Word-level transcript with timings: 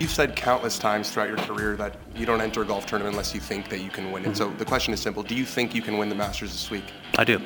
You've 0.00 0.10
said 0.10 0.34
countless 0.34 0.78
times 0.78 1.10
throughout 1.10 1.28
your 1.28 1.36
career 1.36 1.76
that 1.76 1.94
you 2.16 2.24
don't 2.24 2.40
enter 2.40 2.62
a 2.62 2.64
golf 2.64 2.86
tournament 2.86 3.12
unless 3.12 3.34
you 3.34 3.40
think 3.40 3.68
that 3.68 3.82
you 3.82 3.90
can 3.90 4.10
win 4.10 4.24
it. 4.24 4.34
So 4.34 4.48
mm-hmm. 4.48 4.56
the 4.56 4.64
question 4.64 4.94
is 4.94 5.00
simple: 5.00 5.22
Do 5.22 5.34
you 5.34 5.44
think 5.44 5.74
you 5.74 5.82
can 5.82 5.98
win 5.98 6.08
the 6.08 6.14
Masters 6.14 6.52
this 6.52 6.70
week? 6.70 6.90
I 7.18 7.24
do. 7.24 7.38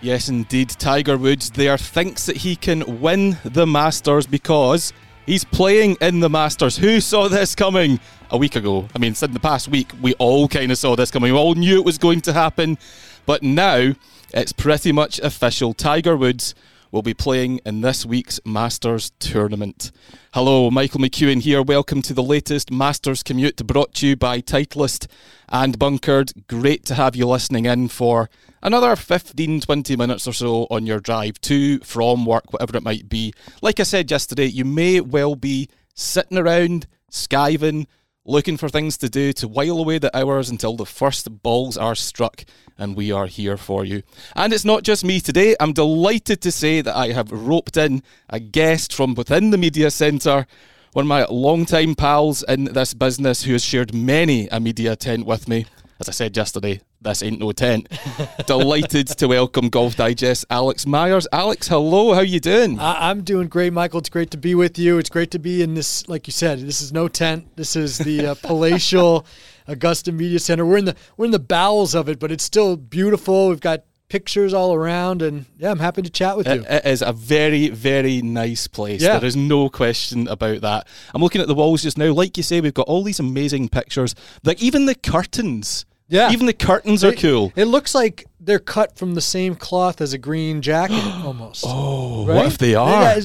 Yes, 0.00 0.28
indeed. 0.28 0.70
Tiger 0.70 1.16
Woods 1.16 1.50
there 1.50 1.78
thinks 1.78 2.26
that 2.26 2.38
he 2.38 2.56
can 2.56 3.00
win 3.00 3.38
the 3.44 3.64
Masters 3.64 4.26
because 4.26 4.92
he's 5.24 5.44
playing 5.44 5.96
in 6.00 6.18
the 6.18 6.28
Masters. 6.28 6.76
Who 6.76 7.00
saw 7.00 7.28
this 7.28 7.54
coming 7.54 8.00
a 8.30 8.36
week 8.36 8.56
ago? 8.56 8.88
I 8.92 8.98
mean, 8.98 9.14
in 9.22 9.32
the 9.32 9.40
past 9.40 9.68
week, 9.68 9.92
we 10.02 10.14
all 10.14 10.48
kind 10.48 10.72
of 10.72 10.78
saw 10.78 10.96
this 10.96 11.12
coming. 11.12 11.32
We 11.32 11.38
all 11.38 11.54
knew 11.54 11.78
it 11.78 11.84
was 11.84 11.96
going 11.96 12.22
to 12.22 12.32
happen. 12.32 12.76
But 13.24 13.44
now 13.44 13.92
it's 14.34 14.52
pretty 14.52 14.90
much 14.90 15.20
official. 15.20 15.74
Tiger 15.74 16.16
Woods 16.16 16.56
will 16.94 17.02
be 17.02 17.12
playing 17.12 17.58
in 17.66 17.80
this 17.80 18.06
week's 18.06 18.38
Masters 18.44 19.10
tournament. 19.18 19.90
Hello, 20.32 20.70
Michael 20.70 21.00
McEwan 21.00 21.40
here. 21.40 21.60
Welcome 21.60 22.02
to 22.02 22.14
the 22.14 22.22
latest 22.22 22.70
Masters 22.70 23.24
commute 23.24 23.66
brought 23.66 23.94
to 23.94 24.06
you 24.06 24.16
by 24.16 24.40
Titleist 24.40 25.08
and 25.48 25.76
Bunkered. 25.76 26.46
Great 26.46 26.84
to 26.84 26.94
have 26.94 27.16
you 27.16 27.26
listening 27.26 27.66
in 27.66 27.88
for 27.88 28.30
another 28.62 28.94
15 28.94 29.62
20 29.62 29.96
minutes 29.96 30.28
or 30.28 30.32
so 30.32 30.68
on 30.70 30.86
your 30.86 31.00
drive 31.00 31.40
to, 31.40 31.80
from 31.80 32.24
work, 32.24 32.52
whatever 32.52 32.76
it 32.76 32.84
might 32.84 33.08
be. 33.08 33.34
Like 33.60 33.80
I 33.80 33.82
said 33.82 34.08
yesterday, 34.08 34.46
you 34.46 34.64
may 34.64 35.00
well 35.00 35.34
be 35.34 35.68
sitting 35.96 36.38
around, 36.38 36.86
skiving, 37.10 37.88
looking 38.26 38.56
for 38.56 38.68
things 38.68 38.96
to 38.98 39.08
do 39.08 39.32
to 39.34 39.46
while 39.46 39.78
away 39.78 39.98
the 39.98 40.16
hours 40.16 40.48
until 40.48 40.76
the 40.76 40.86
first 40.86 41.42
balls 41.42 41.76
are 41.76 41.94
struck, 41.94 42.44
and 42.78 42.96
we 42.96 43.12
are 43.12 43.26
here 43.26 43.56
for 43.56 43.84
you. 43.84 44.02
And 44.34 44.52
it's 44.52 44.64
not 44.64 44.82
just 44.82 45.04
me 45.04 45.20
today. 45.20 45.54
I'm 45.60 45.72
delighted 45.72 46.40
to 46.42 46.50
say 46.50 46.80
that 46.80 46.96
I 46.96 47.08
have 47.12 47.30
roped 47.30 47.76
in 47.76 48.02
a 48.30 48.40
guest 48.40 48.92
from 48.92 49.14
within 49.14 49.50
the 49.50 49.58
media 49.58 49.90
centre. 49.90 50.46
One 50.92 51.04
of 51.04 51.08
my 51.08 51.26
long-time 51.26 51.94
pals 51.96 52.42
in 52.44 52.64
this 52.64 52.94
business 52.94 53.42
who 53.42 53.52
has 53.52 53.64
shared 53.64 53.94
many 53.94 54.48
a 54.48 54.60
media 54.60 54.96
tent 54.96 55.26
with 55.26 55.48
me. 55.48 55.66
As 56.00 56.08
I 56.08 56.12
said 56.12 56.36
yesterday, 56.36 56.80
this 57.00 57.22
ain't 57.22 57.38
no 57.38 57.52
tent. 57.52 57.86
Delighted 58.46 59.06
to 59.06 59.28
welcome 59.28 59.68
Golf 59.68 59.94
Digest 59.94 60.44
Alex 60.50 60.86
Myers. 60.86 61.28
Alex, 61.32 61.68
hello. 61.68 62.14
How 62.14 62.20
you 62.20 62.40
doing? 62.40 62.80
I, 62.80 63.12
am 63.12 63.22
doing 63.22 63.46
great, 63.46 63.72
Michael. 63.72 64.00
It's 64.00 64.08
great 64.08 64.32
to 64.32 64.36
be 64.36 64.56
with 64.56 64.76
you. 64.76 64.98
It's 64.98 65.08
great 65.08 65.30
to 65.30 65.38
be 65.38 65.62
in 65.62 65.74
this, 65.74 66.08
like 66.08 66.26
you 66.26 66.32
said, 66.32 66.58
this 66.58 66.82
is 66.82 66.92
no 66.92 67.06
tent. 67.06 67.54
This 67.54 67.76
is 67.76 67.98
the 67.98 68.26
uh, 68.26 68.34
palatial 68.42 69.24
Augusta 69.68 70.10
Media 70.10 70.40
Center. 70.40 70.66
We're 70.66 70.78
in 70.78 70.86
the 70.86 70.96
we're 71.16 71.26
in 71.26 71.30
the 71.30 71.38
bowels 71.38 71.94
of 71.94 72.08
it, 72.08 72.18
but 72.18 72.32
it's 72.32 72.44
still 72.44 72.76
beautiful. 72.76 73.50
We've 73.50 73.60
got 73.60 73.84
pictures 74.08 74.54
all 74.54 74.74
around, 74.74 75.22
and 75.22 75.46
yeah, 75.58 75.70
I'm 75.70 75.78
happy 75.78 76.02
to 76.02 76.10
chat 76.10 76.36
with 76.36 76.46
you. 76.46 76.64
It 76.68 76.84
is 76.84 77.02
a 77.02 77.12
very, 77.12 77.68
very 77.68 78.22
nice 78.22 78.66
place. 78.66 79.02
Yeah. 79.02 79.18
There 79.18 79.26
is 79.26 79.36
no 79.36 79.68
question 79.68 80.28
about 80.28 80.60
that. 80.60 80.86
I'm 81.14 81.22
looking 81.22 81.40
at 81.40 81.48
the 81.48 81.54
walls 81.54 81.82
just 81.82 81.98
now. 81.98 82.12
Like 82.12 82.36
you 82.36 82.42
say, 82.42 82.60
we've 82.60 82.74
got 82.74 82.86
all 82.88 83.02
these 83.02 83.20
amazing 83.20 83.68
pictures. 83.68 84.14
Like 84.44 84.62
even 84.62 84.86
the 84.86 84.94
curtains. 84.94 85.86
Yeah. 86.08 86.30
Even 86.30 86.46
the 86.46 86.52
curtains 86.52 87.02
are 87.02 87.12
cool. 87.12 87.52
It 87.56 87.64
looks 87.64 87.94
like 87.94 88.26
they're 88.38 88.58
cut 88.58 88.98
from 88.98 89.14
the 89.14 89.22
same 89.22 89.54
cloth 89.54 90.02
as 90.02 90.12
a 90.12 90.18
green 90.18 90.60
jacket 90.60 91.02
almost. 91.24 91.64
Oh, 91.66 92.26
right? 92.26 92.36
what 92.36 92.46
if 92.46 92.58
they 92.58 92.74
are? 92.74 93.16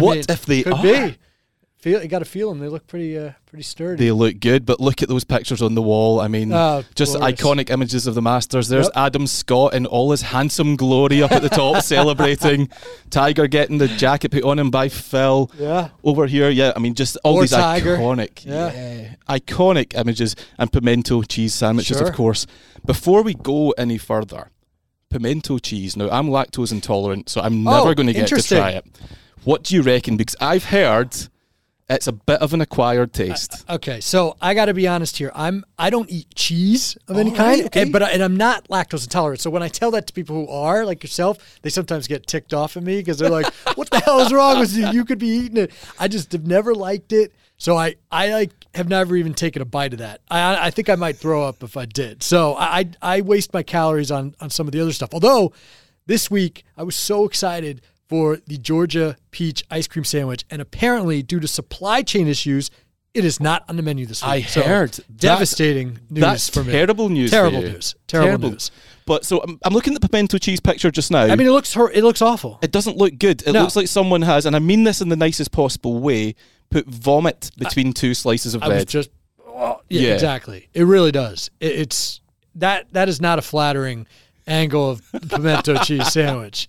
What 0.00 0.16
mean, 0.16 0.24
if 0.28 0.44
they 0.44 0.62
could 0.64 0.72
are? 0.72 0.82
be? 0.82 1.16
Feel 1.86 2.02
you 2.02 2.08
got 2.08 2.18
to 2.18 2.24
feel 2.24 2.48
them. 2.48 2.58
They 2.58 2.66
look 2.66 2.88
pretty 2.88 3.16
uh, 3.16 3.30
pretty 3.46 3.62
sturdy. 3.62 4.06
They 4.06 4.10
look 4.10 4.40
good, 4.40 4.66
but 4.66 4.80
look 4.80 5.04
at 5.04 5.08
those 5.08 5.22
pictures 5.22 5.62
on 5.62 5.76
the 5.76 5.82
wall. 5.82 6.18
I 6.18 6.26
mean, 6.26 6.52
oh, 6.52 6.82
just 6.96 7.14
glorious. 7.16 7.40
iconic 7.40 7.70
images 7.70 8.08
of 8.08 8.16
the 8.16 8.22
Masters. 8.22 8.66
There's 8.66 8.86
yep. 8.86 8.92
Adam 8.96 9.28
Scott 9.28 9.72
in 9.72 9.86
all 9.86 10.10
his 10.10 10.22
handsome 10.22 10.74
glory 10.74 11.22
up 11.22 11.30
at 11.30 11.42
the 11.42 11.48
top 11.48 11.80
celebrating. 11.84 12.70
Tiger 13.10 13.46
getting 13.46 13.78
the 13.78 13.86
jacket 13.86 14.32
put 14.32 14.42
on 14.42 14.58
him 14.58 14.68
by 14.68 14.88
Phil. 14.88 15.48
Yeah. 15.56 15.90
Over 16.02 16.26
here, 16.26 16.50
yeah. 16.50 16.72
I 16.74 16.80
mean, 16.80 16.94
just 16.94 17.18
all 17.22 17.36
or 17.36 17.42
these 17.42 17.52
Tiger. 17.52 17.98
iconic, 17.98 18.44
yeah. 18.44 18.72
yeah. 18.72 19.14
iconic 19.28 19.94
images 19.96 20.34
and 20.58 20.72
pimento 20.72 21.22
cheese 21.22 21.54
sandwiches, 21.54 21.98
sure. 21.98 22.08
of 22.08 22.16
course. 22.16 22.48
Before 22.84 23.22
we 23.22 23.34
go 23.34 23.70
any 23.78 23.98
further, 23.98 24.50
pimento 25.08 25.58
cheese. 25.58 25.96
Now, 25.96 26.10
I'm 26.10 26.30
lactose 26.30 26.72
intolerant, 26.72 27.28
so 27.28 27.40
I'm 27.42 27.62
never 27.62 27.90
oh, 27.90 27.94
going 27.94 28.08
to 28.08 28.12
get 28.12 28.26
to 28.26 28.42
try 28.42 28.70
it. 28.70 28.84
What 29.44 29.62
do 29.62 29.76
you 29.76 29.82
reckon? 29.82 30.16
Because 30.16 30.34
I've 30.40 30.64
heard 30.64 31.16
it's 31.88 32.08
a 32.08 32.12
bit 32.12 32.40
of 32.40 32.52
an 32.52 32.60
acquired 32.60 33.12
taste. 33.12 33.64
Uh, 33.68 33.74
okay, 33.74 34.00
so 34.00 34.36
I 34.40 34.54
got 34.54 34.64
to 34.66 34.74
be 34.74 34.88
honest 34.88 35.18
here. 35.18 35.30
I'm 35.34 35.64
I 35.78 35.90
don't 35.90 36.10
eat 36.10 36.34
cheese 36.34 36.98
of 37.06 37.16
any 37.16 37.30
kind, 37.30 37.66
okay. 37.66 37.82
and, 37.82 37.92
but 37.92 38.02
I, 38.02 38.10
and 38.10 38.22
I'm 38.22 38.36
not 38.36 38.68
lactose 38.68 39.04
intolerant. 39.04 39.40
So 39.40 39.50
when 39.50 39.62
I 39.62 39.68
tell 39.68 39.92
that 39.92 40.06
to 40.08 40.12
people 40.12 40.34
who 40.34 40.52
are 40.52 40.84
like 40.84 41.02
yourself, 41.04 41.38
they 41.62 41.70
sometimes 41.70 42.08
get 42.08 42.26
ticked 42.26 42.52
off 42.52 42.76
at 42.76 42.82
me 42.82 42.98
because 42.98 43.18
they're 43.18 43.30
like, 43.30 43.52
"What 43.76 43.90
the 43.90 44.00
hell 44.00 44.20
is 44.20 44.32
wrong 44.32 44.58
with 44.58 44.76
you? 44.76 44.88
You 44.88 45.04
could 45.04 45.18
be 45.18 45.28
eating 45.28 45.58
it." 45.58 45.72
I 45.98 46.08
just 46.08 46.32
have 46.32 46.46
never 46.46 46.74
liked 46.74 47.12
it. 47.12 47.32
So 47.56 47.76
I 47.76 47.94
I 48.10 48.32
like 48.32 48.52
have 48.74 48.88
never 48.88 49.16
even 49.16 49.32
taken 49.32 49.62
a 49.62 49.64
bite 49.64 49.92
of 49.92 50.00
that. 50.00 50.20
I 50.28 50.66
I 50.66 50.70
think 50.70 50.88
I 50.88 50.96
might 50.96 51.16
throw 51.16 51.44
up 51.44 51.62
if 51.62 51.76
I 51.76 51.86
did. 51.86 52.22
So 52.22 52.56
I 52.56 52.90
I 53.00 53.20
waste 53.20 53.54
my 53.54 53.62
calories 53.62 54.10
on 54.10 54.34
on 54.40 54.50
some 54.50 54.66
of 54.66 54.72
the 54.72 54.80
other 54.80 54.92
stuff. 54.92 55.10
Although 55.14 55.52
this 56.06 56.30
week 56.30 56.64
I 56.76 56.82
was 56.82 56.96
so 56.96 57.24
excited 57.24 57.80
for 58.08 58.38
the 58.46 58.58
Georgia 58.58 59.16
peach 59.30 59.64
ice 59.70 59.86
cream 59.86 60.04
sandwich. 60.04 60.44
And 60.50 60.62
apparently, 60.62 61.22
due 61.22 61.40
to 61.40 61.48
supply 61.48 62.02
chain 62.02 62.28
issues, 62.28 62.70
it 63.14 63.24
is 63.24 63.40
not 63.40 63.64
on 63.68 63.76
the 63.76 63.82
menu 63.82 64.06
this 64.06 64.22
week. 64.22 64.30
I 64.30 64.42
so 64.42 64.62
heard 64.62 64.98
devastating 65.14 65.94
that's, 65.94 66.10
news 66.10 66.20
that's 66.20 66.48
for 66.50 66.64
me. 66.64 66.72
Terrible 66.72 67.08
news. 67.08 67.30
Terrible 67.30 67.62
news. 67.62 67.94
Terrible, 68.06 68.28
terrible, 68.28 68.50
news. 68.50 68.70
But 69.06 69.24
so 69.24 69.40
I'm, 69.42 69.58
I'm, 69.64 69.72
looking 69.72 69.94
at 69.94 70.02
the 70.02 70.08
pimento 70.08 70.36
cheese 70.38 70.60
picture 70.60 70.90
just 70.90 71.10
now. 71.10 71.22
I 71.22 71.34
mean, 71.34 71.46
it 71.46 71.52
looks 71.52 71.74
it 71.76 72.04
looks 72.04 72.20
awful. 72.20 72.58
It 72.60 72.72
doesn't 72.72 72.96
look 72.96 73.18
good. 73.18 73.42
It 73.46 73.52
no. 73.52 73.62
looks 73.62 73.76
like 73.76 73.88
someone 73.88 74.22
has, 74.22 74.46
and 74.46 74.54
I 74.54 74.58
mean 74.58 74.84
this 74.84 75.00
in 75.00 75.08
the 75.08 75.16
nicest 75.16 75.52
possible 75.52 75.98
way, 76.00 76.34
put 76.70 76.86
vomit 76.86 77.50
between 77.56 77.88
I, 77.88 77.92
two 77.92 78.14
slices 78.14 78.54
of 78.54 78.62
I 78.62 78.68
bread. 78.68 78.88
just, 78.88 79.10
oh, 79.46 79.80
yeah, 79.88 80.08
yeah, 80.08 80.14
exactly. 80.14 80.68
It 80.74 80.82
really 80.82 81.12
does. 81.12 81.50
It, 81.60 81.72
it's 81.72 82.20
that 82.56 82.92
that 82.92 83.08
is 83.08 83.20
not 83.20 83.38
a 83.38 83.42
flattering 83.42 84.06
angle 84.46 84.90
of 84.90 85.02
pimento 85.28 85.74
cheese 85.84 86.12
sandwich. 86.12 86.68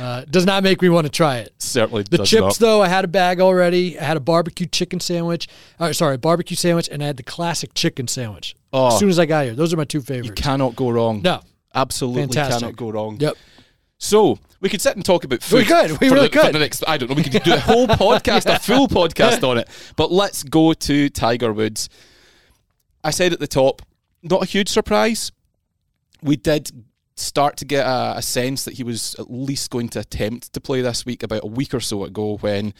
Uh, 0.00 0.24
does 0.30 0.44
not 0.44 0.62
make 0.62 0.82
me 0.82 0.88
want 0.88 1.06
to 1.06 1.10
try 1.10 1.38
it. 1.38 1.52
Certainly. 1.58 2.04
The 2.10 2.18
chips, 2.18 2.40
not. 2.42 2.58
though, 2.58 2.82
I 2.82 2.88
had 2.88 3.04
a 3.04 3.08
bag 3.08 3.40
already. 3.40 3.98
I 3.98 4.04
had 4.04 4.16
a 4.16 4.20
barbecue 4.20 4.66
chicken 4.66 5.00
sandwich. 5.00 5.48
Uh, 5.78 5.92
sorry, 5.92 6.16
barbecue 6.16 6.56
sandwich, 6.56 6.88
and 6.90 7.02
I 7.02 7.06
had 7.06 7.16
the 7.16 7.22
classic 7.22 7.74
chicken 7.74 8.08
sandwich. 8.08 8.54
Oh, 8.72 8.88
as 8.88 8.98
soon 8.98 9.08
as 9.08 9.18
I 9.18 9.26
got 9.26 9.44
here, 9.44 9.54
those 9.54 9.72
are 9.72 9.76
my 9.76 9.84
two 9.84 10.00
favorites. 10.00 10.28
You 10.28 10.34
cannot 10.34 10.76
go 10.76 10.90
wrong. 10.90 11.22
No, 11.22 11.40
absolutely 11.74 12.22
Fantastic. 12.22 12.60
cannot 12.60 12.76
go 12.76 12.90
wrong. 12.90 13.16
Yep. 13.20 13.36
So 13.98 14.38
we 14.60 14.68
could 14.68 14.82
sit 14.82 14.96
and 14.96 15.04
talk 15.04 15.24
about 15.24 15.42
food. 15.42 15.58
We 15.58 15.64
could. 15.64 16.00
We 16.00 16.10
really 16.10 16.28
the, 16.28 16.40
could. 16.40 16.54
the 16.54 16.58
next, 16.58 16.84
I 16.86 16.98
don't 16.98 17.08
know. 17.08 17.14
We 17.14 17.22
could 17.22 17.42
do 17.42 17.54
a 17.54 17.60
whole 17.60 17.86
podcast, 17.88 18.46
yeah. 18.46 18.56
a 18.56 18.58
full 18.58 18.88
podcast 18.88 19.48
on 19.48 19.58
it. 19.58 19.68
But 19.96 20.12
let's 20.12 20.42
go 20.42 20.72
to 20.72 21.08
Tiger 21.08 21.52
Woods. 21.52 21.88
I 23.02 23.10
said 23.10 23.32
at 23.32 23.40
the 23.40 23.46
top, 23.46 23.82
not 24.22 24.42
a 24.42 24.46
huge 24.46 24.68
surprise. 24.68 25.30
We 26.22 26.36
did 26.36 26.70
start 27.16 27.56
to 27.58 27.64
get 27.64 27.86
a, 27.86 28.14
a, 28.16 28.22
sense 28.22 28.64
that 28.64 28.74
he 28.74 28.82
was 28.82 29.14
at 29.18 29.30
least 29.30 29.70
going 29.70 29.88
to 29.88 30.00
attempt 30.00 30.52
to 30.52 30.60
play 30.60 30.80
this 30.80 31.06
week 31.06 31.22
about 31.22 31.44
a 31.44 31.46
week 31.46 31.72
or 31.72 31.80
so 31.80 32.04
ago 32.04 32.38
when 32.38 32.74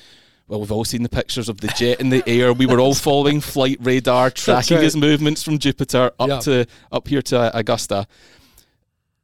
well 0.49 0.61
we've 0.61 0.73
all 0.73 0.85
seen 0.85 1.03
the 1.03 1.09
pictures 1.09 1.49
of 1.49 1.61
the 1.61 1.69
jet 1.69 2.01
in 2.01 2.11
the 2.11 2.23
air. 2.27 2.53
We 2.53 2.67
were 2.67 2.81
all 2.81 2.95
following 2.95 3.41
flight 3.41 3.79
radar 3.81 4.31
tracking 4.31 4.79
right. 4.79 4.85
his 4.85 4.97
movements 4.97 5.43
from 5.43 5.59
jupiter 5.59 6.11
up 6.19 6.43
to 6.43 6.67
up 6.91 7.07
here 7.07 7.23
to 7.23 7.57
augusta 7.57 8.07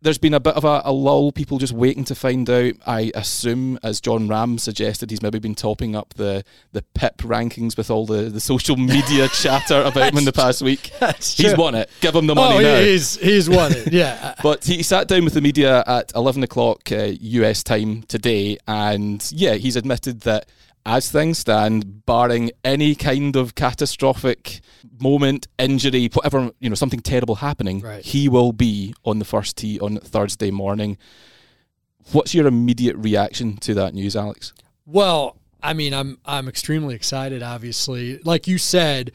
there's 0.03 0.19
been 0.19 0.35
a 0.35 0.41
bit 0.41 0.55
of 0.55 0.65
a, 0.65 0.83
a, 0.85 0.93
lull, 0.93 1.31
people 1.31 1.59
just 1.59 1.73
waiting 1.73 2.05
to 2.05 2.15
find 2.15 2.49
out. 2.49 2.75
I 2.87 3.13
assume, 3.15 3.79
as 3.83 4.01
Jon 4.01 4.29
Rahm 4.29 4.59
suggested, 4.59 5.11
he's 5.11 5.23
maybe 5.23 5.39
been 5.39 5.55
topping 5.55 5.95
up 5.95 6.15
the, 6.15 6.45
the 6.73 6.83
PIP 6.95 7.19
rankings 7.19 7.77
with 7.77 7.91
all 7.91 8.07
the, 8.07 8.23
the 8.23 8.41
social 8.41 8.77
media 8.77 9.29
chatter 9.35 9.83
about 9.83 10.13
him 10.13 10.19
in 10.19 10.25
the 10.25 10.33
past 10.33 10.63
week. 10.63 10.91
He's 11.21 11.57
won 11.57 11.75
it. 11.75 11.91
Give 12.01 12.15
him 12.15 12.27
the 12.27 12.35
money 12.35 12.57
oh, 12.57 12.61
now. 12.61 12.81
He's, 12.81 13.17
he's 13.17 13.49
won 13.49 13.73
it, 13.73 13.93
yeah. 13.93 14.35
but 14.43 14.65
he 14.65 14.83
sat 14.83 15.09
down 15.09 15.25
with 15.25 15.35
the 15.35 15.41
media 15.41 15.85
at 15.87 16.13
11 16.15 16.43
o'clock 16.43 16.91
uh, 16.93 17.13
US 17.21 17.63
time 17.63 18.03
today, 18.03 18.59
and 18.67 19.31
yeah, 19.33 19.55
he's 19.55 19.77
admitted 19.77 20.21
that 20.23 20.47
as 20.87 21.11
things 21.11 21.39
stand, 21.39 22.07
barring 22.07 22.51
any 22.65 22.95
kind 22.95 23.37
of 23.37 23.55
catastrophic 23.55 24.61
moment, 25.01 25.47
injury, 25.59 26.09
whatever, 26.13 26.51
you 26.61 26.69
know, 26.69 26.75
something 26.75 27.01
terrible 27.01 27.37
happening, 27.37 27.81
right. 27.81 28.05
he 28.05 28.29
will 28.29 28.53
be 28.53 28.95
on 29.05 29.19
the 29.19 29.25
first 29.25 29.57
tee 29.57 29.79
on 29.81 29.99
Thursday 29.99 30.51
morning. 30.51 30.97
What's 32.13 32.35
your 32.35 32.47
immediate 32.47 32.97
reaction 32.97 33.57
to 33.59 33.75
that 33.75 33.95
news, 33.95 34.17
Alex? 34.17 34.53
Well, 34.87 35.37
I 35.63 35.75
mean, 35.75 35.95
I'm 35.95 36.19
I'm 36.25 36.49
extremely 36.49 36.95
excited. 36.95 37.43
Obviously, 37.43 38.19
like 38.25 38.47
you 38.47 38.59
said, 38.59 39.13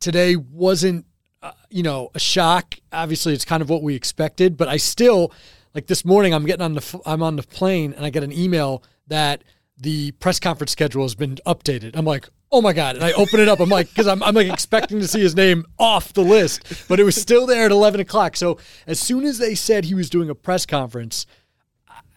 today 0.00 0.36
wasn't 0.36 1.06
uh, 1.42 1.52
you 1.68 1.82
know 1.82 2.10
a 2.14 2.18
shock. 2.18 2.76
Obviously, 2.92 3.34
it's 3.34 3.44
kind 3.44 3.62
of 3.62 3.68
what 3.68 3.82
we 3.82 3.94
expected, 3.94 4.56
but 4.56 4.68
I 4.68 4.76
still 4.76 5.32
like 5.74 5.88
this 5.88 6.04
morning. 6.04 6.32
I'm 6.32 6.46
getting 6.46 6.62
on 6.62 6.74
the 6.74 7.00
I'm 7.04 7.22
on 7.22 7.36
the 7.36 7.42
plane 7.42 7.92
and 7.92 8.06
I 8.06 8.10
get 8.10 8.22
an 8.22 8.32
email 8.32 8.82
that 9.08 9.42
the 9.78 10.12
press 10.12 10.38
conference 10.38 10.72
schedule 10.72 11.02
has 11.02 11.14
been 11.14 11.36
updated. 11.46 11.96
I'm 11.96 12.04
like, 12.04 12.28
oh 12.50 12.60
my 12.60 12.72
god! 12.72 12.96
And 12.96 13.04
I 13.04 13.12
open 13.12 13.40
it 13.40 13.48
up. 13.48 13.60
I'm 13.60 13.68
like, 13.68 13.88
because 13.88 14.06
I'm 14.06 14.22
I'm 14.22 14.34
like 14.34 14.50
expecting 14.50 15.00
to 15.00 15.08
see 15.08 15.20
his 15.20 15.34
name 15.34 15.64
off 15.78 16.12
the 16.12 16.22
list, 16.22 16.86
but 16.88 17.00
it 17.00 17.04
was 17.04 17.20
still 17.20 17.46
there 17.46 17.64
at 17.64 17.70
11 17.70 18.00
o'clock. 18.00 18.36
So 18.36 18.58
as 18.86 19.00
soon 19.00 19.24
as 19.24 19.38
they 19.38 19.54
said 19.54 19.84
he 19.84 19.94
was 19.94 20.10
doing 20.10 20.30
a 20.30 20.34
press 20.34 20.66
conference, 20.66 21.26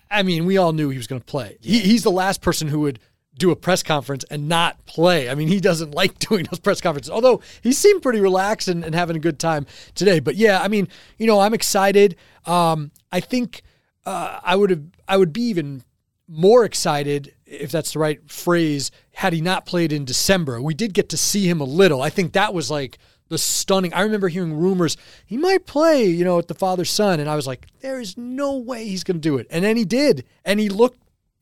I 0.09 0.23
mean, 0.23 0.45
we 0.45 0.57
all 0.57 0.73
knew 0.73 0.89
he 0.89 0.97
was 0.97 1.07
going 1.07 1.21
to 1.21 1.25
play. 1.25 1.57
He, 1.61 1.79
he's 1.79 2.03
the 2.03 2.11
last 2.11 2.41
person 2.41 2.67
who 2.67 2.81
would 2.81 2.99
do 3.37 3.51
a 3.51 3.55
press 3.55 3.83
conference 3.83 4.23
and 4.31 4.47
not 4.47 4.85
play. 4.85 5.29
I 5.29 5.35
mean, 5.35 5.47
he 5.47 5.59
doesn't 5.59 5.91
like 5.95 6.19
doing 6.19 6.45
those 6.49 6.59
press 6.59 6.81
conferences, 6.81 7.11
although 7.11 7.41
he 7.61 7.71
seemed 7.71 8.01
pretty 8.01 8.19
relaxed 8.19 8.67
and, 8.67 8.83
and 8.83 8.95
having 8.95 9.15
a 9.15 9.19
good 9.19 9.39
time 9.39 9.65
today. 9.93 10.19
But 10.19 10.35
yeah, 10.35 10.61
I 10.61 10.67
mean, 10.67 10.87
you 11.17 11.27
know, 11.27 11.39
I'm 11.39 11.53
excited. 11.53 12.15
Um, 12.45 12.91
I 13.11 13.19
think 13.19 13.63
uh, 14.05 14.39
I 14.43 14.55
would 14.55 14.69
have, 14.69 14.83
I 15.07 15.17
would 15.17 15.33
be 15.33 15.43
even 15.43 15.83
more 16.27 16.65
excited 16.65 17.33
if 17.61 17.71
that's 17.71 17.93
the 17.93 17.99
right 17.99 18.19
phrase 18.29 18.91
had 19.13 19.33
he 19.33 19.41
not 19.41 19.65
played 19.65 19.91
in 19.91 20.05
December. 20.05 20.61
We 20.61 20.73
did 20.73 20.93
get 20.93 21.09
to 21.09 21.17
see 21.17 21.47
him 21.49 21.59
a 21.61 21.65
little. 21.65 22.01
I 22.01 22.09
think 22.09 22.33
that 22.33 22.53
was 22.53 22.69
like 22.71 22.97
the 23.29 23.37
stunning. 23.37 23.93
I 23.93 24.01
remember 24.01 24.27
hearing 24.27 24.53
rumors 24.53 24.97
he 25.25 25.37
might 25.37 25.65
play, 25.65 26.05
you 26.05 26.23
know, 26.23 26.37
at 26.37 26.47
the 26.47 26.53
father 26.53 26.85
son, 26.85 27.19
and 27.19 27.29
I 27.29 27.35
was 27.35 27.47
like, 27.47 27.65
there 27.81 27.99
is 27.99 28.17
no 28.17 28.57
way 28.57 28.85
he's 28.87 29.03
going 29.03 29.17
to 29.17 29.21
do 29.29 29.37
it. 29.37 29.47
And 29.49 29.63
then 29.65 29.77
he 29.77 29.85
did, 29.85 30.23
and 30.43 30.59
he 30.59 30.69
looked 30.69 30.99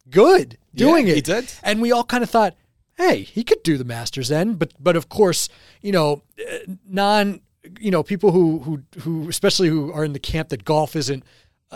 good 0.10 0.58
doing 0.76 1.08
Yeah, 1.08 1.14
it. 1.14 1.16
he 1.16 1.22
did. 1.22 1.54
And 1.64 1.82
we 1.82 1.92
all 1.92 2.04
kind 2.04 2.24
of 2.24 2.30
thought, 2.30 2.56
hey, 2.98 3.22
he 3.24 3.44
could 3.44 3.64
do 3.64 3.78
the 3.78 3.84
Masters 3.86 4.30
then. 4.30 4.54
But 4.56 4.74
but 4.80 4.96
of 4.96 5.10
course, 5.10 5.50
you 5.82 5.92
know, 5.92 6.24
uh, 6.40 6.58
non, 6.88 7.42
you 7.80 7.92
know, 7.92 8.04
people 8.04 8.32
who 8.32 8.60
who 8.60 8.84
who 9.02 9.30
especially 9.30 9.68
who 9.70 9.92
are 9.92 10.06
in 10.06 10.14
the 10.14 10.20
camp 10.20 10.50
that 10.50 10.64
golf 10.66 10.96
isn't 10.96 11.24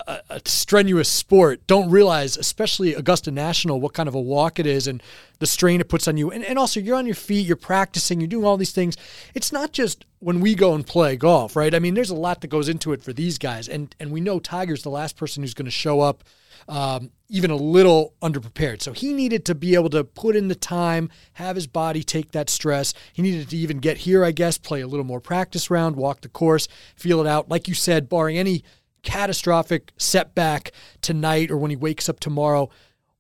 a, 0.08 0.22
a 0.30 0.42
strenuous 0.46 1.10
sport 1.10 1.66
don't 1.68 1.90
realize, 1.90 2.38
especially 2.38 2.94
Augusta 2.94 3.32
National, 3.32 3.82
what 3.82 3.94
kind 3.94 4.08
of 4.08 4.16
a 4.16 4.22
walk 4.22 4.60
it 4.60 4.66
is 4.66 4.88
and 4.88 5.02
the 5.40 5.48
strain 5.48 5.82
it 5.82 5.90
puts 5.90 6.08
on 6.08 6.18
you. 6.18 6.32
And, 6.32 6.44
and 6.44 6.60
also, 6.60 6.80
you're 6.80 6.96
on 6.96 7.06
your 7.06 7.16
feet, 7.16 7.48
you're 7.48 7.56
practicing, 7.56 8.20
you're 8.22 8.28
doing 8.28 8.46
all 8.46 8.58
these 8.58 8.72
things. 8.72 8.98
It's 9.34 9.52
not 9.52 9.72
just 9.72 10.06
when 10.20 10.40
we 10.40 10.56
go 10.56 10.74
and 10.74 10.86
play 10.86 11.16
golf, 11.16 11.56
right? 11.56 11.74
I 11.74 11.80
mean, 11.80 11.94
there's 11.94 12.10
a 12.10 12.16
lot 12.16 12.42
that 12.42 12.48
goes 12.48 12.70
into 12.70 12.94
it 12.94 13.04
for 13.04 13.14
these 13.14 13.38
guys. 13.38 13.68
And, 13.68 13.96
and 14.00 14.12
we 14.12 14.22
know 14.22 14.40
Tiger's 14.40 14.84
the 14.84 14.90
last 14.90 15.16
person 15.16 15.44
who's 15.44 15.54
going 15.54 15.66
to 15.66 15.72
show 15.72 16.02
up 16.02 16.24
um, 16.68 17.12
even 17.30 17.52
a 17.52 17.56
little 17.56 18.14
underprepared. 18.22 18.82
So 18.82 18.94
he 18.94 19.14
needed 19.14 19.46
to 19.46 19.56
be 19.56 19.76
able 19.76 19.90
to 19.92 20.04
put 20.04 20.36
in 20.36 20.48
the 20.48 20.56
time, 20.56 21.10
have 21.34 21.56
his 21.56 21.68
body 21.68 22.04
take 22.04 22.32
that 22.32 22.50
stress. 22.50 22.94
He 23.14 23.22
needed 23.22 23.50
to 23.50 23.58
even 23.58 23.80
get 23.80 23.98
here, 23.98 24.24
I 24.24 24.32
guess, 24.32 24.58
play 24.58 24.82
a 24.82 24.88
little 24.88 25.06
more 25.06 25.22
practice 25.22 25.70
round, 25.70 25.96
walk 25.96 26.22
the 26.22 26.30
course, 26.30 26.68
feel 26.96 27.22
it 27.22 27.28
out. 27.28 27.50
Like 27.50 27.68
you 27.68 27.74
said, 27.74 28.10
barring 28.10 28.38
any 28.38 28.64
catastrophic 29.08 29.94
setback 29.96 30.74
tonight 31.02 31.50
or 31.50 31.56
when 31.56 31.70
he 31.72 31.78
wakes 31.78 32.10
up 32.10 32.20
tomorrow, 32.20 32.70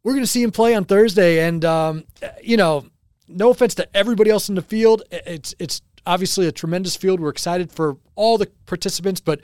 we're 0.03 0.11
going 0.11 0.23
to 0.23 0.27
see 0.27 0.43
him 0.43 0.51
play 0.51 0.75
on 0.75 0.83
Thursday. 0.83 1.47
And, 1.47 1.63
um, 1.63 2.03
you 2.43 2.57
know, 2.57 2.85
no 3.29 3.51
offense 3.51 3.73
to 3.75 3.87
everybody 3.95 4.29
else 4.29 4.49
in 4.49 4.55
the 4.55 4.61
field. 4.61 5.03
It's, 5.11 5.55
it's 5.59 5.81
obviously 6.05 6.45
a 6.45 6.51
tremendous 6.51 6.97
field. 6.97 7.21
We're 7.21 7.29
excited 7.29 7.71
for 7.71 7.95
all 8.15 8.37
the 8.37 8.51
participants, 8.65 9.21
but 9.21 9.39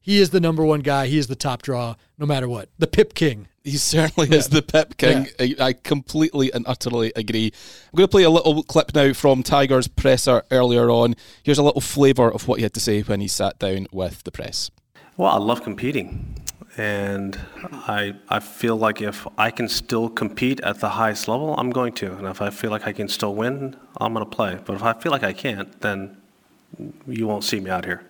he 0.00 0.20
is 0.20 0.30
the 0.30 0.40
number 0.40 0.64
one 0.64 0.80
guy. 0.80 1.08
He 1.08 1.18
is 1.18 1.26
the 1.26 1.34
top 1.34 1.62
draw, 1.62 1.96
no 2.16 2.26
matter 2.26 2.48
what. 2.48 2.68
The 2.78 2.86
Pip 2.86 3.14
King. 3.14 3.48
He 3.64 3.76
certainly 3.76 4.34
is 4.34 4.48
the 4.48 4.62
Pip 4.62 4.96
King. 4.96 5.26
I, 5.40 5.56
I 5.60 5.72
completely 5.72 6.52
and 6.52 6.64
utterly 6.68 7.12
agree. 7.16 7.52
I'm 7.92 7.96
going 7.96 8.06
to 8.06 8.10
play 8.10 8.22
a 8.22 8.30
little 8.30 8.62
clip 8.62 8.94
now 8.94 9.12
from 9.12 9.42
Tiger's 9.42 9.88
presser 9.88 10.44
earlier 10.52 10.90
on. 10.90 11.16
Here's 11.42 11.58
a 11.58 11.64
little 11.64 11.80
flavour 11.80 12.32
of 12.32 12.46
what 12.46 12.60
he 12.60 12.62
had 12.62 12.74
to 12.74 12.80
say 12.80 13.02
when 13.02 13.20
he 13.20 13.26
sat 13.26 13.58
down 13.58 13.88
with 13.92 14.22
the 14.22 14.30
press. 14.30 14.70
Well, 15.18 15.32
I 15.32 15.38
love 15.38 15.64
competing. 15.64 16.36
And 16.76 17.36
I, 17.72 18.14
I 18.28 18.38
feel 18.38 18.76
like 18.76 19.02
if 19.02 19.26
I 19.36 19.50
can 19.50 19.68
still 19.68 20.08
compete 20.08 20.60
at 20.60 20.78
the 20.78 20.90
highest 20.90 21.26
level, 21.26 21.56
I'm 21.58 21.70
going 21.70 21.92
to. 21.94 22.16
And 22.16 22.28
if 22.28 22.40
I 22.40 22.50
feel 22.50 22.70
like 22.70 22.86
I 22.86 22.92
can 22.92 23.08
still 23.08 23.34
win, 23.34 23.74
I'm 24.00 24.14
going 24.14 24.24
to 24.24 24.30
play. 24.30 24.60
But 24.64 24.76
if 24.76 24.84
I 24.84 24.92
feel 24.92 25.10
like 25.10 25.24
I 25.24 25.32
can't, 25.32 25.80
then 25.80 26.16
you 27.08 27.26
won't 27.26 27.42
see 27.42 27.58
me 27.58 27.68
out 27.68 27.84
here. 27.84 28.08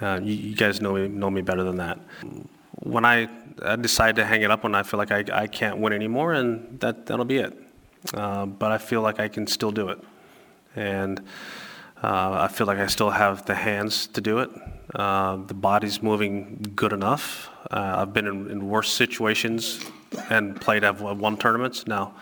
Uh, 0.00 0.18
you, 0.22 0.32
you 0.32 0.56
guys 0.56 0.80
know 0.80 0.94
me, 0.94 1.08
know 1.08 1.28
me 1.28 1.42
better 1.42 1.62
than 1.62 1.76
that. 1.76 1.98
When 2.76 3.04
I, 3.04 3.28
I 3.62 3.76
decide 3.76 4.16
to 4.16 4.24
hang 4.24 4.40
it 4.40 4.50
up 4.50 4.62
when 4.62 4.74
I 4.74 4.82
feel 4.82 4.96
like 4.96 5.12
I, 5.12 5.24
I 5.30 5.46
can't 5.46 5.76
win 5.76 5.92
anymore, 5.92 6.32
and 6.32 6.80
that, 6.80 7.04
that'll 7.04 7.26
be 7.26 7.36
it. 7.36 7.52
Uh, 8.14 8.46
but 8.46 8.72
I 8.72 8.78
feel 8.78 9.02
like 9.02 9.20
I 9.20 9.28
can 9.28 9.46
still 9.46 9.72
do 9.72 9.90
it. 9.90 10.00
And 10.74 11.20
uh, 12.02 12.38
I 12.40 12.48
feel 12.48 12.66
like 12.66 12.78
I 12.78 12.86
still 12.86 13.10
have 13.10 13.44
the 13.44 13.54
hands 13.54 14.06
to 14.06 14.22
do 14.22 14.38
it. 14.38 14.48
Uh, 14.94 15.36
the 15.36 15.54
body's 15.54 16.02
moving 16.02 16.72
good 16.76 16.92
enough. 16.92 17.50
Uh, 17.70 17.94
I've 17.98 18.12
been 18.12 18.26
in, 18.26 18.50
in 18.50 18.68
worse 18.68 18.92
situations 18.92 19.80
and 20.30 20.60
played 20.60 20.84
at 20.84 21.00
one 21.00 21.36
tournaments. 21.36 21.86
Now, 21.86 22.14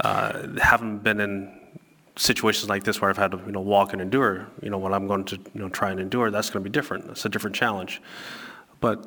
uh, 0.00 0.48
haven't 0.58 0.98
been 0.98 1.20
in 1.20 1.60
situations 2.16 2.68
like 2.68 2.84
this 2.84 3.00
where 3.00 3.10
I've 3.10 3.18
had 3.18 3.32
to 3.32 3.38
you 3.44 3.52
know 3.52 3.60
walk 3.60 3.92
and 3.92 4.00
endure. 4.00 4.46
You 4.62 4.70
know, 4.70 4.78
when 4.78 4.94
I'm 4.94 5.06
going 5.06 5.24
to 5.26 5.36
you 5.36 5.60
know 5.60 5.68
try 5.68 5.90
and 5.90 6.00
endure, 6.00 6.30
that's 6.30 6.50
going 6.50 6.64
to 6.64 6.70
be 6.70 6.72
different. 6.72 7.10
It's 7.10 7.24
a 7.24 7.28
different 7.28 7.56
challenge. 7.56 8.00
But 8.80 9.06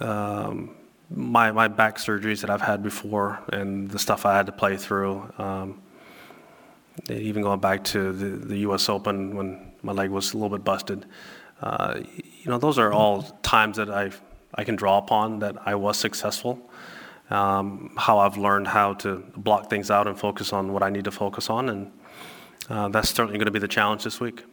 um, 0.00 0.76
my 1.10 1.50
my 1.50 1.68
back 1.68 1.96
surgeries 1.96 2.40
that 2.42 2.50
I've 2.50 2.62
had 2.62 2.82
before 2.82 3.40
and 3.52 3.90
the 3.90 3.98
stuff 3.98 4.26
I 4.26 4.36
had 4.36 4.46
to 4.46 4.52
play 4.52 4.76
through. 4.76 5.32
Um, 5.38 5.80
even 7.10 7.42
going 7.42 7.58
back 7.58 7.82
to 7.82 8.12
the, 8.12 8.46
the 8.46 8.58
U.S. 8.58 8.88
Open 8.88 9.36
when 9.36 9.72
my 9.82 9.92
leg 9.92 10.10
was 10.10 10.32
a 10.32 10.36
little 10.36 10.56
bit 10.56 10.64
busted, 10.64 11.04
uh, 11.64 11.98
you 12.14 12.50
know, 12.50 12.58
those 12.58 12.78
are 12.78 12.92
all 12.92 13.22
times 13.42 13.78
that 13.78 13.88
I 13.90 14.10
I 14.54 14.64
can 14.64 14.76
draw 14.76 14.98
upon 14.98 15.38
that 15.38 15.56
I 15.64 15.74
was 15.74 15.96
successful. 15.96 16.60
Um, 17.30 17.94
how 17.96 18.18
I've 18.18 18.36
learned 18.36 18.68
how 18.68 18.92
to 18.94 19.24
block 19.34 19.70
things 19.70 19.90
out 19.90 20.06
and 20.06 20.16
focus 20.18 20.52
on 20.52 20.74
what 20.74 20.82
I 20.82 20.90
need 20.90 21.04
to 21.04 21.10
focus 21.10 21.48
on, 21.48 21.70
and 21.70 21.92
uh, 22.68 22.88
that's 22.88 23.08
certainly 23.08 23.38
going 23.38 23.46
to 23.46 23.50
be 23.50 23.58
the 23.58 23.68
challenge 23.68 24.04
this 24.04 24.20
week. 24.20 24.44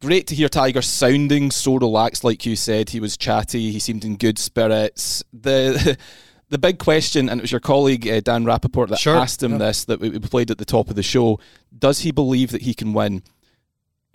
Great 0.00 0.26
to 0.26 0.34
hear 0.34 0.48
Tiger 0.48 0.82
sounding 0.82 1.52
so 1.52 1.76
relaxed, 1.76 2.24
like 2.24 2.44
you 2.44 2.56
said. 2.56 2.90
He 2.90 2.98
was 2.98 3.16
chatty. 3.16 3.70
He 3.70 3.78
seemed 3.78 4.04
in 4.04 4.16
good 4.16 4.40
spirits. 4.40 5.22
The 5.32 5.96
the 6.48 6.58
big 6.58 6.80
question, 6.80 7.28
and 7.28 7.40
it 7.40 7.42
was 7.42 7.52
your 7.52 7.60
colleague 7.60 8.08
uh, 8.08 8.20
Dan 8.20 8.44
Rapaport 8.44 8.88
that 8.88 8.98
Sure, 8.98 9.16
asked 9.16 9.40
him 9.40 9.52
yeah. 9.52 9.58
this 9.58 9.84
that 9.84 10.00
we 10.00 10.10
we 10.10 10.18
played 10.18 10.50
at 10.50 10.58
the 10.58 10.64
top 10.64 10.90
of 10.90 10.96
the 10.96 11.04
show. 11.04 11.38
Does 11.78 12.00
he 12.00 12.10
believe 12.10 12.50
that 12.50 12.62
he 12.62 12.74
can 12.74 12.92
win? 12.92 13.22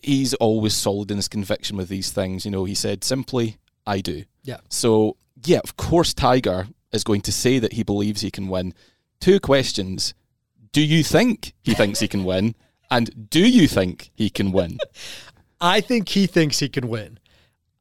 He's 0.08 0.34
always 0.36 0.74
solid 0.74 1.12
in 1.12 1.18
his 1.18 1.28
conviction 1.28 1.78
with 1.78 1.90
these 1.90 2.12
things. 2.12 2.46
You 2.46 2.52
know, 2.52 2.66
he 2.66 2.76
said 2.76 3.04
simply, 3.04 3.58
"I 3.86 4.02
do." 4.02 4.24
Yeah. 4.44 4.60
So 4.70 5.18
yeah, 5.44 5.60
of 5.64 5.78
course, 5.78 6.14
Tiger 6.14 6.68
is 6.92 7.04
going 7.04 7.22
to 7.22 7.32
say 7.32 7.60
that 7.60 7.74
he 7.74 7.84
believes 7.84 8.22
he 8.22 8.32
can 8.32 8.48
win. 8.48 8.74
Two 9.20 9.40
questions: 9.40 10.14
Do 10.72 10.82
you 10.82 11.04
think 11.04 11.54
he 11.62 11.74
thinks 11.74 12.00
he 12.00 12.08
can 12.08 12.24
win? 12.24 12.56
And 12.90 13.30
do 13.30 13.46
you 13.46 13.68
think 13.68 14.12
he 14.14 14.30
can 14.30 14.52
win? 14.52 14.78
I 15.62 15.82
think 15.82 16.10
he 16.10 16.28
thinks 16.28 16.60
he 16.60 16.70
can 16.70 16.88
win. 16.88 17.20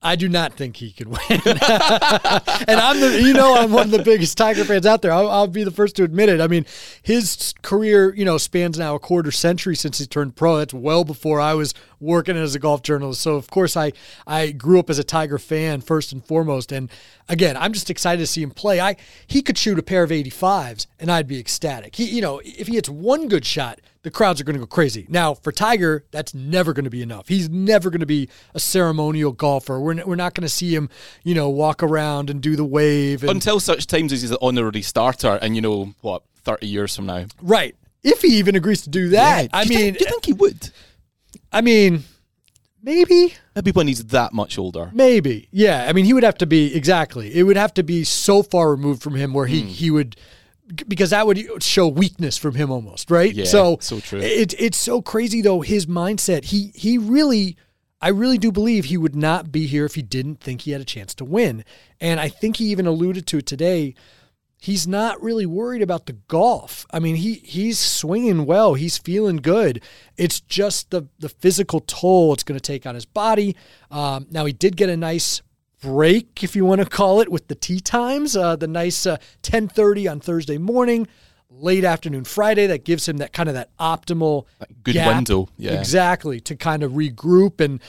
I 0.02 0.14
do 0.14 0.28
not 0.28 0.52
think 0.52 0.76
he 0.76 0.93
can 0.93 1.10
win. 1.10 1.19
and 1.31 1.60
I'm 2.81 3.00
the, 3.00 3.20
you 3.20 3.32
know, 3.32 3.56
I'm 3.56 3.72
one 3.72 3.87
of 3.87 3.90
the 3.90 4.02
biggest 4.04 4.37
Tiger 4.37 4.64
fans 4.64 4.85
out 4.87 5.02
there. 5.02 5.11
I'll, 5.11 5.28
I'll 5.28 5.47
be 5.49 5.64
the 5.64 5.70
first 5.70 5.97
to 5.97 6.04
admit 6.04 6.28
it. 6.28 6.40
I 6.40 6.47
mean, 6.47 6.66
his 7.02 7.54
career, 7.62 8.14
you 8.14 8.25
know, 8.25 8.38
spans 8.38 8.78
now 8.78 8.94
a 8.94 8.99
quarter 8.99 9.32
century 9.32 9.75
since 9.75 9.99
he 9.99 10.06
turned 10.06 10.37
pro. 10.37 10.59
That's 10.59 10.75
well 10.75 11.02
before 11.02 11.40
I 11.40 11.54
was 11.54 11.75
working 11.99 12.37
as 12.37 12.54
a 12.54 12.59
golf 12.59 12.82
journalist. 12.82 13.23
So 13.23 13.37
of 13.37 13.50
course, 13.50 13.76
I 13.76 13.92
I 14.26 14.52
grew 14.52 14.78
up 14.78 14.90
as 14.90 14.99
a 14.99 15.04
Tiger 15.04 15.38
fan 15.38 15.80
first 15.80 16.12
and 16.12 16.25
foremost. 16.25 16.73
And 16.73 16.90
again, 17.28 17.56
I'm 17.56 17.73
just 17.73 17.90
excited 17.90 18.20
to 18.20 18.26
see 18.26 18.42
him 18.42 18.50
play. 18.50 18.80
I 18.80 18.97
he 19.26 19.42
could 19.42 19.56
shoot 19.56 19.78
a 19.78 19.82
pair 19.82 20.02
of 20.02 20.11
85s, 20.11 20.87
and 21.00 21.11
I'd 21.11 21.26
be 21.26 21.40
ecstatic. 21.40 21.97
He, 21.97 22.04
you 22.04 22.20
know, 22.20 22.40
if 22.44 22.66
he 22.66 22.75
hits 22.75 22.88
one 22.88 23.28
good 23.28 23.47
shot 23.47 23.80
the 24.06 24.10
crowds 24.12 24.40
are 24.40 24.44
going 24.44 24.54
to 24.54 24.60
go 24.60 24.66
crazy. 24.68 25.04
Now, 25.08 25.34
for 25.34 25.50
Tiger, 25.50 26.04
that's 26.12 26.32
never 26.32 26.72
going 26.72 26.84
to 26.84 26.90
be 26.90 27.02
enough. 27.02 27.26
He's 27.26 27.48
never 27.50 27.90
going 27.90 27.98
to 28.00 28.06
be 28.06 28.28
a 28.54 28.60
ceremonial 28.60 29.32
golfer. 29.32 29.80
We're, 29.80 29.98
n- 29.98 30.02
we're 30.06 30.14
not 30.14 30.32
going 30.34 30.44
to 30.46 30.48
see 30.48 30.72
him, 30.72 30.88
you 31.25 31.34
know, 31.34 31.48
walk 31.48 31.82
around 31.82 32.30
and 32.30 32.40
do 32.40 32.54
the 32.54 32.64
wave. 32.64 33.22
And, 33.25 33.30
Until 33.32 33.58
such 33.58 33.88
times 33.88 34.12
as 34.12 34.22
he's 34.22 34.30
an 34.30 34.36
honorary 34.40 34.82
starter, 34.82 35.40
and 35.42 35.56
you 35.56 35.60
know 35.62 35.92
what, 36.02 36.22
thirty 36.44 36.68
years 36.68 36.94
from 36.94 37.06
now. 37.06 37.25
right. 37.42 37.75
If 38.04 38.22
he 38.22 38.38
even 38.38 38.54
agrees 38.54 38.82
to 38.82 38.90
do 38.90 39.08
that. 39.08 39.48
I 39.52 39.64
do 39.64 39.70
mean, 39.70 39.78
think, 39.78 39.98
do 39.98 40.04
you 40.04 40.10
think 40.10 40.25
he 40.26 40.32
would? 40.34 40.70
I 41.50 41.60
mean, 41.60 42.04
maybe, 42.80 43.34
Maybe 43.56 43.72
when 43.72 43.88
he's 43.88 44.04
that 44.06 44.32
much 44.32 44.56
older. 44.58 44.90
maybe. 44.94 45.48
Yeah. 45.50 45.86
I 45.88 45.92
mean, 45.92 46.04
he 46.04 46.12
would 46.12 46.22
have 46.22 46.38
to 46.38 46.46
be, 46.46 46.72
exactly. 46.76 47.34
It 47.34 47.42
would 47.42 47.56
have 47.56 47.75
to 47.75 47.82
be 47.82 48.04
so 48.04 48.44
far 48.44 48.70
removed 48.70 49.02
from 49.02 49.16
him 49.16 49.32
where 49.34 49.46
he, 49.46 49.62
Hmm. 49.62 49.66
he 49.66 49.90
would, 49.90 50.14
because 50.88 51.11
that 51.11 51.26
would 51.26 51.62
show 51.62 51.88
weakness 51.88 52.37
from 52.37 52.54
him 52.54 52.70
almost, 52.70 53.11
right? 53.11 53.32
Yeah, 53.32 53.44
so, 53.44 53.78
so 53.80 54.00
true. 54.00 54.20
It, 54.20 54.54
it's 54.58 54.78
so 54.78 55.02
crazy 55.02 55.40
though, 55.40 55.61
his 55.61 55.87
mindset. 55.87 56.44
He, 56.44 56.73
he 56.75 56.99
really, 56.99 57.56
I 58.00 58.08
really 58.08 58.38
do 58.38 58.50
believe 58.50 58.87
he 58.87 58.96
would 58.96 59.16
not 59.16 59.52
be 59.52 59.66
here 59.66 59.85
if 59.85 59.94
he 59.94 60.02
didn't 60.02 60.40
think 60.40 60.62
he 60.62 60.73
had 60.73 60.80
a 60.80 60.85
chance 60.85 61.14
to 61.14 61.25
win. 61.25 61.64
And 62.00 62.20
I 62.20 62.28
think 62.28 62.56
he 62.56 62.66
even 62.66 62.87
alluded 62.87 63.26
to 63.28 63.38
it 63.38 63.46
today. 63.46 63.94
He's 64.58 64.87
not 64.88 65.23
really 65.23 65.46
worried 65.46 65.82
about 65.82 66.06
the 66.06 66.14
golf. 66.14 66.87
I 66.90 66.99
mean, 66.99 67.16
he 67.16 67.35
he's 67.35 67.78
swinging 67.78 68.46
well. 68.46 68.75
He's 68.75 68.96
feeling 68.96 69.37
good. 69.37 69.82
It's 70.16 70.40
just 70.40 70.90
the 70.90 71.08
the 71.18 71.28
physical 71.28 71.80
toll 71.80 72.32
it's 72.32 72.42
going 72.42 72.58
to 72.58 72.62
take 72.62 72.87
on 72.87 72.94
his 72.94 73.04
body. 73.04 73.54
Um, 73.90 74.26
now 74.30 74.46
he 74.46 74.54
did 74.54 74.76
get 74.76 74.88
a 74.88 74.96
nice 74.96 75.42
break, 75.83 76.42
if 76.42 76.56
you 76.56 76.64
want 76.64 76.80
to 76.80 76.87
call 76.87 77.21
it, 77.21 77.30
with 77.30 77.49
the 77.49 77.54
tea 77.54 77.80
times. 77.80 78.37
Uh, 78.37 78.56
the 78.56 78.66
nice 78.66 79.06
uh, 79.06 79.18
10:30 79.42 80.11
on 80.11 80.21
Thursday 80.21 80.59
morning, 80.59 81.06
late 81.50 81.85
afternoon 81.85 82.25
Friday. 82.25 82.66
That 82.66 82.85
gives 82.85 83.09
him 83.09 83.18
that 83.18 83.33
kind 83.33 83.49
of 83.49 83.54
that 83.54 83.76
optimal 83.78 84.47
good 84.83 84.95
gap. 84.95 85.14
window, 85.14 85.49
yeah. 85.56 85.73
exactly 85.73 86.40
to 86.40 86.56
kind 86.56 86.83
of 86.83 86.92
regroup 86.92 87.61
and 87.61 87.80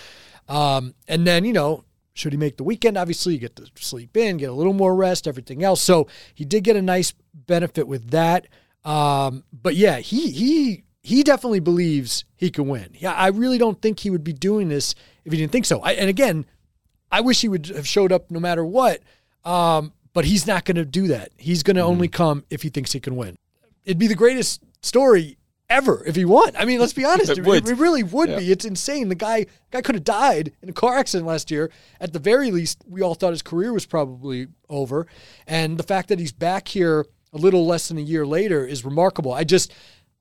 um, 0.48 0.94
and 1.08 1.26
then 1.26 1.46
you 1.46 1.54
know 1.54 1.84
should 2.14 2.34
he 2.34 2.38
make 2.38 2.58
the 2.58 2.64
weekend 2.64 2.98
obviously 2.98 3.34
you 3.34 3.40
get 3.40 3.56
to 3.56 3.70
sleep 3.76 4.18
in 4.18 4.38
get 4.38 4.50
a 4.50 4.54
little 4.54 4.74
more 4.74 4.96
rest 4.96 5.28
everything 5.28 5.64
else 5.64 5.84
so 5.84 6.08
he 6.34 6.44
did 6.46 6.64
get 6.64 6.76
a 6.76 6.82
nice 6.82 7.14
benefit 7.36 7.88
with 7.88 8.10
that 8.10 8.48
Um, 8.88 9.44
but 9.52 9.76
yeah, 9.76 10.00
he 10.00 10.32
he 10.32 10.84
he 11.04 11.22
definitely 11.22 11.60
believes 11.60 12.24
he 12.38 12.50
can 12.50 12.70
win. 12.70 12.92
Yeah, 12.94 13.12
I 13.12 13.28
really 13.28 13.58
don't 13.58 13.82
think 13.82 14.00
he 14.00 14.10
would 14.10 14.24
be 14.24 14.32
doing 14.32 14.70
this 14.70 14.96
if 15.26 15.34
he 15.34 15.38
didn't 15.38 15.52
think 15.52 15.66
so. 15.66 15.82
I, 15.82 15.92
and 15.92 16.10
again, 16.10 16.46
I 17.12 17.22
wish 17.22 17.42
he 17.42 17.48
would 17.48 17.68
have 17.68 17.88
showed 17.88 18.12
up 18.12 18.30
no 18.32 18.40
matter 18.40 18.66
what. 18.66 19.02
Um, 19.46 19.94
but 20.14 20.26
he's 20.26 20.48
not 20.48 20.66
going 20.66 20.76
to 20.78 20.86
do 20.86 21.08
that. 21.08 21.30
He's 21.38 21.64
going 21.64 21.76
to 21.76 21.82
Mm-hmm. 21.84 21.90
only 21.92 22.08
come 22.08 22.44
if 22.50 22.64
he 22.64 22.70
thinks 22.70 22.92
he 22.92 23.00
can 23.00 23.16
win. 23.16 23.38
It'd 23.86 24.00
be 24.00 24.08
the 24.08 24.16
greatest 24.16 24.62
story 24.82 25.38
ever 25.70 26.04
if 26.06 26.16
he 26.16 26.26
won. 26.26 26.56
I 26.58 26.66
mean, 26.66 26.80
let's 26.80 26.94
be 26.94 27.06
honest. 27.06 27.30
It 27.32 27.46
it, 27.48 27.70
it 27.70 27.78
really 27.78 28.02
would 28.04 28.30
Yeah. 28.30 28.40
be. 28.40 28.52
It's 28.52 28.66
insane. 28.66 29.10
The 29.10 29.16
guy 29.16 29.46
guy 29.72 29.82
could 29.82 29.96
have 29.96 30.04
died 30.04 30.54
in 30.62 30.70
a 30.70 30.74
car 30.74 30.98
accident 30.98 31.28
last 31.28 31.52
year. 31.52 31.70
At 32.02 32.14
the 32.14 32.20
very 32.20 32.52
least, 32.52 32.84
we 32.88 33.02
all 33.02 33.14
thought 33.16 33.32
his 33.32 33.42
career 33.42 33.72
was 33.74 33.86
probably 33.86 34.48
over. 34.70 35.08
And 35.46 35.78
the 35.78 35.84
fact 35.84 36.10
that 36.10 36.20
he's 36.20 36.32
back 36.32 36.68
here 36.70 37.06
a 37.34 37.38
little 37.38 37.66
less 37.66 37.90
than 37.90 37.98
a 37.98 38.02
year 38.02 38.26
later 38.26 38.66
is 38.66 38.84
remarkable. 38.86 39.34
I 39.34 39.44
just 39.44 39.72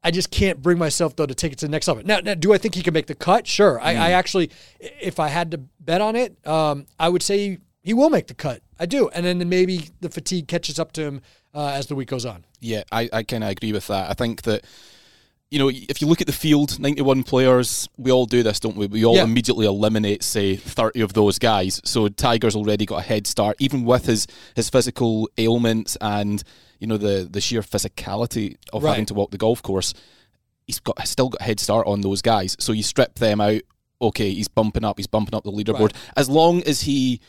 I 0.06 0.10
just 0.12 0.30
can't 0.30 0.62
bring 0.62 0.78
myself 0.78 1.16
though 1.16 1.26
to 1.26 1.34
take 1.34 1.52
it 1.52 1.58
to 1.58 1.66
the 1.66 1.70
next 1.70 1.88
level. 1.88 2.02
Now, 2.04 2.20
now 2.20 2.34
do 2.34 2.52
I 2.54 2.58
think 2.58 2.75
he 2.76 2.82
can 2.82 2.94
make 2.94 3.06
the 3.06 3.14
cut? 3.14 3.46
Sure. 3.46 3.80
I, 3.80 3.94
Mm. 3.94 4.00
I 4.00 4.10
actually, 4.12 4.50
if 4.78 5.18
I 5.18 5.28
had 5.28 5.50
to 5.50 5.58
bet 5.80 6.00
on 6.00 6.14
it, 6.16 6.36
um, 6.46 6.86
I 6.98 7.08
would 7.08 7.22
say 7.22 7.58
he 7.82 7.92
will 7.94 8.10
make 8.10 8.28
the 8.28 8.34
cut. 8.34 8.62
I 8.78 8.86
do, 8.86 9.08
and 9.08 9.26
then 9.26 9.48
maybe 9.48 9.90
the 10.00 10.08
fatigue 10.08 10.46
catches 10.48 10.78
up 10.78 10.92
to 10.92 11.02
him 11.02 11.20
uh, 11.54 11.72
as 11.75 11.86
the 11.88 11.94
week 11.96 12.08
goes 12.08 12.25
on. 12.25 12.44
Yeah, 12.60 12.82
I, 12.92 13.08
I 13.12 13.22
kind 13.25 13.42
of 13.44 13.50
agree 13.50 13.72
with 13.72 13.86
that. 13.88 14.10
I 14.10 14.14
think 14.14 14.42
that, 14.42 14.64
you 15.50 15.58
know, 15.58 15.70
if 15.70 16.00
you 16.02 16.06
look 16.08 16.20
at 16.20 16.26
the 16.26 16.32
field, 16.32 16.78
91 16.78 17.22
players, 17.22 17.88
we 17.96 18.10
all 18.10 18.26
do 18.26 18.42
this, 18.42 18.60
don't 18.60 18.76
we? 18.76 18.86
We 18.86 19.04
all 19.04 19.16
Yeah. 19.16 19.25
immediately 19.25 19.66
eliminate, 19.66 20.22
say, 20.22 20.56
30 20.56 21.00
of 21.00 21.12
those 21.14 21.38
guys. 21.38 21.80
So 21.84 22.08
Tiger's 22.08 22.54
already 22.56 22.84
got 22.86 22.98
a 22.98 23.02
head 23.02 23.26
start, 23.26 23.56
even 23.60 23.84
with 23.84 24.06
his, 24.06 24.26
his 24.54 24.68
physical 24.70 25.28
ailments 25.38 25.96
and, 26.00 26.42
you 26.78 26.87
know, 26.87 26.97
the, 26.97 27.26
the 27.30 27.40
sheer 27.40 27.62
physicality 27.62 28.56
of 28.73 28.83
Right. 28.83 28.90
having 28.92 29.06
to 29.06 29.14
walk 29.14 29.30
the 29.30 29.38
golf 29.38 29.62
course. 29.62 29.95
He's 30.66 30.80
got 30.80 31.06
still 31.06 31.28
got 31.28 31.40
a 31.40 31.45
head 31.45 31.61
start 31.61 31.87
on 31.87 32.00
those 32.00 32.23
guys. 32.23 32.56
So 32.59 32.73
you 32.73 32.83
strip 32.83 33.14
them 33.16 33.40
out, 33.40 33.62
okay, 34.02 34.30
he's 34.33 34.49
bumping 34.49 34.85
up, 34.85 34.99
he's 34.99 35.06
bumping 35.06 35.35
up 35.35 35.45
the 35.45 35.52
leaderboard. 35.52 35.95
As 36.16 36.28
long 36.28 36.62
as 36.64 36.83
he 36.83 37.21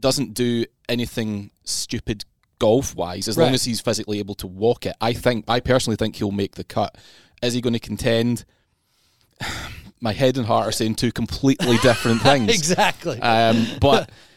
doesn't 0.00 0.34
do 0.34 0.64
anything 0.88 1.50
stupid 1.64 2.24
golf 2.58 2.94
wise, 2.96 3.28
as 3.28 3.38
long 3.38 3.54
as 3.54 3.64
he's 3.64 3.80
physically 3.80 4.18
able 4.18 4.34
to 4.36 4.46
walk 4.46 4.84
it, 4.86 4.94
I 5.00 5.12
think 5.12 5.44
I 5.48 5.60
personally 5.60 5.96
think 5.96 6.16
he'll 6.16 6.32
make 6.32 6.56
the 6.56 6.64
cut. 6.64 6.96
Is 7.42 7.54
he 7.54 7.60
going 7.60 7.72
to 7.74 7.78
contend? 7.78 8.44
My 10.00 10.12
head 10.12 10.36
and 10.36 10.44
heart 10.46 10.66
are 10.66 10.72
saying 10.72 10.96
two 10.96 11.12
completely 11.12 11.76
different 11.78 12.22
things. 12.22 12.48
exactly. 12.52 13.20
Um, 13.20 13.64
but 13.80 14.10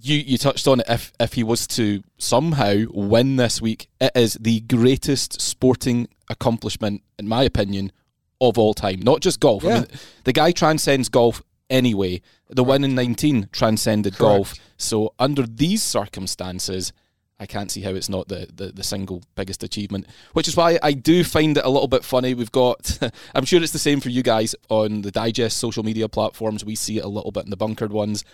you 0.00 0.16
you 0.18 0.38
touched 0.38 0.66
on 0.66 0.80
it. 0.80 0.86
If 0.88 1.12
if 1.20 1.34
he 1.34 1.42
was 1.42 1.66
to 1.68 2.02
somehow 2.18 2.84
win 2.90 3.36
this 3.36 3.60
week, 3.60 3.88
it 4.00 4.12
is 4.14 4.34
the 4.40 4.60
greatest 4.60 5.40
sporting 5.40 6.08
accomplishment, 6.28 7.02
in 7.18 7.28
my 7.28 7.42
opinion, 7.42 7.92
of 8.40 8.58
all 8.58 8.74
time. 8.74 9.00
Not 9.00 9.20
just 9.20 9.40
golf. 9.40 9.64
I 9.64 9.80
mean, 9.80 9.86
the 10.24 10.32
guy 10.32 10.52
transcends 10.52 11.08
golf 11.08 11.42
anyway. 11.70 12.20
The 12.48 12.64
win 12.64 12.84
in 12.84 12.94
nineteen 12.94 13.48
transcended 13.52 14.18
golf. 14.18 14.54
So 14.76 15.14
under 15.18 15.46
these 15.46 15.82
circumstances. 15.82 16.92
I 17.36 17.46
can't 17.46 17.68
see 17.68 17.80
how 17.80 17.90
it's 17.90 18.08
not 18.08 18.28
the, 18.28 18.48
the, 18.54 18.68
the 18.68 18.84
single 18.84 19.20
biggest 19.34 19.64
achievement, 19.64 20.06
which 20.34 20.46
is 20.46 20.56
why 20.56 20.78
I 20.80 20.92
do 20.92 21.24
find 21.24 21.58
it 21.58 21.64
a 21.64 21.68
little 21.68 21.88
bit 21.88 22.04
funny. 22.04 22.32
We've 22.32 22.52
got, 22.52 22.96
I'm 23.34 23.44
sure 23.44 23.60
it's 23.60 23.72
the 23.72 23.78
same 23.80 23.98
for 23.98 24.08
you 24.08 24.22
guys 24.22 24.54
on 24.68 25.02
the 25.02 25.10
Digest 25.10 25.58
social 25.58 25.82
media 25.82 26.08
platforms. 26.08 26.64
We 26.64 26.76
see 26.76 26.98
it 26.98 27.04
a 27.04 27.08
little 27.08 27.32
bit 27.32 27.42
in 27.42 27.50
the 27.50 27.56
bunkered 27.56 27.92
ones. 27.92 28.24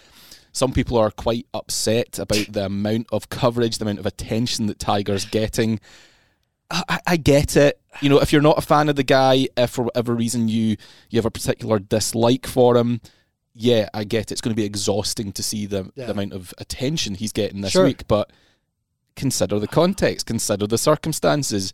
Some 0.53 0.73
people 0.73 0.97
are 0.99 1.11
quite 1.11 1.47
upset 1.55 2.19
about 2.19 2.47
the 2.53 2.67
amount 2.67 3.07
of 3.13 3.29
coverage, 3.29 3.79
the 3.79 3.85
amount 3.85 4.01
of 4.01 4.07
attention 4.07 4.67
that 4.67 4.79
Tiger's 4.79 5.25
getting. 5.25 5.81
I, 6.71 7.01
I- 7.07 7.17
get 7.17 7.57
it. 7.57 7.81
You 8.01 8.09
know, 8.09 8.21
if 8.21 8.33
you're 8.33 8.43
not 8.43 8.59
a 8.59 8.63
fan 8.63 8.89
of 8.89 8.97
the 8.97 9.03
guy, 9.03 9.49
if 9.57 9.71
for 9.71 9.83
whatever 9.85 10.15
reason 10.15 10.49
you 10.49 10.77
you 11.11 11.19
have 11.19 11.27
a 11.27 11.31
particular 11.31 11.79
dislike 11.81 12.47
for 12.47 12.77
him, 12.77 13.01
yeah, 13.55 13.89
I 13.93 14.05
get 14.05 14.31
it. 14.31 14.33
It's 14.33 14.41
going 14.41 14.55
to 14.55 14.61
be 14.61 14.65
exhausting 14.65 15.33
to 15.33 15.43
see 15.43 15.67
the, 15.67 15.91
Yeah. 15.97 16.07
the 16.07 16.13
amount 16.13 16.33
of 16.33 16.55
attention 16.59 17.15
he's 17.17 17.33
getting 17.33 17.61
this 17.63 17.73
Sure. 17.73 17.85
week. 17.85 18.07
But 18.07 18.31
consider 19.17 19.59
the 19.59 19.67
context, 19.69 20.27
consider 20.27 20.67
the 20.69 20.79
circumstances. 20.79 21.73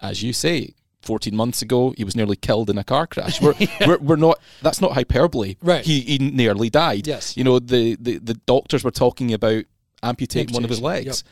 As 0.00 0.22
you 0.24 0.32
say, 0.32 0.74
14 1.04 1.34
months 1.36 1.62
ago, 1.62 1.94
he 1.96 2.04
was 2.04 2.16
nearly 2.16 2.36
killed 2.36 2.70
in 2.70 2.78
a 2.78 2.84
car 2.84 3.06
crash. 3.06 3.40
We're, 3.42 3.54
we're, 3.86 3.98
we're 3.98 4.16
not, 4.16 4.38
that's 4.62 4.80
not 4.80 4.92
hyperbole. 4.92 5.56
Right. 5.62 5.84
He, 5.84 6.00
he 6.00 6.18
nearly 6.18 6.70
died. 6.70 7.06
Yes. 7.06 7.36
You 7.36 7.44
know, 7.44 7.58
the, 7.58 7.96
the, 8.00 8.18
the 8.18 8.34
doctors 8.34 8.82
were 8.84 8.90
talking 8.90 9.32
about 9.32 9.64
amputating 10.02 10.52
one 10.54 10.64
of 10.64 10.70
his 10.70 10.80
Amputation, 10.80 11.06
legs. 11.08 11.24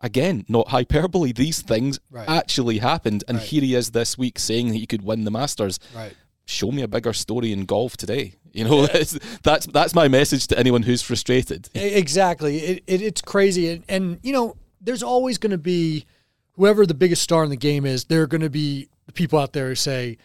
Again, 0.00 0.44
not 0.48 0.68
hyperbole. 0.68 1.32
These 1.32 1.62
things 1.62 1.98
Right. 2.10 2.28
actually 2.28 2.78
happened. 2.78 3.24
And 3.26 3.38
Right. 3.38 3.46
here 3.46 3.62
he 3.62 3.74
is 3.74 3.90
this 3.90 4.16
week 4.16 4.38
saying 4.38 4.68
that 4.68 4.74
he 4.76 4.86
could 4.86 5.02
win 5.02 5.24
the 5.24 5.30
Masters. 5.30 5.78
right. 5.94 6.12
Show 6.44 6.70
me 6.72 6.80
a 6.82 6.88
bigger 6.88 7.12
story 7.12 7.52
in 7.52 7.64
golf 7.66 7.96
today. 7.96 8.34
You 8.52 8.64
know, 8.64 8.84
it's- 8.84 9.18
that's 9.42 9.66
that's 9.66 9.94
my 9.94 10.08
message 10.08 10.46
to 10.46 10.58
anyone 10.58 10.82
who's 10.84 11.02
frustrated. 11.02 11.68
Exactly. 11.74 12.58
It, 12.58 12.84
it, 12.86 13.02
it's 13.02 13.20
crazy. 13.20 13.70
And, 13.70 13.84
and, 13.88 14.18
you 14.22 14.32
know, 14.32 14.56
there's 14.80 15.02
always 15.02 15.36
going 15.36 15.50
to 15.50 15.58
be 15.58 16.06
whoever 16.52 16.86
the 16.86 16.94
biggest 16.94 17.22
star 17.22 17.44
in 17.44 17.50
the 17.50 17.56
game 17.56 17.84
is, 17.84 18.04
they're 18.04 18.26
going 18.26 18.40
to 18.40 18.48
be 18.50 18.88
people 19.14 19.38
out 19.38 19.52
there 19.52 19.68
who 19.68 19.74
say, 19.74 20.18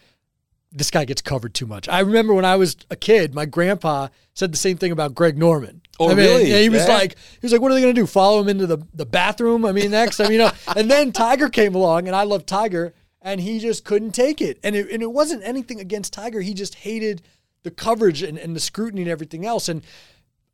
this 0.71 0.89
guy 0.89 1.05
gets 1.05 1.21
covered 1.21 1.53
too 1.53 1.67
much. 1.67 1.87
I 1.87 1.99
remember 1.99 2.33
when 2.33 2.45
I 2.45 2.55
was 2.55 2.75
a 2.89 2.95
kid, 2.95 3.35
my 3.35 3.45
grandpa 3.45 4.07
said 4.33 4.51
the 4.51 4.57
same 4.57 4.77
thing 4.77 4.91
about 4.91 5.13
Greg 5.13 5.37
Norman. 5.37 5.81
Oh, 5.99 6.07
I 6.07 6.15
mean, 6.15 6.17
really? 6.25 6.49
yeah, 6.49 6.59
he 6.59 6.69
was 6.69 6.87
Yeah. 6.87 6.95
like, 6.95 7.15
he 7.33 7.39
was 7.43 7.51
like, 7.51 7.61
what 7.61 7.71
are 7.71 7.75
they 7.75 7.81
going 7.81 7.93
to 7.93 8.01
do? 8.01 8.07
Follow 8.07 8.41
him 8.41 8.49
into 8.49 8.65
the, 8.65 8.79
the 8.93 9.05
bathroom? 9.05 9.65
I 9.65 9.71
mean, 9.71 9.91
next, 9.91 10.19
I 10.19 10.23
mean, 10.23 10.33
you 10.33 10.37
know, 10.39 10.51
and 10.75 10.89
then 10.89 11.11
Tiger 11.11 11.47
came 11.49 11.75
along, 11.75 12.07
and 12.07 12.15
I 12.15 12.23
love 12.23 12.47
Tiger, 12.47 12.93
and 13.21 13.39
he 13.39 13.59
just 13.59 13.85
couldn't 13.85 14.13
take 14.13 14.41
it. 14.41 14.59
And 14.63 14.75
it, 14.75 14.89
and 14.89 15.03
it 15.03 15.11
wasn't 15.11 15.43
anything 15.43 15.79
against 15.79 16.11
Tiger. 16.13 16.41
He 16.41 16.55
just 16.55 16.73
hated 16.75 17.21
the 17.61 17.69
coverage 17.71 18.23
and, 18.23 18.39
and 18.39 18.55
the 18.55 18.59
scrutiny 18.59 19.03
and 19.03 19.11
everything 19.11 19.45
else. 19.45 19.69
And 19.69 19.83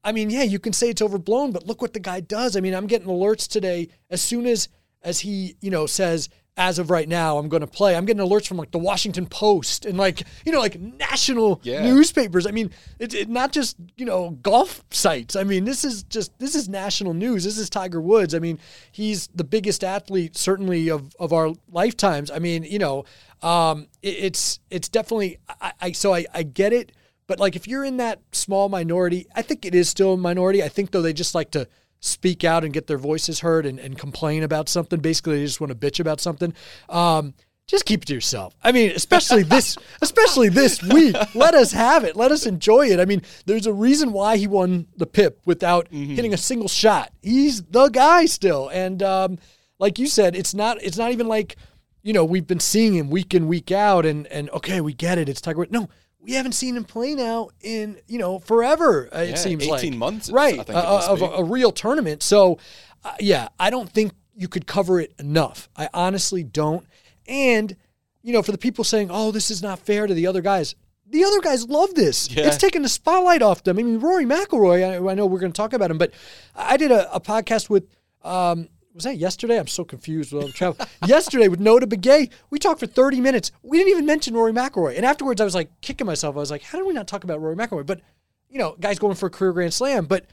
I 0.03 0.11
mean, 0.11 0.29
yeah, 0.29 0.43
you 0.43 0.59
can 0.59 0.73
say 0.73 0.89
it's 0.89 1.01
overblown, 1.01 1.53
but 1.53 1.65
look 1.65 1.81
what 1.81 1.93
the 1.93 1.99
guy 1.99 2.19
does. 2.19 2.57
I 2.57 2.59
mean, 2.59 2.73
I'm 2.75 2.87
getting 2.87 3.07
alerts 3.07 3.47
today 3.47 3.87
as 4.09 4.21
soon 4.21 4.45
as 4.45 4.67
as 5.01 5.21
he, 5.21 5.55
you 5.61 5.71
know, 5.71 5.85
says 5.85 6.27
as 6.59 6.77
of 6.77 6.91
right 6.91 7.07
now 7.07 7.37
I'm 7.37 7.47
going 7.49 7.61
to 7.61 7.67
play. 7.67 7.95
I'm 7.95 8.05
getting 8.05 8.21
alerts 8.21 8.45
from 8.47 8.57
like 8.57 8.71
the 8.71 8.77
Washington 8.77 9.25
Post 9.25 9.85
and 9.85 9.97
like, 9.97 10.23
you 10.45 10.51
know, 10.51 10.59
like 10.59 10.79
national 10.79 11.61
Yeah. 11.63 11.83
newspapers. 11.85 12.45
I 12.45 12.51
mean, 12.51 12.69
it's 12.99 13.15
it, 13.15 13.29
not 13.29 13.51
just, 13.53 13.77
you 13.97 14.05
know, 14.05 14.31
golf 14.43 14.83
sites. 14.91 15.35
I 15.35 15.43
mean, 15.43 15.63
this 15.63 15.83
is 15.85 16.03
just 16.03 16.37
this 16.37 16.53
is 16.53 16.67
national 16.69 17.13
news. 17.13 17.45
This 17.45 17.57
is 17.57 17.69
Tiger 17.69 18.01
Woods. 18.01 18.35
I 18.35 18.39
mean, 18.39 18.59
he's 18.91 19.27
the 19.33 19.45
biggest 19.45 19.83
athlete 19.83 20.35
certainly 20.37 20.89
of 20.89 21.15
of 21.17 21.31
our 21.33 21.53
lifetimes. 21.71 22.29
I 22.29 22.39
mean, 22.39 22.63
you 22.63 22.77
know, 22.79 23.05
um 23.41 23.87
it, 24.01 24.15
it's 24.25 24.59
it's 24.69 24.89
definitely 24.89 25.39
I, 25.61 25.71
I 25.81 25.91
so 25.93 26.13
I 26.13 26.25
I 26.33 26.43
get 26.43 26.73
it. 26.73 26.91
But 27.25 27.39
like 27.39 27.55
if 27.55 27.67
you're 27.67 27.85
in 27.85 27.97
that 27.97 28.19
small 28.33 28.67
minority, 28.69 29.27
I 29.33 29.43
think 29.43 29.65
it 29.65 29.73
is 29.73 29.87
still 29.87 30.13
a 30.13 30.17
minority. 30.17 30.61
I 30.61 30.67
think 30.67 30.91
though 30.91 31.01
they 31.01 31.13
just 31.13 31.33
like 31.33 31.51
to 31.51 31.67
speak 31.99 32.43
out 32.43 32.63
and 32.63 32.73
get 32.73 32.87
their 32.87 32.97
voices 32.97 33.41
heard 33.41 33.65
and, 33.65 33.79
and 33.79 33.97
complain 33.97 34.43
about 34.43 34.69
something. 34.69 34.99
Basically, 34.99 35.39
they 35.39 35.45
just 35.45 35.61
want 35.61 35.71
to 35.71 35.77
bitch 35.77 35.99
about 35.99 36.19
something. 36.19 36.53
Um, 36.87 37.33
just 37.69 37.85
keep 37.85 38.01
it 38.01 38.05
to 38.07 38.15
yourself. 38.15 38.55
I 38.63 38.71
mean, 38.71 38.91
especially 38.91 39.43
this, 39.43 39.77
especially 40.01 40.49
this 40.49 40.81
week. 40.81 41.15
Let 41.35 41.53
us 41.53 41.71
have 41.71 42.03
it. 42.03 42.15
Let 42.15 42.31
us 42.31 42.47
enjoy 42.47 42.87
it. 42.87 42.99
I 42.99 43.05
mean, 43.05 43.21
there's 43.45 43.67
a 43.67 43.73
reason 43.73 44.11
why 44.11 44.37
he 44.37 44.47
won 44.47 44.87
the 44.97 45.05
PIP 45.05 45.41
without 45.45 45.87
hitting 45.91 46.33
a 46.33 46.37
single 46.37 46.67
shot. 46.67 47.11
He's 47.21 47.61
the 47.61 47.89
guy 47.89 48.25
still, 48.25 48.69
and 48.69 49.03
um, 49.03 49.37
like 49.77 49.99
you 49.99 50.07
said, 50.07 50.35
it's 50.35 50.55
not. 50.55 50.81
It's 50.81 50.97
not 50.97 51.11
even 51.11 51.27
like 51.27 51.57
you 52.01 52.11
know 52.11 52.25
we've 52.25 52.47
been 52.47 52.59
seeing 52.59 52.95
him 52.95 53.11
week 53.11 53.35
in 53.35 53.47
week 53.47 53.71
out, 53.71 54.03
and 54.03 54.25
and 54.27 54.49
okay, 54.49 54.81
we 54.81 54.93
get 54.93 55.19
it. 55.19 55.29
It's 55.29 55.39
Tiger. 55.39 55.67
No, 55.69 55.89
we 56.21 56.33
haven't 56.33 56.51
seen 56.53 56.75
him 56.75 56.83
play 56.83 57.15
now 57.15 57.49
in 57.61 57.97
you 58.07 58.17
know 58.19 58.39
forever. 58.39 59.09
uh, 59.13 59.19
Yeah, 59.19 59.23
it 59.31 59.37
seems 59.37 59.65
like 59.67 59.79
18 59.83 59.97
months, 59.97 60.29
right? 60.31 60.53
I 60.59 60.63
think 60.63 60.69
it 60.69 60.75
uh, 60.75 61.07
of 61.09 61.21
a, 61.21 61.25
a 61.25 61.43
real 61.43 61.71
tournament. 61.71 62.23
So, 62.23 62.59
uh, 63.03 63.13
yeah, 63.19 63.49
I 63.59 63.69
don't 63.69 63.89
think 63.89 64.11
you 64.35 64.47
could 64.47 64.67
cover 64.67 64.99
it 64.99 65.13
enough. 65.19 65.69
I 65.75 65.89
honestly 65.93 66.43
don't. 66.43 66.85
And 67.27 67.75
you 68.21 68.33
know, 68.33 68.41
for 68.41 68.51
the 68.51 68.57
people 68.57 68.83
saying, 68.83 69.09
"Oh, 69.11 69.31
this 69.31 69.49
is 69.49 69.61
not 69.61 69.79
fair 69.79 70.07
to 70.07 70.13
the 70.13 70.27
other 70.27 70.41
guys," 70.41 70.75
the 71.07 71.23
other 71.23 71.39
guys 71.39 71.67
love 71.67 71.93
this. 71.95 72.29
Yeah. 72.29 72.47
It's 72.47 72.57
taking 72.57 72.81
the 72.81 72.89
spotlight 72.89 73.41
off 73.41 73.63
them. 73.63 73.79
I 73.79 73.83
mean, 73.83 73.99
Rory 73.99 74.25
McIlroy. 74.25 74.83
I, 75.07 75.11
I 75.11 75.13
know 75.15 75.25
we're 75.25 75.39
going 75.39 75.51
to 75.53 75.57
talk 75.57 75.73
about 75.73 75.89
him, 75.89 75.97
but 75.97 76.11
I 76.55 76.77
did 76.77 76.91
a, 76.91 77.13
a 77.13 77.19
podcast 77.21 77.69
with. 77.69 77.87
Um, 78.23 78.67
was 78.93 79.03
that 79.03 79.17
yesterday? 79.17 79.59
I'm 79.59 79.67
so 79.67 79.83
confused 79.83 80.31
with 80.33 80.41
all 80.41 80.47
the 80.47 80.53
travel. 80.53 80.85
yesterday 81.07 81.47
with 81.47 81.59
Notah 81.59 81.83
Begay, 81.83 82.29
we 82.49 82.59
talked 82.59 82.79
for 82.79 82.87
30 82.87 83.21
minutes. 83.21 83.51
We 83.63 83.77
didn't 83.77 83.91
even 83.91 84.05
mention 84.05 84.33
Rory 84.33 84.51
McIlroy, 84.51 84.95
and 84.97 85.05
afterwards 85.05 85.39
I 85.41 85.43
was 85.45 85.55
like 85.55 85.69
kicking 85.81 86.07
myself. 86.07 86.35
I 86.35 86.39
was 86.39 86.51
like, 86.51 86.63
how 86.63 86.77
did 86.77 86.87
we 86.87 86.93
not 86.93 87.07
talk 87.07 87.23
about 87.23 87.41
Rory 87.41 87.55
McIlroy? 87.55 87.85
But 87.85 88.01
you 88.49 88.57
know, 88.59 88.75
guys 88.79 88.97
going 88.99 89.15
for 89.15 89.27
a 89.27 89.29
career 89.29 89.53
Grand 89.53 89.73
Slam. 89.73 90.05
But 90.05 90.25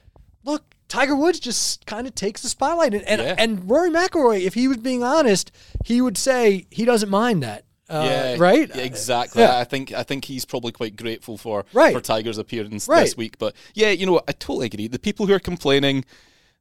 look, 0.44 0.64
Tiger 0.88 1.14
Woods 1.16 1.38
just 1.38 1.84
kind 1.86 2.06
of 2.06 2.14
takes 2.14 2.40
the 2.42 2.48
spotlight, 2.48 2.94
and 2.94 3.04
and, 3.04 3.20
Yeah. 3.20 3.34
and 3.36 3.68
Rory 3.68 3.90
McIlroy, 3.90 4.40
if 4.40 4.54
he 4.54 4.68
was 4.68 4.78
being 4.78 5.02
honest, 5.02 5.52
he 5.84 6.00
would 6.00 6.16
say 6.16 6.66
he 6.70 6.84
doesn't 6.84 7.10
mind 7.10 7.42
that. 7.42 7.64
Uh, 7.88 8.04
yeah, 8.10 8.36
right. 8.38 8.68
yeah, 8.74 8.82
exactly. 8.82 9.42
Yeah. 9.42 9.58
I 9.58 9.62
think 9.64 9.92
I 9.92 10.02
think 10.02 10.24
he's 10.24 10.44
probably 10.44 10.72
quite 10.72 10.96
grateful 10.96 11.36
for 11.38 11.64
Right. 11.72 11.94
for 11.94 12.00
Tiger's 12.00 12.36
appearance 12.38 12.88
Right. 12.88 13.02
this 13.02 13.16
week. 13.16 13.38
But 13.38 13.54
yeah, 13.74 13.90
you 13.90 14.06
know, 14.06 14.20
I 14.26 14.32
totally 14.32 14.66
agree. 14.66 14.88
The 14.88 14.98
people 14.98 15.26
who 15.26 15.32
are 15.34 15.38
complaining, 15.38 16.04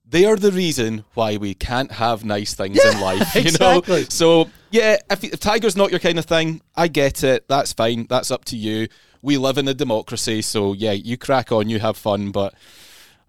they 0.08 0.26
are 0.26 0.36
the 0.36 0.52
reason 0.52 1.04
why 1.14 1.38
we 1.38 1.54
can't 1.54 1.92
have 1.92 2.24
nice 2.24 2.54
things 2.54 2.84
in 2.84 3.00
life. 3.00 3.36
You 3.36 3.42
exactly. 3.42 4.02
know? 4.02 4.08
So 4.10 4.50
yeah, 4.72 4.98
if, 5.10 5.24
if 5.24 5.40
Tiger's 5.40 5.76
not 5.76 5.92
your 5.92 6.00
kind 6.00 6.20
of 6.20 6.26
thing, 6.26 6.62
I 6.76 6.88
get 6.88 7.24
it. 7.24 7.48
That's 7.48 7.74
fine. 7.74 8.06
That's 8.10 8.32
up 8.32 8.46
to 8.46 8.58
you. 8.58 8.88
We 9.22 9.38
live 9.38 9.58
in 9.58 9.68
a 9.68 9.74
democracy, 9.74 10.42
so 10.42 10.74
yeah, 10.74 10.92
you 10.92 11.18
crack 11.18 11.52
on, 11.52 11.68
you 11.68 11.80
have 11.80 11.98
fun, 11.98 12.32
but 12.32 12.54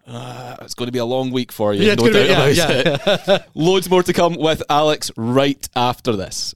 uh, 0.05 0.55
it's 0.61 0.75
going 0.75 0.87
to 0.87 0.91
be 0.91 0.99
a 0.99 1.05
long 1.05 1.31
week 1.31 1.51
for 1.51 1.73
you. 1.73 1.85
Yeah, 1.85 1.93
it's 1.93 2.03
no 2.03 2.11
doubt 2.11 2.47
be- 2.47 2.53
yeah, 2.53 2.79
about 2.79 3.27
it. 3.27 3.47
Loads 3.55 3.89
more 3.89 4.03
to 4.03 4.13
come 4.13 4.35
with 4.35 4.61
Alex 4.69 5.11
right 5.17 5.67
after 5.75 6.15
this. 6.15 6.53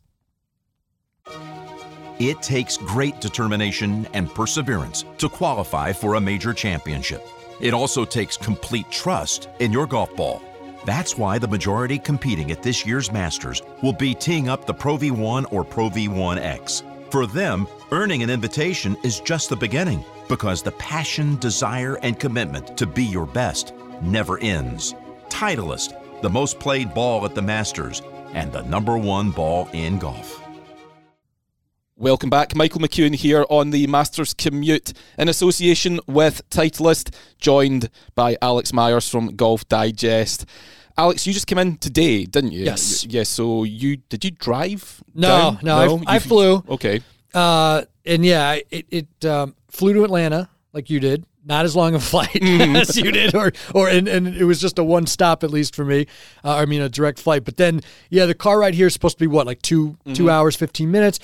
It 2.19 2.41
takes 2.43 2.77
great 2.77 3.19
determination 3.19 4.07
and 4.13 4.29
perseverance 4.29 5.05
to 5.17 5.27
qualify 5.27 5.91
for 5.91 6.15
a 6.15 6.21
major 6.21 6.53
championship. 6.53 7.27
It 7.61 7.75
also 7.75 8.05
takes 8.05 8.37
complete 8.37 8.89
trust 8.89 9.47
in 9.59 9.71
your 9.71 9.85
golf 9.85 10.15
ball. 10.15 10.41
That's 10.83 11.15
why 11.15 11.37
the 11.37 11.47
majority 11.47 11.99
competing 11.99 12.51
at 12.51 12.63
this 12.63 12.87
year's 12.87 13.11
Masters 13.11 13.61
will 13.83 13.93
be 13.93 14.15
teeing 14.15 14.49
up 14.49 14.65
the 14.65 14.73
Pro 14.73 14.97
V1 14.97 15.45
or 15.53 15.63
Pro 15.63 15.89
V1X. 15.89 17.11
For 17.11 17.27
them, 17.27 17.67
earning 17.91 18.23
an 18.23 18.31
invitation 18.31 18.97
is 19.03 19.19
just 19.19 19.49
the 19.49 19.55
beginning 19.55 20.03
because 20.27 20.63
the 20.63 20.71
passion, 20.71 21.35
desire, 21.35 21.99
and 22.01 22.19
commitment 22.19 22.75
to 22.77 22.87
be 22.87 23.03
your 23.03 23.27
best 23.27 23.73
never 24.01 24.39
ends. 24.39 24.95
Titleist, 25.29 25.93
the 26.21 26.29
most 26.29 26.59
played 26.59 26.93
ball 26.95 27.23
at 27.25 27.35
the 27.35 27.41
Masters, 27.43 28.01
and 28.33 28.51
the 28.51 28.63
number 28.63 28.97
one 28.97 29.29
ball 29.29 29.69
in 29.73 29.99
golf. 29.99 30.40
Welcome 32.01 32.31
back. 32.31 32.55
Michael 32.55 32.81
McEwan 32.81 33.13
here 33.13 33.45
on 33.47 33.69
the 33.69 33.85
Masters 33.85 34.33
Commute 34.33 34.91
in 35.19 35.29
association 35.29 35.99
with 36.07 36.41
Titleist, 36.49 37.13
joined 37.37 37.91
by 38.15 38.37
Alex 38.41 38.73
Myers 38.73 39.07
from 39.07 39.35
Golf 39.35 39.69
Digest. 39.69 40.47
Alex, 40.97 41.27
you 41.27 41.33
just 41.33 41.45
came 41.45 41.59
in 41.59 41.77
today, 41.77 42.25
didn't 42.25 42.53
you? 42.53 42.65
Yes. 42.65 43.05
Yes. 43.05 43.29
so 43.29 43.65
you 43.65 43.97
did 43.97 44.25
you 44.25 44.31
drive? 44.31 45.03
No, 45.13 45.27
down? 45.27 45.59
no, 45.61 46.01
I- 46.07 46.15
You 46.15 46.19
flew. 46.21 46.63
Okay. 46.69 47.01
Uh, 47.35 47.83
and 48.03 48.25
yeah, 48.25 48.57
it, 48.71 48.87
it 48.89 49.25
um, 49.25 49.53
flew 49.69 49.93
to 49.93 50.03
Atlanta 50.03 50.49
like 50.73 50.89
you 50.89 50.99
did. 50.99 51.23
Not 51.45 51.65
as 51.65 51.75
long 51.75 51.93
a 51.93 51.99
flight 52.11 52.29
Mm-hmm. 52.29 52.75
as 52.77 52.97
you 52.97 53.11
did, 53.11 53.35
or 53.35 53.51
or 53.75 53.87
and, 53.89 54.07
and 54.07 54.27
it 54.27 54.43
was 54.45 54.59
just 54.59 54.79
a 54.79 54.83
one 54.83 55.05
stop 55.05 55.43
at 55.43 55.51
least 55.51 55.75
for 55.75 55.85
me. 55.85 56.07
Uh, 56.43 56.55
I 56.55 56.65
mean, 56.65 56.81
a 56.81 56.89
direct 56.89 57.19
flight. 57.19 57.45
But 57.45 57.57
then, 57.57 57.81
yeah, 58.09 58.25
the 58.25 58.33
car 58.35 58.57
ride 58.59 58.73
here 58.73 58.87
is 58.87 58.93
supposed 58.93 59.17
to 59.17 59.23
be 59.23 59.27
what, 59.27 59.45
like 59.45 59.61
2 59.61 59.87
Mm-hmm. 59.87 60.13
two 60.13 60.29
hours 60.31 60.55
fifteen 60.55 60.89
minutes. 60.91 61.19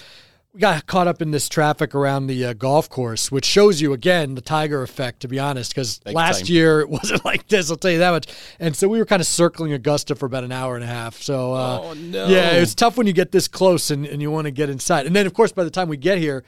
We 0.54 0.62
got 0.62 0.88
caught 0.88 1.08
up 1.08 1.22
in 1.22 1.32
this 1.32 1.48
traffic 1.50 1.94
around 1.94 2.28
the 2.28 2.46
uh, 2.46 2.54
golf 2.54 2.90
course, 2.90 3.32
which 3.32 3.46
shows 3.46 3.80
you 3.80 3.94
again 3.94 4.34
the 4.34 4.42
Tiger 4.42 4.82
effect. 4.82 5.20
To 5.20 5.28
be 5.28 5.38
honest, 5.40 5.72
because 5.74 6.00
last 6.06 6.46
time. 6.48 6.54
year 6.54 6.80
it 6.82 6.90
wasn't 6.90 7.24
like 7.26 7.48
this. 7.48 7.70
I'll 7.70 7.78
tell 7.78 7.92
you 7.92 8.00
that 8.00 8.12
much. 8.12 8.28
And 8.60 8.76
so 8.76 8.88
we 8.88 8.98
were 8.98 9.06
kind 9.06 9.20
of 9.22 9.28
circling 9.28 9.74
Augusta 9.74 10.16
for 10.16 10.26
about 10.26 10.44
an 10.44 10.52
hour 10.52 10.76
and 10.76 10.84
a 10.84 10.88
half. 10.88 11.22
So 11.22 11.54
uh, 11.54 11.80
Oh, 11.84 11.94
no. 11.94 12.28
yeah, 12.28 12.52
it's 12.54 12.74
tough 12.74 12.98
when 12.98 13.06
you 13.08 13.14
get 13.14 13.32
this 13.32 13.48
close 13.48 13.92
and, 13.92 14.06
and 14.06 14.22
you 14.22 14.32
want 14.32 14.46
to 14.46 14.52
get 14.52 14.70
inside. 14.70 15.06
And 15.06 15.16
then, 15.16 15.28
of 15.28 15.34
course, 15.34 15.52
by 15.52 15.64
the 15.64 15.70
time 15.70 15.90
we 15.90 15.98
get 15.98 16.18
here, 16.18 16.44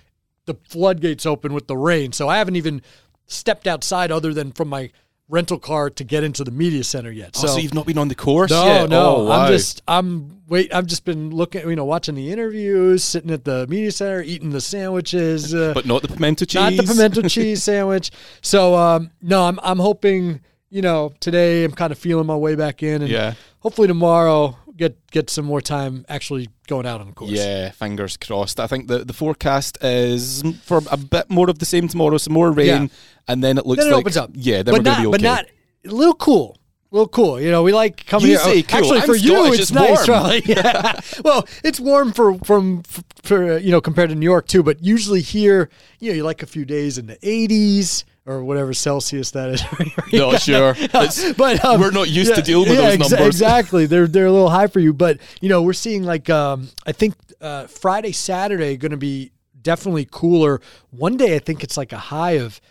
the 0.46 0.56
floodgates 0.68 1.26
open 1.28 1.54
with 1.54 1.68
the 1.68 1.78
rain. 1.78 2.12
So 2.12 2.28
I 2.28 2.38
haven't 2.40 2.56
even 2.56 2.82
stepped 3.28 3.68
outside 3.68 4.12
other 4.12 4.34
than 4.34 4.52
from 4.54 4.70
my 4.70 4.90
rental 5.30 5.60
car 5.60 5.90
to 5.92 6.04
get 6.04 6.24
into 6.24 6.44
the 6.44 6.52
media 6.52 6.84
center 6.84 7.12
yet. 7.12 7.36
Oh, 7.38 7.46
so, 7.46 7.58
you've 7.58 7.74
not 7.74 7.86
been 7.86 7.98
on 8.00 8.08
the 8.08 8.16
course 8.16 8.50
no, 8.52 8.66
yet? 8.66 8.90
no. 8.90 9.16
Oh, 9.18 9.26
wow. 9.26 9.42
I'm 9.46 9.52
just 9.52 9.82
I'm 9.88 10.42
wait. 10.48 10.74
I've 10.74 10.88
just 10.88 11.06
been 11.06 11.30
looking, 11.30 11.70
you 11.70 11.76
know, 11.76 11.86
watching 11.86 12.16
the 12.16 12.32
interviews, 12.32 13.04
sitting 13.04 13.32
at 13.32 13.46
the 13.46 13.68
media 13.68 13.92
center, 13.92 14.22
eating 14.24 14.50
the 14.50 14.60
sandwiches. 14.62 15.54
Uh, 15.54 15.74
but 15.74 15.86
not 15.86 16.02
the 16.02 16.08
pimento 16.08 16.46
cheese. 16.46 16.56
not 16.56 16.74
the 16.76 16.84
pimento 16.84 17.22
cheese 17.30 17.64
sandwich. 17.64 18.12
So 18.42 18.76
um, 18.76 19.12
no, 19.22 19.44
I'm 19.46 19.60
I'm 19.64 19.80
hoping 19.80 20.42
you 20.70 20.82
know 20.82 21.14
today 21.20 21.64
I'm 21.64 21.72
kind 21.72 21.92
of 21.92 21.98
feeling 22.00 22.26
my 22.26 22.36
way 22.36 22.56
back 22.56 22.82
in, 22.84 23.02
and 23.04 23.10
Yeah. 23.12 23.34
hopefully 23.60 23.88
tomorrow 23.88 24.58
get 24.80 25.12
get 25.12 25.30
some 25.30 25.46
more 25.46 25.62
time 25.62 26.06
actually 26.10 26.50
going 26.68 26.86
out 26.88 27.02
on 27.02 27.08
the 27.08 27.14
course. 27.14 27.30
Yeah, 27.32 27.70
fingers 27.72 28.18
crossed. 28.18 28.60
I 28.60 28.66
think 28.68 28.88
the, 28.88 29.06
the 29.06 29.14
forecast 29.14 29.78
is 29.84 30.44
for 30.64 30.82
a 30.90 30.98
bit 30.98 31.30
more 31.30 31.50
of 31.50 31.60
the 31.60 31.66
same 31.66 31.88
tomorrow, 31.88 32.18
some 32.18 32.34
more 32.34 32.52
rain, 32.52 32.66
Yeah. 32.84 32.88
and 33.28 33.44
then 33.44 33.58
it 33.60 33.66
looks 33.66 33.84
Then 33.84 33.92
it 33.92 33.96
like 33.96 34.02
opens 34.02 34.18
up. 34.18 34.32
Yeah, 34.34 34.64
then 34.64 34.74
but 34.74 34.80
we're 34.80 34.84
not, 34.84 34.92
gonna 34.98 35.02
be 35.02 35.08
okay. 35.08 35.12
but 35.12 35.22
not 35.22 35.46
a 35.86 35.96
little 35.96 36.16
cool. 36.16 36.56
A 36.92 36.96
little 36.96 37.08
cool. 37.08 37.40
You 37.40 37.52
know, 37.52 37.62
we 37.62 37.72
like 37.72 38.04
coming 38.08 38.32
You 38.32 38.40
here. 38.40 38.46
say 38.46 38.64
cool. 38.64 38.80
Actually, 38.80 39.00
I'm 39.02 39.06
for 39.06 39.16
you, 39.16 39.46
it's, 39.54 39.60
it's 39.60 39.72
nice. 39.72 40.06
Probably. 40.08 40.42
Yeah. 40.46 41.00
well, 41.24 41.48
it's 41.64 41.80
warm 41.80 42.14
for 42.14 42.34
from 42.40 42.82
for, 42.82 43.04
for 43.22 43.58
you 43.60 43.70
know 43.70 43.80
compared 43.80 44.10
to 44.10 44.16
New 44.16 44.26
York 44.26 44.48
too. 44.48 44.64
But 44.64 44.84
usually 44.84 45.22
here, 45.22 45.70
you 46.00 46.10
know, 46.10 46.16
you 46.16 46.24
like 46.24 46.42
a 46.42 46.48
few 46.48 46.66
days 46.66 46.98
in 46.98 47.06
the 47.06 47.18
80s 47.18 48.06
or 48.30 48.44
whatever 48.44 48.74
Celsius 48.74 49.32
that 49.32 49.50
is. 49.50 49.64
No, 50.14 50.36
sure. 50.38 50.76
But 51.38 51.64
um, 51.66 51.82
we're 51.82 51.92
not 51.92 52.10
used 52.10 52.34
to 52.36 52.42
yeah, 52.42 52.46
dealing 52.46 52.70
with 52.70 52.80
yeah, 52.80 52.96
those 52.96 52.98
exa- 52.98 53.12
numbers. 53.12 53.28
exactly. 53.28 53.86
They're 53.86 54.08
they're 54.08 54.28
a 54.28 54.32
little 54.32 54.50
high 54.50 54.68
for 54.68 54.80
you, 54.80 54.94
but 54.94 55.18
you 55.42 55.50
know 55.50 55.62
we're 55.62 55.74
seeing 55.74 56.04
like 56.04 56.30
um, 56.30 56.70
I 56.86 56.92
think 56.92 57.16
uh, 57.42 57.68
Friday, 57.68 58.12
Saturday 58.12 58.78
going 58.78 58.92
to 58.92 58.98
be 58.98 59.32
definitely 59.62 60.08
cooler. 60.10 60.62
One 60.92 61.18
day 61.18 61.36
I 61.36 61.40
think 61.40 61.64
it's 61.64 61.78
like 61.78 61.92
a 61.92 61.98
high 61.98 62.34
of 62.34 62.62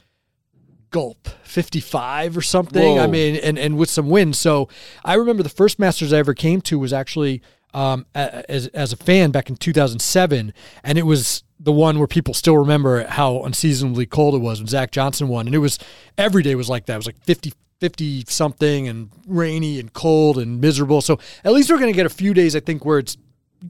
gulp 0.90 1.28
55 1.42 2.36
or 2.36 2.42
something. 2.42 2.98
I 2.98 3.06
mean, 3.06 3.36
and 3.36 3.58
and 3.58 3.76
with 3.76 3.90
some 3.90 4.08
wind. 4.08 4.36
So 4.36 4.68
I 5.04 5.14
remember 5.14 5.42
the 5.42 5.48
first 5.48 5.78
Masters 5.78 6.12
I 6.12 6.18
ever 6.18 6.34
came 6.34 6.60
to 6.62 6.78
was 6.78 6.92
actually 6.92 7.42
um, 7.74 8.06
as 8.14 8.68
as 8.68 8.92
a 8.92 8.96
fan 8.96 9.30
back 9.30 9.48
in 9.48 9.56
2007, 9.56 10.52
and 10.82 10.98
it 10.98 11.06
was 11.06 11.42
the 11.60 11.72
one 11.72 11.98
where 11.98 12.06
people 12.06 12.34
still 12.34 12.56
remember 12.58 13.04
how 13.06 13.42
unseasonably 13.42 14.06
cold 14.06 14.34
it 14.34 14.38
was 14.38 14.60
when 14.60 14.68
Zach 14.68 14.90
Johnson 14.92 15.28
won, 15.28 15.46
and 15.46 15.54
it 15.54 15.58
was 15.58 15.78
every 16.16 16.42
day 16.42 16.54
was 16.54 16.68
like 16.68 16.86
that. 16.86 16.94
It 16.94 16.98
was 16.98 17.06
like 17.06 17.22
50. 17.24 17.52
50 17.80 18.24
something 18.26 18.88
and 18.88 19.08
rainy 19.28 19.78
and 19.78 19.92
cold 19.92 20.36
and 20.36 20.60
miserable. 20.60 21.00
So 21.00 21.20
at 21.44 21.52
least 21.52 21.70
we're 21.70 21.78
going 21.78 21.92
to 21.92 21.96
get 21.96 22.06
a 22.06 22.08
few 22.08 22.34
days, 22.34 22.56
I 22.56 22.60
think, 22.60 22.84
where 22.84 22.98
it's 22.98 23.16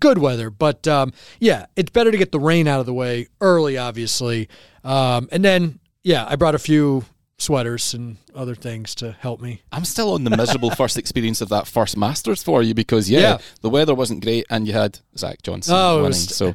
good 0.00 0.16
weather. 0.16 0.48
But 0.48 0.88
um, 0.88 1.12
yeah, 1.40 1.66
it's 1.76 1.90
better 1.90 2.10
to 2.10 2.16
get 2.16 2.32
the 2.32 2.40
rain 2.40 2.66
out 2.68 2.80
of 2.80 2.86
the 2.86 2.94
way 2.94 3.26
early, 3.42 3.76
obviously. 3.76 4.48
Um, 4.82 5.28
and 5.30 5.44
then, 5.44 5.78
yeah, 6.04 6.24
I 6.26 6.36
brought 6.36 6.54
a 6.54 6.58
few 6.58 7.04
sweaters 7.36 7.92
and 7.92 8.16
other 8.34 8.54
things 8.54 8.94
to 8.94 9.12
help 9.12 9.42
me. 9.42 9.60
I'm 9.72 9.84
still 9.84 10.14
on 10.14 10.24
the 10.24 10.34
miserable 10.34 10.70
first 10.70 10.96
experience 10.96 11.42
of 11.42 11.50
that 11.50 11.66
first 11.66 11.94
Masters 11.94 12.42
for 12.42 12.62
you 12.62 12.72
because 12.72 13.10
yeah, 13.10 13.20
Yeah. 13.20 13.38
the 13.60 13.68
weather 13.68 13.94
wasn't 13.94 14.24
great 14.24 14.46
and 14.48 14.66
you 14.66 14.72
had 14.72 15.00
Zach 15.18 15.42
Johnson 15.42 15.74
Oh, 15.76 15.96
winning. 15.96 16.08
was- 16.08 16.34
so 16.34 16.54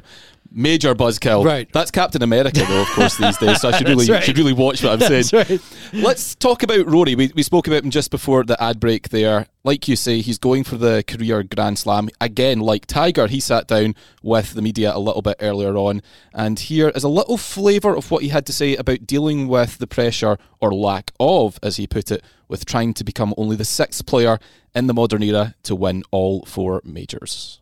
major 0.54 0.94
buzzkill. 0.94 1.44
Right. 1.44 1.70
That's 1.72 1.90
Captain 1.90 2.22
America 2.22 2.64
though, 2.66 2.82
of 2.82 2.88
course, 2.88 3.16
these 3.16 3.36
days. 3.36 3.60
So 3.60 3.68
I 3.68 3.76
should 3.76 3.88
really 3.88 4.10
right. 4.10 4.22
should 4.22 4.38
really 4.38 4.52
watch 4.52 4.82
what 4.82 5.02
I'm 5.02 5.22
saying. 5.22 5.24
Right. 5.32 5.60
Let's 5.92 6.34
talk 6.36 6.62
about 6.62 6.86
Rory. 6.86 7.14
We, 7.14 7.32
we 7.34 7.42
spoke 7.42 7.66
about 7.66 7.82
him 7.84 7.90
just 7.90 8.10
before 8.10 8.44
the 8.44 8.60
ad 8.62 8.78
break 8.78 9.08
there. 9.08 9.48
Like 9.64 9.88
you 9.88 9.96
say, 9.96 10.20
he's 10.20 10.38
going 10.38 10.62
for 10.64 10.76
the 10.76 11.02
career 11.06 11.42
Grand 11.42 11.78
Slam. 11.78 12.08
Again, 12.20 12.60
like 12.60 12.86
Tiger, 12.86 13.26
he 13.26 13.40
sat 13.40 13.66
down 13.66 13.94
with 14.22 14.54
the 14.54 14.62
media 14.62 14.94
a 14.94 14.98
little 14.98 15.22
bit 15.22 15.36
earlier 15.40 15.76
on. 15.76 16.02
And 16.32 16.58
here 16.58 16.90
is 16.90 17.02
a 17.02 17.08
little 17.08 17.36
flavour 17.36 17.96
of 17.96 18.10
what 18.10 18.22
he 18.22 18.28
had 18.28 18.46
to 18.46 18.52
say 18.52 18.76
about 18.76 19.06
dealing 19.06 19.48
with 19.48 19.78
the 19.78 19.86
pressure, 19.86 20.38
or 20.60 20.72
lack 20.72 21.12
of, 21.18 21.58
as 21.62 21.76
he 21.76 21.86
put 21.86 22.10
it, 22.10 22.22
with 22.46 22.66
trying 22.66 22.94
to 22.94 23.04
become 23.04 23.34
only 23.36 23.56
the 23.56 23.64
sixth 23.64 24.04
player 24.06 24.38
in 24.74 24.86
the 24.86 24.94
modern 24.94 25.22
era 25.22 25.54
to 25.62 25.74
win 25.74 26.02
all 26.10 26.44
four 26.44 26.82
majors. 26.84 27.60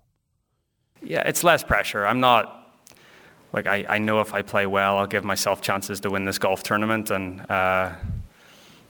Yeah, 1.02 1.22
it's 1.26 1.44
less 1.44 1.62
pressure. 1.62 2.06
I'm 2.06 2.20
not 2.20 2.61
like 3.52 3.66
I, 3.66 3.84
I 3.88 3.98
know 3.98 4.20
if 4.20 4.32
I 4.32 4.42
play 4.42 4.66
well, 4.66 4.98
I'll 4.98 5.06
give 5.06 5.24
myself 5.24 5.60
chances 5.60 6.00
to 6.00 6.10
win 6.10 6.24
this 6.24 6.38
golf 6.38 6.62
tournament, 6.62 7.10
and 7.10 7.48
uh, 7.50 7.92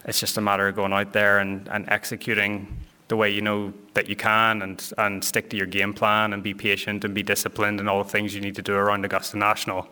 it's 0.05 0.21
just 0.21 0.37
a 0.39 0.41
matter 0.41 0.69
of 0.69 0.77
going 0.77 0.93
out 0.93 1.13
there 1.13 1.41
and, 1.41 1.69
and 1.69 1.89
executing 1.89 2.77
the 3.09 3.17
way 3.17 3.31
you 3.31 3.43
know 3.43 3.73
that 3.95 4.09
you 4.09 4.17
can, 4.17 4.63
and 4.63 4.93
and 4.99 5.25
stick 5.25 5.51
to 5.51 5.57
your 5.57 5.67
game 5.67 5.93
plan, 5.93 6.33
and 6.33 6.43
be 6.43 6.55
patient, 6.55 7.05
and 7.05 7.15
be 7.15 7.23
disciplined, 7.23 7.81
and 7.81 7.89
all 7.89 8.03
the 8.03 8.09
things 8.09 8.35
you 8.35 8.41
need 8.41 8.55
to 8.55 8.63
do 8.63 8.75
around 8.75 9.05
Augusta 9.05 9.37
National. 9.37 9.89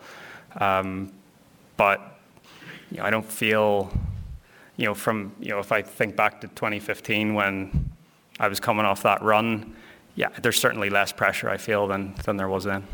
Um, 0.58 1.12
but 1.76 2.18
you 2.90 2.98
know, 2.98 3.04
I 3.04 3.10
don't 3.10 3.26
feel, 3.26 3.92
you 4.76 4.86
know, 4.86 4.94
from 4.94 5.32
you 5.40 5.48
know, 5.48 5.58
if 5.58 5.72
I 5.72 5.82
think 5.82 6.14
back 6.14 6.40
to 6.42 6.48
2015 6.48 7.34
when 7.34 7.90
I 8.38 8.46
was 8.46 8.60
coming 8.60 8.86
off 8.86 9.02
that 9.02 9.20
run, 9.22 9.74
yeah, 10.14 10.28
there's 10.40 10.58
certainly 10.58 10.90
less 10.90 11.12
pressure 11.12 11.50
I 11.50 11.56
feel 11.56 11.88
than 11.88 12.14
than 12.24 12.36
there 12.36 12.48
was 12.48 12.64
then. 12.64 12.86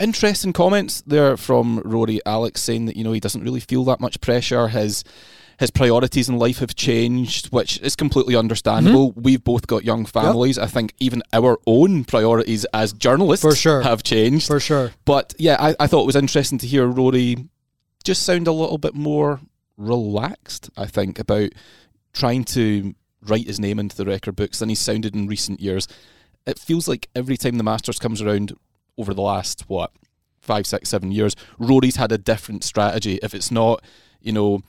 Interesting 0.00 0.52
comments 0.52 1.02
there 1.06 1.36
from 1.36 1.80
Rory 1.84 2.20
Alex 2.26 2.62
saying 2.62 2.86
that 2.86 2.96
you 2.96 3.04
know 3.04 3.12
he 3.12 3.20
doesn't 3.20 3.42
really 3.42 3.60
feel 3.60 3.84
that 3.84 4.00
much 4.00 4.20
pressure. 4.20 4.68
His 4.68 5.04
his 5.58 5.70
priorities 5.70 6.28
in 6.28 6.36
life 6.36 6.58
have 6.58 6.74
changed, 6.74 7.46
which 7.52 7.78
is 7.80 7.94
completely 7.94 8.34
understandable. 8.34 9.12
Mm-hmm. 9.12 9.22
We've 9.22 9.44
both 9.44 9.66
got 9.66 9.84
young 9.84 10.04
families. 10.04 10.58
I 10.58 10.66
think 10.66 10.94
even 10.98 11.22
our 11.32 11.58
own 11.66 12.04
priorities 12.04 12.64
as 12.74 12.92
journalists 12.92 13.44
For 13.44 13.54
sure. 13.54 13.82
have 13.82 14.02
changed. 14.02 14.48
For 14.48 14.58
sure. 14.58 14.90
But 15.04 15.32
yeah, 15.38 15.56
I, 15.60 15.76
I 15.78 15.86
thought 15.86 16.02
it 16.02 16.06
was 16.06 16.16
interesting 16.16 16.58
to 16.58 16.66
hear 16.66 16.86
Rory 16.86 17.48
just 18.02 18.24
sound 18.24 18.48
a 18.48 18.52
little 18.52 18.78
bit 18.78 18.94
more 18.94 19.40
relaxed, 19.76 20.70
I 20.76 20.86
think, 20.86 21.18
about 21.18 21.50
trying 22.12 22.44
to 22.44 22.94
write 23.22 23.46
his 23.46 23.60
name 23.60 23.78
into 23.78 23.96
the 23.96 24.04
record 24.04 24.36
books 24.36 24.58
than 24.58 24.68
he's 24.68 24.80
sounded 24.80 25.14
in 25.14 25.26
recent 25.26 25.60
years. 25.60 25.88
It 26.46 26.58
feels 26.58 26.86
like 26.86 27.08
every 27.14 27.36
time 27.36 27.56
the 27.58 27.64
Masters 27.64 27.98
comes 27.98 28.20
around 28.20 28.52
over 28.98 29.14
the 29.14 29.22
last, 29.22 29.64
what, 29.68 29.92
five, 30.40 30.66
six, 30.66 30.90
seven 30.90 31.10
years, 31.12 31.34
Rory's 31.58 31.96
had 31.96 32.12
a 32.12 32.18
different 32.18 32.64
strategy. 32.64 33.18
If 33.22 33.34
it's 33.34 33.50
not, 33.50 33.82
you 34.20 34.32
know, 34.32 34.60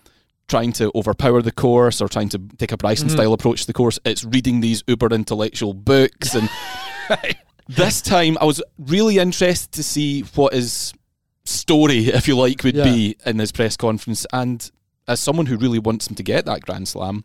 trying 0.47 0.71
to 0.73 0.91
overpower 0.95 1.41
the 1.41 1.51
course 1.51 2.01
or 2.01 2.07
trying 2.07 2.29
to 2.29 2.39
take 2.57 2.71
a 2.71 2.77
Bryson 2.77 3.07
mm-hmm. 3.07 3.17
style 3.17 3.33
approach 3.33 3.61
to 3.61 3.67
the 3.67 3.73
course. 3.73 3.99
It's 4.05 4.23
reading 4.23 4.61
these 4.61 4.83
uber 4.88 5.07
intellectual 5.07 5.73
books 5.73 6.35
and 6.35 6.49
this 7.67 8.01
time 8.01 8.38
I 8.39 8.45
was 8.45 8.61
really 8.77 9.17
interested 9.17 9.71
to 9.73 9.83
see 9.83 10.21
what 10.21 10.53
his 10.53 10.93
story, 11.45 12.07
if 12.07 12.27
you 12.27 12.35
like, 12.38 12.63
would 12.63 12.75
Yeah. 12.75 12.83
be 12.83 13.17
in 13.25 13.39
his 13.39 13.51
press 13.51 13.75
conference. 13.77 14.25
And 14.31 14.69
as 15.07 15.19
someone 15.19 15.47
who 15.47 15.57
really 15.57 15.79
wants 15.79 16.07
him 16.07 16.15
to 16.15 16.23
get 16.23 16.45
that 16.45 16.61
Grand 16.61 16.88
Slam, 16.88 17.23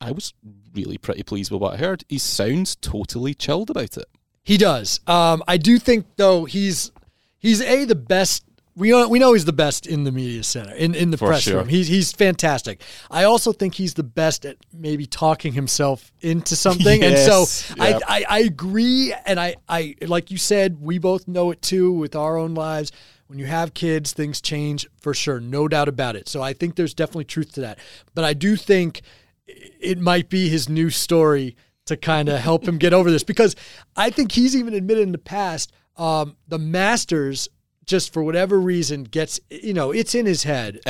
I 0.00 0.12
was 0.12 0.34
really 0.74 0.98
pretty 0.98 1.22
pleased 1.22 1.50
with 1.50 1.60
what 1.60 1.74
I 1.74 1.76
heard. 1.78 2.04
He 2.08 2.18
sounds 2.18 2.76
totally 2.76 3.34
chilled 3.34 3.70
about 3.70 3.96
it. 3.96 4.06
He 4.46 4.58
does. 4.58 5.00
Um, 5.08 5.42
I 5.48 5.56
do 5.56 5.76
think 5.80 6.06
though 6.14 6.44
he's 6.44 6.92
he's 7.36 7.60
a 7.60 7.84
the 7.84 7.96
best. 7.96 8.44
We 8.76 8.90
know 8.90 9.08
we 9.08 9.18
know 9.18 9.32
he's 9.32 9.44
the 9.44 9.52
best 9.52 9.88
in 9.88 10.04
the 10.04 10.12
media 10.12 10.44
center 10.44 10.72
in, 10.72 10.94
in 10.94 11.10
the 11.10 11.16
For 11.16 11.26
press 11.28 11.42
sure. 11.42 11.58
room. 11.58 11.68
He's 11.68 11.88
he's 11.88 12.12
fantastic. 12.12 12.80
I 13.10 13.24
also 13.24 13.52
think 13.52 13.74
he's 13.74 13.94
the 13.94 14.04
best 14.04 14.46
at 14.46 14.56
maybe 14.72 15.04
talking 15.04 15.52
himself 15.54 16.12
into 16.20 16.54
something. 16.54 17.02
Yes, 17.02 17.28
and 17.28 17.48
so 17.48 17.74
yeah. 17.84 17.98
I, 18.06 18.20
I 18.20 18.24
I 18.28 18.38
agree. 18.40 19.12
And 19.24 19.40
I 19.40 19.56
I 19.68 19.96
like 20.02 20.30
you 20.30 20.38
said 20.38 20.80
we 20.80 20.98
both 20.98 21.26
know 21.26 21.50
it 21.50 21.60
too 21.60 21.90
with 21.90 22.14
our 22.14 22.38
own 22.38 22.54
lives. 22.54 22.92
When 23.26 23.40
you 23.40 23.46
have 23.46 23.74
kids, 23.74 24.12
things 24.12 24.40
change 24.40 24.86
for 25.00 25.12
sure, 25.12 25.40
no 25.40 25.66
doubt 25.66 25.88
about 25.88 26.14
it. 26.14 26.28
So 26.28 26.40
I 26.40 26.52
think 26.52 26.76
there's 26.76 26.94
definitely 26.94 27.24
truth 27.24 27.50
to 27.54 27.62
that. 27.62 27.80
But 28.14 28.22
I 28.22 28.32
do 28.32 28.54
think 28.54 29.02
it 29.48 29.98
might 29.98 30.28
be 30.28 30.48
his 30.48 30.68
new 30.68 30.90
story 30.90 31.56
to 31.86 31.96
kind 31.96 32.28
of 32.28 32.38
help 32.38 32.66
him 32.66 32.78
get 32.78 32.92
over 32.92 33.10
this 33.10 33.22
because 33.22 33.56
I 33.96 34.10
think 34.10 34.32
he's 34.32 34.54
even 34.54 34.74
admitted 34.74 35.02
in 35.02 35.12
the 35.12 35.18
past 35.18 35.72
um, 35.96 36.36
the 36.46 36.58
Masters 36.58 37.48
just 37.84 38.12
for 38.12 38.22
whatever 38.22 38.60
reason 38.60 39.04
gets 39.04 39.40
you 39.50 39.72
know 39.72 39.92
it's 39.92 40.14
in 40.14 40.26
his 40.26 40.42
head 40.42 40.80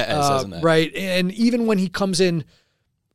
uh, 0.57 0.61
right? 0.63 0.95
And 0.97 1.33
even 1.33 1.67
when 1.67 1.79
he 1.79 1.89
comes 1.89 2.21
in 2.21 2.45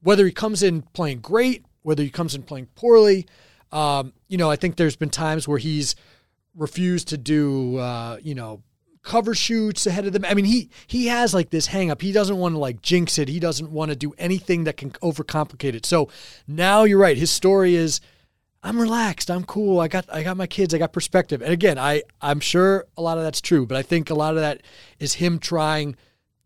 whether 0.02 0.26
he 0.26 0.32
comes 0.32 0.64
in 0.64 0.84
playing 0.94 1.20
great 1.20 1.66
whether 1.82 2.04
he 2.04 2.10
comes 2.10 2.36
in 2.36 2.44
playing 2.44 2.68
poorly 2.76 3.28
um, 3.72 4.14
you 4.28 4.38
know 4.38 4.50
I 4.50 4.56
think 4.56 4.76
there's 4.76 4.96
been 4.96 5.10
times 5.10 5.48
where 5.48 5.58
he's 5.58 5.96
refused 6.56 7.08
to 7.10 7.18
do 7.18 7.78
uh, 7.78 8.18
you 8.22 8.36
know 8.36 8.62
cover 9.04 9.34
shoots 9.34 9.88
ahead 9.88 10.06
of 10.06 10.14
them. 10.14 10.26
I 10.26 10.34
mean, 10.34 10.46
he 10.46 10.70
he 10.88 11.08
has 11.08 11.34
like 11.34 11.50
this 11.50 11.68
hang 11.68 11.92
up. 11.92 12.02
He 12.02 12.12
doesn't 12.12 12.38
want 12.38 12.56
to 12.56 12.60
like 12.60 12.82
jinx 12.82 13.18
it. 13.18 13.28
He 13.28 13.40
doesn't 13.40 13.72
want 13.72 13.90
to 13.90 13.96
do 13.96 14.14
anything 14.18 14.66
that 14.66 14.78
can 14.78 14.92
overcomplicate 14.92 15.74
it. 15.74 15.86
So 15.86 16.10
now 16.48 16.84
you're 16.84 17.00
right. 17.00 17.18
His 17.18 17.32
story 17.32 17.76
is 17.76 18.02
I'm 18.64 18.80
relaxed. 18.80 19.32
I'm 19.32 19.44
cool. 19.44 19.80
I 19.80 19.88
got 19.88 20.06
I 20.14 20.24
got 20.24 20.38
my 20.38 20.48
kids. 20.48 20.74
I 20.74 20.78
got 20.78 20.94
perspective. 20.94 21.42
And 21.42 21.52
again, 21.52 21.80
I 21.80 22.04
I'm 22.22 22.40
sure 22.40 22.86
a 22.96 23.02
lot 23.02 23.18
of 23.18 23.24
that's 23.24 23.42
true, 23.42 23.66
but 23.66 23.78
I 23.78 23.82
think 23.82 24.10
a 24.10 24.16
lot 24.16 24.36
of 24.36 24.42
that 24.42 24.62
is 25.00 25.16
him 25.16 25.40
trying 25.40 25.96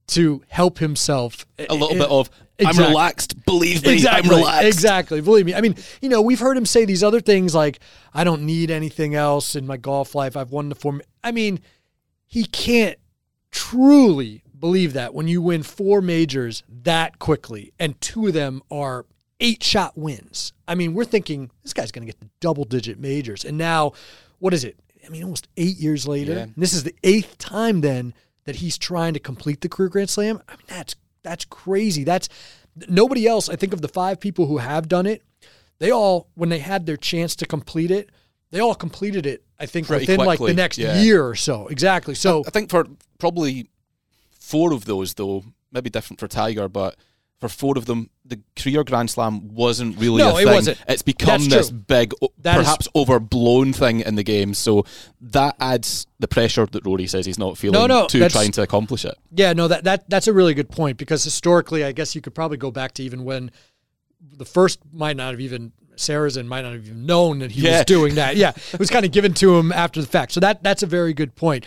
to 0.07 0.43
help 0.47 0.77
himself 0.77 1.45
A 1.57 1.73
little 1.73 1.95
eh, 1.95 1.99
bit 1.99 2.09
of, 2.09 2.29
I'm 2.63 2.77
relaxed, 2.77 3.43
believe 3.45 3.83
me, 3.83 3.93
Exactly. 3.93 4.29
I'm 4.29 4.37
relaxed. 4.37 4.67
Exactly. 4.67 5.21
Believe 5.21 5.45
me. 5.47 5.55
I 5.55 5.61
mean, 5.61 5.75
you 6.01 6.09
know, 6.09 6.21
we've 6.21 6.39
heard 6.39 6.55
him 6.55 6.65
say 6.65 6.85
these 6.85 7.03
other 7.03 7.19
things 7.19 7.55
like, 7.55 7.79
I 8.13 8.23
don't 8.23 8.43
need 8.43 8.69
anything 8.69 9.15
else 9.15 9.55
in 9.55 9.65
my 9.65 9.77
golf 9.77 10.13
life. 10.13 10.37
I've 10.37 10.51
won 10.51 10.69
the 10.69 10.75
form. 10.75 11.01
I 11.23 11.31
mean, 11.31 11.59
he 12.35 12.43
can't 12.43 12.99
truly 13.49 14.43
believe 14.59 14.91
that 14.91 15.13
when 15.13 15.25
you 15.25 15.41
win 15.41 15.63
four 15.63 16.01
majors 16.01 16.63
that 16.83 17.17
quickly 17.17 17.71
and 17.79 17.99
two 18.01 18.27
of 18.27 18.33
them 18.33 18.61
are 18.69 19.05
eight 19.39 19.63
shot 19.63 19.97
wins. 19.97 20.51
I 20.67 20.75
mean, 20.75 20.93
we're 20.93 21.05
thinking 21.05 21.49
this 21.63 21.71
guy's 21.71 21.93
going 21.93 22.05
to 22.05 22.11
get 22.11 22.19
the 22.19 22.27
double 22.41 22.65
digit 22.65 22.99
majors. 22.99 23.45
And 23.45 23.57
now, 23.57 23.93
what 24.39 24.53
is 24.53 24.65
it? 24.65 24.77
I 25.05 25.07
mean, 25.07 25.23
almost 25.23 25.47
eight 25.55 25.77
years 25.77 26.09
later. 26.09 26.33
Yeah. 26.33 26.45
This 26.57 26.73
is 26.73 26.83
the 26.83 26.93
eighth 27.03 27.37
time 27.37 27.79
then 27.79 28.13
that 28.43 28.57
he's 28.57 28.77
trying 28.77 29.13
to 29.13 29.19
complete 29.21 29.61
the 29.61 29.69
career 29.69 29.87
Grand 29.87 30.09
Slam. 30.09 30.41
I 30.49 30.57
mean, 30.57 30.65
that's 30.67 30.97
that's 31.23 31.45
crazy. 31.45 32.03
That's 32.03 32.27
nobody 32.89 33.27
else. 33.27 33.47
I 33.47 33.55
think 33.55 33.71
of 33.71 33.79
the 33.79 33.87
five 33.87 34.19
people 34.19 34.47
who 34.47 34.57
have 34.57 34.89
done 34.89 35.05
it, 35.05 35.23
they 35.79 35.89
all 35.89 36.27
when 36.35 36.49
they 36.49 36.59
had 36.59 36.85
their 36.85 36.97
chance 36.97 37.33
to 37.37 37.45
complete 37.45 37.91
it, 37.91 38.09
they 38.51 38.59
all 38.59 38.75
completed 38.75 39.25
it. 39.25 39.43
I 39.59 39.65
think 39.65 39.87
Pretty 39.87 40.03
within 40.03 40.25
like 40.25 40.39
the 40.39 40.53
next 40.53 40.77
yeah. 40.77 41.01
year 41.01 41.25
or 41.25 41.35
so. 41.35 41.67
Exactly. 41.67 42.15
So 42.15 42.43
I 42.45 42.49
think 42.49 42.69
for 42.69 42.85
probably 43.19 43.69
four 44.39 44.73
of 44.73 44.85
those, 44.85 45.13
though, 45.13 45.43
maybe 45.71 45.89
different 45.89 46.19
for 46.19 46.27
Tiger, 46.27 46.67
but 46.67 46.95
for 47.39 47.49
four 47.49 47.77
of 47.77 47.85
them, 47.85 48.09
the 48.23 48.39
career 48.55 48.83
Grand 48.83 49.09
Slam 49.09 49.53
wasn't 49.53 49.97
really 49.97 50.19
No, 50.19 50.37
a 50.37 50.41
it 50.41 50.45
wasn't. 50.45 50.81
It's 50.87 51.01
become 51.01 51.41
That's 51.41 51.47
this 51.47 51.69
true. 51.69 51.77
big, 51.79 52.13
That 52.39 52.59
is- 52.59 52.63
perhaps 52.65 52.87
overblown 52.95 53.73
thing 53.73 53.99
in 54.01 54.15
the 54.15 54.23
game. 54.23 54.53
So 54.53 54.85
that 55.21 55.55
adds 55.59 56.07
the 56.19 56.27
pressure 56.27 56.65
that 56.65 56.85
Rory 56.85 57.07
says 57.07 57.25
he's 57.25 57.37
not 57.39 57.57
feeling 57.57 57.79
No, 57.79 57.87
no, 57.87 58.07
to 58.07 58.29
trying 58.29 58.51
to 58.53 58.61
accomplish 58.61 59.03
it. 59.05 59.15
Yeah, 59.31 59.53
no, 59.53 59.67
that, 59.67 59.83
that 59.83 60.09
that's 60.09 60.27
a 60.27 60.33
really 60.33 60.53
good 60.53 60.69
point 60.69 60.97
because 60.97 61.23
historically, 61.23 61.83
I 61.83 61.91
guess 61.91 62.15
you 62.15 62.21
could 62.21 62.33
probably 62.35 62.57
go 62.57 62.71
back 62.71 62.93
to 62.93 63.03
even 63.03 63.25
when 63.25 63.51
the 64.21 64.45
first 64.45 64.79
might 64.93 65.17
not 65.17 65.31
have 65.31 65.41
even 65.41 65.71
Sarazen 65.97 66.45
might 66.47 66.61
not 66.61 66.73
have 66.73 66.85
even 66.85 67.05
known 67.05 67.39
that 67.39 67.51
he 67.51 67.61
Yeah. 67.61 67.77
was 67.77 67.85
doing 67.85 68.15
that. 68.15 68.35
Yeah, 68.37 68.51
it 68.73 68.79
was 68.79 68.89
kind 68.89 69.05
of 69.05 69.11
given 69.11 69.33
to 69.35 69.57
him 69.57 69.71
after 69.71 70.01
the 70.01 70.07
fact. 70.07 70.31
So 70.31 70.39
that 70.39 70.63
that's 70.63 70.83
a 70.83 70.87
very 70.87 71.13
good 71.13 71.35
point. 71.35 71.65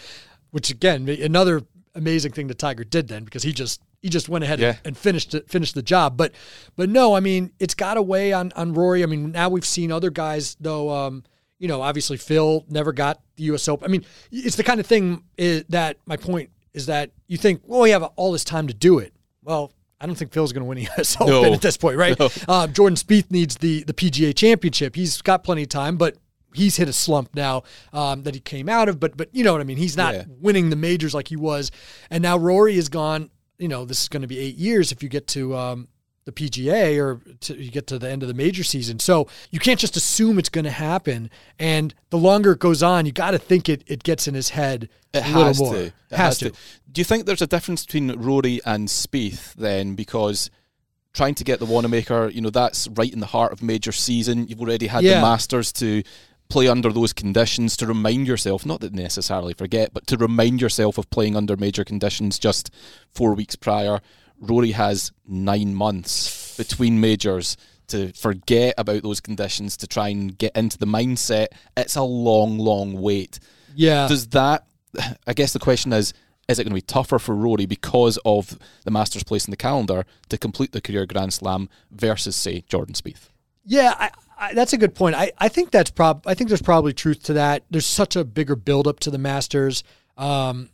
Which 0.50 0.70
again, 0.70 1.08
another 1.08 1.62
amazing 1.94 2.32
thing 2.32 2.46
that 2.48 2.58
Tiger 2.58 2.84
did 2.84 3.08
then 3.08 3.24
because 3.24 3.42
he 3.42 3.52
just 3.52 3.80
he 4.00 4.08
just 4.08 4.28
went 4.28 4.44
ahead 4.44 4.60
Yeah. 4.60 4.76
and 4.84 4.96
finished 4.96 5.34
it, 5.34 5.50
finished 5.50 5.74
the 5.74 5.82
job. 5.82 6.16
But 6.16 6.32
but 6.76 6.88
no, 6.88 7.14
I 7.14 7.20
mean 7.20 7.52
it's 7.58 7.74
got 7.74 7.94
to 7.94 8.02
weigh 8.02 8.32
on 8.32 8.52
on 8.56 8.72
Rory. 8.74 9.02
I 9.02 9.06
mean 9.06 9.32
now 9.32 9.48
we've 9.48 9.66
seen 9.66 9.92
other 9.92 10.10
guys 10.10 10.56
though. 10.60 10.90
Um, 10.90 11.24
you 11.58 11.66
know, 11.66 11.82
obviously 11.82 12.16
Phil 12.16 12.64
never 12.68 12.92
got 12.92 13.20
the 13.36 13.42
U.S. 13.44 13.66
Open. 13.68 13.84
I 13.84 13.88
mean, 13.90 14.04
it's 14.30 14.54
the 14.54 14.62
kind 14.62 14.78
of 14.78 14.86
thing 14.86 15.24
is, 15.36 15.64
that 15.70 15.96
my 16.06 16.16
point 16.16 16.50
is 16.72 16.86
that 16.86 17.10
you 17.26 17.36
think, 17.36 17.62
well, 17.66 17.80
we 17.80 17.90
have 17.90 18.04
all 18.04 18.30
this 18.30 18.44
time 18.44 18.68
to 18.68 18.74
do 18.74 19.00
it. 19.00 19.12
Well, 19.42 19.72
I 20.00 20.06
don't 20.06 20.14
think 20.14 20.32
Phil's 20.32 20.52
going 20.52 20.62
to 20.62 20.68
win 20.68 20.78
U.S. 20.78 21.16
Open 21.20 21.28
No. 21.32 21.52
at 21.52 21.60
this 21.60 21.76
point, 21.76 21.96
right? 21.96 22.16
Uh, 22.48 22.66
Jordan 22.68 22.96
Spieth 22.96 23.30
needs 23.30 23.56
the 23.56 23.82
the 23.84 23.92
PGA 23.94 24.34
Championship. 24.36 24.94
He's 24.94 25.20
got 25.22 25.42
plenty 25.44 25.62
of 25.64 25.68
time, 25.70 25.96
but 25.96 26.16
he's 26.54 26.76
hit 26.76 26.88
a 26.88 26.92
slump 26.92 27.34
now 27.34 27.62
um, 27.92 28.22
that 28.22 28.34
he 28.34 28.40
came 28.40 28.68
out 28.68 28.88
of. 28.88 29.00
But 29.00 29.16
but 29.16 29.28
you 29.32 29.42
know 29.44 29.52
what 29.52 29.60
I 29.60 29.64
mean. 29.64 29.76
He's 29.76 29.96
not 29.96 30.14
Yeah. 30.14 30.24
winning 30.28 30.70
the 30.70 30.76
majors 30.76 31.14
like 31.14 31.28
he 31.28 31.36
was, 31.36 31.70
and 32.10 32.22
now 32.22 32.38
Rory 32.38 32.76
is 32.76 32.88
gone. 32.88 33.30
You 33.58 33.66
know, 33.68 33.84
this 33.84 34.02
is 34.02 34.08
going 34.08 34.22
to 34.22 34.28
be 34.28 34.38
eight 34.38 34.54
years 34.56 34.92
if 34.92 35.02
you 35.02 35.08
get 35.08 35.26
to 35.28 35.56
um, 35.56 35.88
the 36.28 36.48
PGA 36.50 36.98
or 37.02 37.20
to, 37.40 37.56
you 37.56 37.70
get 37.70 37.86
to 37.86 37.98
the 37.98 38.08
end 38.10 38.22
of 38.22 38.28
the 38.28 38.34
major 38.34 38.62
season. 38.62 38.98
So 38.98 39.28
you 39.50 39.58
can't 39.58 39.80
just 39.80 39.96
assume 39.96 40.38
it's 40.38 40.50
going 40.50 40.66
to 40.66 40.70
happen. 40.70 41.30
And 41.58 41.94
the 42.10 42.18
longer 42.18 42.52
it 42.52 42.58
goes 42.58 42.82
on, 42.82 43.06
you 43.06 43.12
got 43.12 43.30
to 43.30 43.38
think 43.38 43.68
it 43.68 43.82
it 43.86 44.02
gets 44.02 44.28
in 44.28 44.34
his 44.34 44.50
head 44.50 44.90
It 45.14 45.24
a 45.24 45.28
little 45.28 45.44
has 45.44 45.58
more. 45.58 45.72
to. 45.74 45.80
It 45.86 45.92
has, 46.10 46.38
to. 46.38 46.50
Do 46.92 47.00
you 47.00 47.04
think 47.04 47.24
there's 47.24 47.40
a 47.42 47.46
difference 47.46 47.86
between 47.86 48.12
Rory 48.12 48.60
and 48.66 48.88
Spieth 48.88 49.54
then? 49.54 49.94
Because 49.94 50.50
trying 51.14 51.34
to 51.36 51.44
get 51.44 51.58
the 51.60 51.66
Wanamaker, 51.66 52.28
you 52.28 52.40
know, 52.42 52.50
that's 52.50 52.86
right 52.88 53.12
in 53.12 53.20
the 53.20 53.26
heart 53.26 53.52
of 53.52 53.62
major 53.62 53.92
season. 53.92 54.46
You've 54.48 54.60
already 54.60 54.86
had 54.88 55.02
Yeah. 55.04 55.16
the 55.16 55.22
Masters 55.22 55.72
to 55.74 56.02
play 56.50 56.68
under 56.68 56.92
those 56.92 57.12
conditions 57.14 57.76
to 57.78 57.86
remind 57.86 58.26
yourself, 58.26 58.64
not 58.66 58.80
that 58.80 58.92
necessarily 58.94 59.54
forget, 59.54 59.92
but 59.94 60.06
to 60.06 60.16
remind 60.16 60.60
yourself 60.60 60.98
of 60.98 61.08
playing 61.10 61.36
under 61.36 61.56
major 61.56 61.84
conditions 61.84 62.38
just 62.38 62.70
four 63.14 63.34
weeks 63.34 63.56
prior. 63.56 64.00
Rory 64.40 64.72
has 64.72 65.12
nine 65.26 65.74
months 65.74 66.56
between 66.56 67.00
majors 67.00 67.56
to 67.88 68.12
forget 68.12 68.74
about 68.78 69.02
those 69.02 69.20
conditions 69.20 69.76
to 69.78 69.86
try 69.86 70.08
and 70.08 70.36
get 70.36 70.54
into 70.56 70.76
the 70.78 70.86
mindset. 70.86 71.48
It's 71.76 71.96
a 71.96 72.02
long, 72.02 72.58
long 72.58 73.00
wait 73.00 73.38
Yeah. 73.74 74.06
does 74.08 74.28
that 74.28 74.66
I 75.26 75.32
guess 75.34 75.52
the 75.52 75.58
question 75.58 75.92
is 75.92 76.12
is 76.48 76.58
it 76.58 76.64
going 76.64 76.70
to 76.70 76.74
be 76.74 76.80
tougher 76.80 77.18
for 77.18 77.34
Rory 77.34 77.66
because 77.66 78.18
of 78.24 78.58
the 78.84 78.90
Masters 78.90 79.22
place 79.22 79.44
in 79.46 79.50
the 79.50 79.56
calendar 79.58 80.06
to 80.30 80.38
complete 80.38 80.72
the 80.72 80.80
career 80.80 81.04
Grand 81.04 81.34
Slam 81.34 81.68
versus 81.90 82.34
say 82.36 82.62
Jordan 82.68 82.94
Spieth? 82.94 83.28
Yeah, 83.66 83.94
I, 83.98 84.10
I, 84.38 84.54
that's 84.54 84.72
a 84.72 84.78
good 84.78 84.94
point. 84.94 85.14
I, 85.14 85.30
I 85.36 85.48
think 85.48 85.70
that's 85.70 85.90
prob. 85.90 86.22
I 86.26 86.32
think 86.32 86.48
there's 86.48 86.62
probably 86.62 86.94
truth 86.94 87.22
to 87.24 87.34
that. 87.34 87.64
There's 87.70 87.84
such 87.84 88.16
a 88.16 88.24
bigger 88.24 88.56
buildup 88.56 88.98
to 89.00 89.10
the 89.10 89.18
Masters, 89.18 89.84
um, 90.16 90.70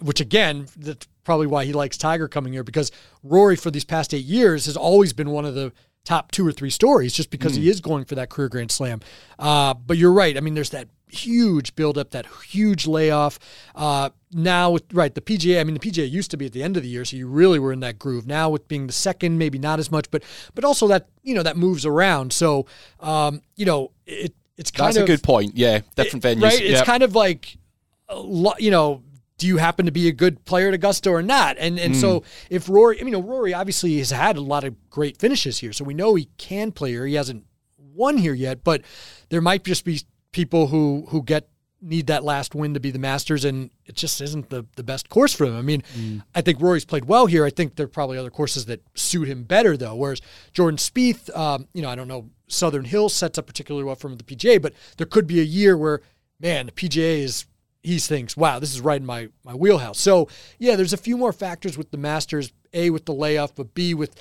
which 0.00 0.20
again, 0.20 0.66
that's 0.76 1.06
probably 1.24 1.46
why 1.46 1.64
he 1.64 1.72
likes 1.72 1.96
Tiger 1.96 2.28
coming 2.28 2.52
here 2.52 2.64
because 2.64 2.90
Rory 3.22 3.56
for 3.56 3.70
these 3.70 3.84
past 3.84 4.14
eight 4.14 4.24
years 4.24 4.66
has 4.66 4.76
always 4.76 5.12
been 5.12 5.30
one 5.30 5.44
of 5.44 5.54
the 5.54 5.72
top 6.04 6.30
two 6.30 6.46
or 6.46 6.52
three 6.52 6.70
stories 6.70 7.12
just 7.12 7.30
because 7.30 7.56
he 7.56 7.68
is 7.68 7.80
going 7.80 8.04
for 8.04 8.14
that 8.14 8.30
career 8.30 8.48
Grand 8.48 8.70
Slam. 8.70 9.00
Uh, 9.38 9.74
but 9.74 9.96
you're 9.96 10.12
right. 10.12 10.36
I 10.36 10.40
mean, 10.40 10.54
there's 10.54 10.70
that 10.70 10.88
huge 11.08 11.74
buildup, 11.74 12.10
that 12.10 12.26
huge 12.48 12.86
layoff. 12.86 13.40
Uh, 13.74 14.10
now, 14.32 14.70
with, 14.70 14.84
right, 14.92 15.12
the 15.14 15.20
PGA. 15.20 15.60
I 15.60 15.64
mean, 15.64 15.74
the 15.74 15.80
PGA 15.80 16.08
used 16.08 16.30
to 16.30 16.36
be 16.36 16.46
at 16.46 16.52
the 16.52 16.62
end 16.62 16.76
of 16.76 16.82
the 16.84 16.88
year, 16.88 17.04
so 17.04 17.16
you 17.16 17.26
really 17.26 17.58
were 17.58 17.72
in 17.72 17.80
that 17.80 17.98
groove. 17.98 18.24
Now, 18.26 18.50
with 18.50 18.68
being 18.68 18.86
the 18.86 18.92
second, 18.92 19.38
maybe 19.38 19.58
not 19.58 19.78
as 19.80 19.90
much, 19.90 20.08
but 20.12 20.22
but 20.54 20.64
also 20.64 20.86
that 20.88 21.08
you 21.24 21.34
know 21.34 21.42
that 21.42 21.56
moves 21.56 21.84
around. 21.86 22.32
So, 22.32 22.66
um, 23.00 23.40
you 23.56 23.66
know, 23.66 23.90
it 24.06 24.32
it's 24.56 24.70
kind 24.70 24.88
That's 24.88 24.96
of 24.98 25.04
a 25.04 25.06
good 25.06 25.22
point. 25.24 25.56
Yeah, 25.56 25.80
different 25.96 26.24
it- 26.24 26.38
venues. 26.38 26.42
right? 26.42 26.60
It's 26.60 26.70
Yep. 26.78 26.86
kind 26.86 27.02
of 27.02 27.14
like, 27.14 27.56
you 28.58 28.70
know, 28.70 29.02
do 29.38 29.46
you 29.46 29.58
happen 29.58 29.86
to 29.86 29.92
be 29.92 30.08
a 30.08 30.12
good 30.12 30.44
player 30.44 30.68
at 30.68 30.74
Augusta 30.74 31.10
or 31.10 31.22
not? 31.22 31.56
And 31.58 31.78
and 31.78 31.94
so 31.96 32.20
Hmm. 32.20 32.24
if 32.50 32.68
Rory, 32.68 32.96
I 33.00 33.04
mean, 33.04 33.12
you 33.14 33.20
know, 33.20 33.26
Rory 33.26 33.52
obviously 33.54 33.98
has 33.98 34.10
had 34.10 34.36
a 34.36 34.40
lot 34.40 34.64
of 34.64 34.74
great 34.90 35.18
finishes 35.18 35.58
here, 35.58 35.72
so 35.72 35.84
we 35.84 35.94
know 35.94 36.14
he 36.14 36.28
can 36.38 36.72
play 36.72 36.90
here. 36.90 37.06
He 37.06 37.14
hasn't 37.14 37.44
won 37.78 38.18
here 38.18 38.34
yet, 38.34 38.64
but 38.64 38.82
there 39.28 39.40
might 39.40 39.64
just 39.64 39.84
be 39.84 40.00
people 40.32 40.68
who 40.68 41.06
who 41.10 41.22
get 41.22 41.48
need 41.82 42.06
that 42.06 42.24
last 42.24 42.54
win 42.54 42.72
to 42.74 42.80
be 42.80 42.90
the 42.90 42.98
Masters, 42.98 43.44
and 43.44 43.70
it 43.84 43.94
just 43.94 44.20
isn't 44.22 44.48
the, 44.48 44.64
the 44.76 44.82
best 44.82 45.10
course 45.10 45.34
for 45.34 45.44
him. 45.44 45.54
I 45.56 45.62
mean, 45.62 45.82
I 46.34 46.40
think 46.40 46.60
Rory's 46.60 46.86
played 46.86 47.04
well 47.04 47.26
here. 47.26 47.44
I 47.44 47.50
think 47.50 47.76
there 47.76 47.84
are 47.84 47.88
probably 47.88 48.16
other 48.16 48.30
courses 48.30 48.64
that 48.66 48.80
suit 48.94 49.28
him 49.28 49.44
better, 49.44 49.76
though. 49.76 49.94
Whereas 49.94 50.22
Jordan 50.54 50.78
Spieth, 50.78 51.34
um, 51.36 51.68
you 51.74 51.82
know, 51.82 51.90
I 51.90 51.94
don't 51.94 52.08
know, 52.08 52.30
Southern 52.48 52.86
Hills 52.86 53.12
sets 53.12 53.36
up 53.38 53.46
particularly 53.46 53.84
well 53.84 53.94
for 53.94 54.08
the 54.12 54.24
PGA, 54.24 54.60
but 54.60 54.72
there 54.96 55.06
could 55.06 55.26
be 55.26 55.38
a 55.38 55.44
year 55.44 55.76
where, 55.76 56.00
man, 56.40 56.66
the 56.66 56.72
PGA 56.72 57.18
is 57.20 57.44
he 57.86 57.98
thinks, 57.98 58.36
wow, 58.36 58.58
this 58.58 58.74
is 58.74 58.80
right 58.80 59.00
in 59.00 59.06
my 59.06 59.28
my 59.44 59.54
wheelhouse. 59.54 59.98
So 60.00 60.28
yeah, 60.58 60.76
there's 60.76 60.92
a 60.92 60.96
few 60.98 61.16
more 61.16 61.32
factors 61.32 61.78
with 61.78 61.90
the 61.90 61.98
Masters. 61.98 62.52
A 62.74 62.90
with 62.90 63.06
the 63.06 63.14
layoff, 63.14 63.54
but 63.54 63.72
B 63.74 63.94
with 63.94 64.14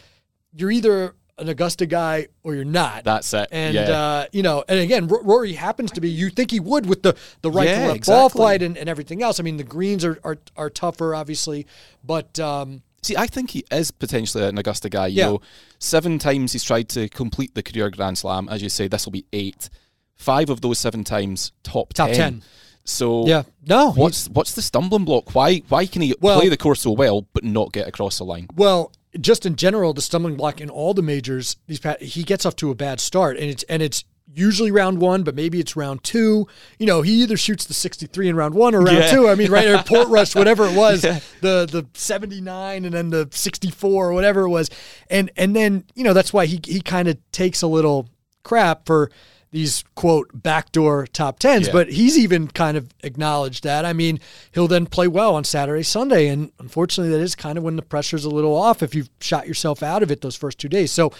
you're 0.53 0.71
either 0.71 1.15
an 1.37 1.49
Augusta 1.49 1.85
guy 1.85 2.27
or 2.43 2.55
you're 2.55 2.63
not. 2.63 3.03
That's 3.03 3.33
it, 3.33 3.49
And 3.51 3.75
yeah. 3.75 3.81
uh, 3.89 4.25
you 4.31 4.41
know, 4.43 4.63
and 4.69 4.79
again, 4.79 5.11
R- 5.11 5.21
Rory 5.23 5.51
happens 5.53 5.91
to 5.91 5.99
be. 5.99 6.09
You 6.09 6.29
think 6.29 6.51
he 6.51 6.61
would 6.61 6.85
with 6.85 7.03
the 7.03 7.17
the 7.41 7.51
right 7.51 7.67
Yeah, 7.67 7.87
to 7.87 7.91
left 7.93 8.05
ball 8.05 8.29
flight 8.29 8.61
and, 8.61 8.77
and 8.77 8.87
everything 8.87 9.21
else. 9.21 9.39
I 9.41 9.43
mean, 9.43 9.57
the 9.57 9.65
greens 9.65 10.05
are 10.05 10.17
are, 10.23 10.37
are 10.55 10.69
tougher, 10.69 11.13
obviously, 11.15 11.65
but 12.03 12.39
um, 12.39 12.83
See, 13.01 13.17
I 13.17 13.27
think 13.27 13.51
he 13.51 13.63
is 13.71 13.91
potentially 13.91 14.45
an 14.45 14.57
Augusta 14.57 14.89
guy. 14.89 15.07
You 15.07 15.17
Yeah. 15.17 15.25
know, 15.31 15.41
seven 15.79 16.17
times 16.17 16.53
he's 16.53 16.63
tried 16.63 16.87
to 16.89 17.07
complete 17.09 17.53
the 17.53 17.61
career 17.61 17.89
Grand 17.89 18.17
Slam. 18.17 18.47
As 18.49 18.61
you 18.63 18.69
say, 18.69 18.87
this 18.87 19.05
will 19.05 19.11
be 19.11 19.25
eight. 19.33 19.69
Five 20.15 20.49
of 20.49 20.61
those 20.61 20.79
seven 20.79 21.03
times 21.03 21.51
top 21.63 21.93
Top 21.93 22.07
10. 22.09 22.15
10. 22.15 22.43
So 22.85 23.25
yeah, 23.27 23.43
no, 23.67 23.91
what's 23.91 24.29
what's 24.29 24.53
the 24.53 24.61
stumbling 24.61 25.05
block? 25.05 25.33
Why 25.33 25.63
why 25.69 25.85
can 25.87 26.01
he 26.03 26.13
Well- 26.21 26.39
play 26.39 26.49
the 26.49 26.57
course 26.57 26.81
so 26.81 26.91
well 26.91 27.27
but 27.33 27.43
not 27.43 27.73
get 27.73 27.87
across 27.87 28.19
the 28.19 28.23
line? 28.25 28.47
Well, 28.55 28.91
just 29.19 29.45
in 29.45 29.55
general, 29.55 29.93
the 29.93 30.01
stumbling 30.01 30.35
block 30.35 30.61
in 30.61 30.69
all 30.69 30.93
the 30.93 31.01
majors, 31.01 31.55
these 31.67 31.79
he 31.99 32.23
gets 32.23 32.45
off 32.45 32.55
to 32.57 32.69
a 32.69 32.75
bad 32.75 32.99
start, 32.99 33.37
and 33.37 33.49
it's 33.49 33.63
and 33.63 33.81
it's 33.81 34.03
usually 34.37 34.69
round 34.69 34.99
one, 34.99 35.23
but 35.23 35.33
maybe 35.33 35.59
it's 35.59 35.75
round 35.77 36.03
two. 36.03 36.45
You 36.77 36.85
know, 36.85 37.01
he 37.01 37.21
either 37.23 37.37
shoots 37.37 37.65
the 37.65 37.73
sixty 37.73 38.05
three 38.05 38.27
in 38.29 38.35
round 38.35 38.53
one 38.53 38.75
or 38.75 38.81
round 38.81 38.97
Yeah. 38.97 39.11
two. 39.11 39.29
I 39.29 39.35
mean, 39.35 39.49
right 39.49 39.67
or 39.67 39.77
Portrush, 39.77 40.35
whatever 40.35 40.65
it 40.67 40.75
was, 40.75 41.01
the 41.01 41.21
the 41.41 41.87
seventy 41.95 42.41
nine 42.41 42.85
and 42.85 42.93
then 42.93 43.09
the 43.09 43.29
sixty 43.31 43.71
four 43.71 44.09
or 44.09 44.13
whatever 44.13 44.41
it 44.41 44.49
was, 44.49 44.69
and 45.09 45.31
and 45.37 45.55
then 45.55 45.85
you 45.95 46.03
know 46.03 46.13
that's 46.13 46.31
why 46.33 46.45
he 46.45 46.59
he 46.63 46.81
kind 46.81 47.07
of 47.07 47.17
takes 47.31 47.61
a 47.63 47.67
little 47.67 48.09
crap 48.43 48.85
for 48.85 49.09
these 49.51 49.83
quote 49.95 50.29
backdoor 50.33 51.07
top 51.07 51.39
tens, 51.39 51.67
Yeah. 51.67 51.73
but 51.73 51.89
he's 51.91 52.17
even 52.17 52.47
kind 52.47 52.75
of 52.75 52.89
acknowledged 53.03 53.63
that. 53.63 53.85
I 53.85 53.93
mean, 53.93 54.19
he'll 54.51 54.67
then 54.67 54.85
play 54.85 55.07
well 55.07 55.35
on 55.35 55.43
Saturday, 55.45 55.83
Sunday, 55.83 56.27
and 56.27 56.51
unfortunately, 56.59 57.15
that 57.15 57.23
is 57.23 57.35
kind 57.35 57.57
of 57.57 57.63
when 57.63 57.75
the 57.77 57.81
pressure's 57.81 58.25
a 58.25 58.29
little 58.29 58.55
off 58.55 58.83
if 58.83 58.93
you've 58.93 59.09
shot 59.21 59.47
yourself 59.47 59.81
out 59.81 60.03
of 60.03 60.11
it 60.11 60.21
those 60.21 60.35
first 60.35 60.59
two 60.59 60.67
days. 60.69 60.91
So 60.91 61.13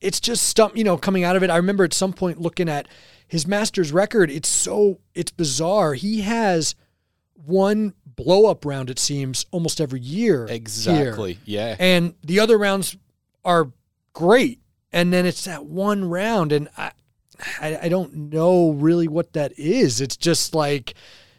it's 0.00 0.20
just 0.20 0.44
stump, 0.48 0.76
you 0.76 0.84
know, 0.84 0.96
coming 0.96 1.24
out 1.24 1.36
of 1.36 1.42
it. 1.42 1.50
I 1.50 1.56
remember 1.56 1.82
at 1.84 1.92
some 1.92 2.12
point 2.12 2.40
looking 2.40 2.68
at 2.68 2.86
his 3.26 3.46
Masters 3.46 3.92
record. 3.92 4.30
It's 4.30 4.48
so 4.48 5.00
it's 5.14 5.30
bizarre. 5.32 5.94
He 5.94 6.20
has 6.22 6.74
one 7.34 7.94
blow 8.04 8.46
up 8.46 8.64
round. 8.64 8.90
It 8.90 8.98
seems 8.98 9.46
almost 9.50 9.80
every 9.80 10.00
year. 10.00 10.46
here. 10.46 10.54
Exactly. 10.56 11.38
Yeah. 11.44 11.76
And 11.78 12.14
the 12.24 12.40
other 12.40 12.56
rounds 12.58 12.96
are 13.44 13.72
great. 14.12 14.60
And 14.92 15.12
then 15.12 15.24
it's 15.26 15.44
that 15.44 15.64
one 15.66 16.04
round, 16.04 16.50
and 16.50 16.68
I, 16.76 16.90
I, 17.60 17.78
I 17.82 17.88
don't 17.88 18.14
know 18.14 18.70
really 18.72 19.08
what 19.08 19.32
that 19.34 19.58
is. 19.58 20.00
It's 20.00 20.16
just 20.16 20.54
like 20.54 20.94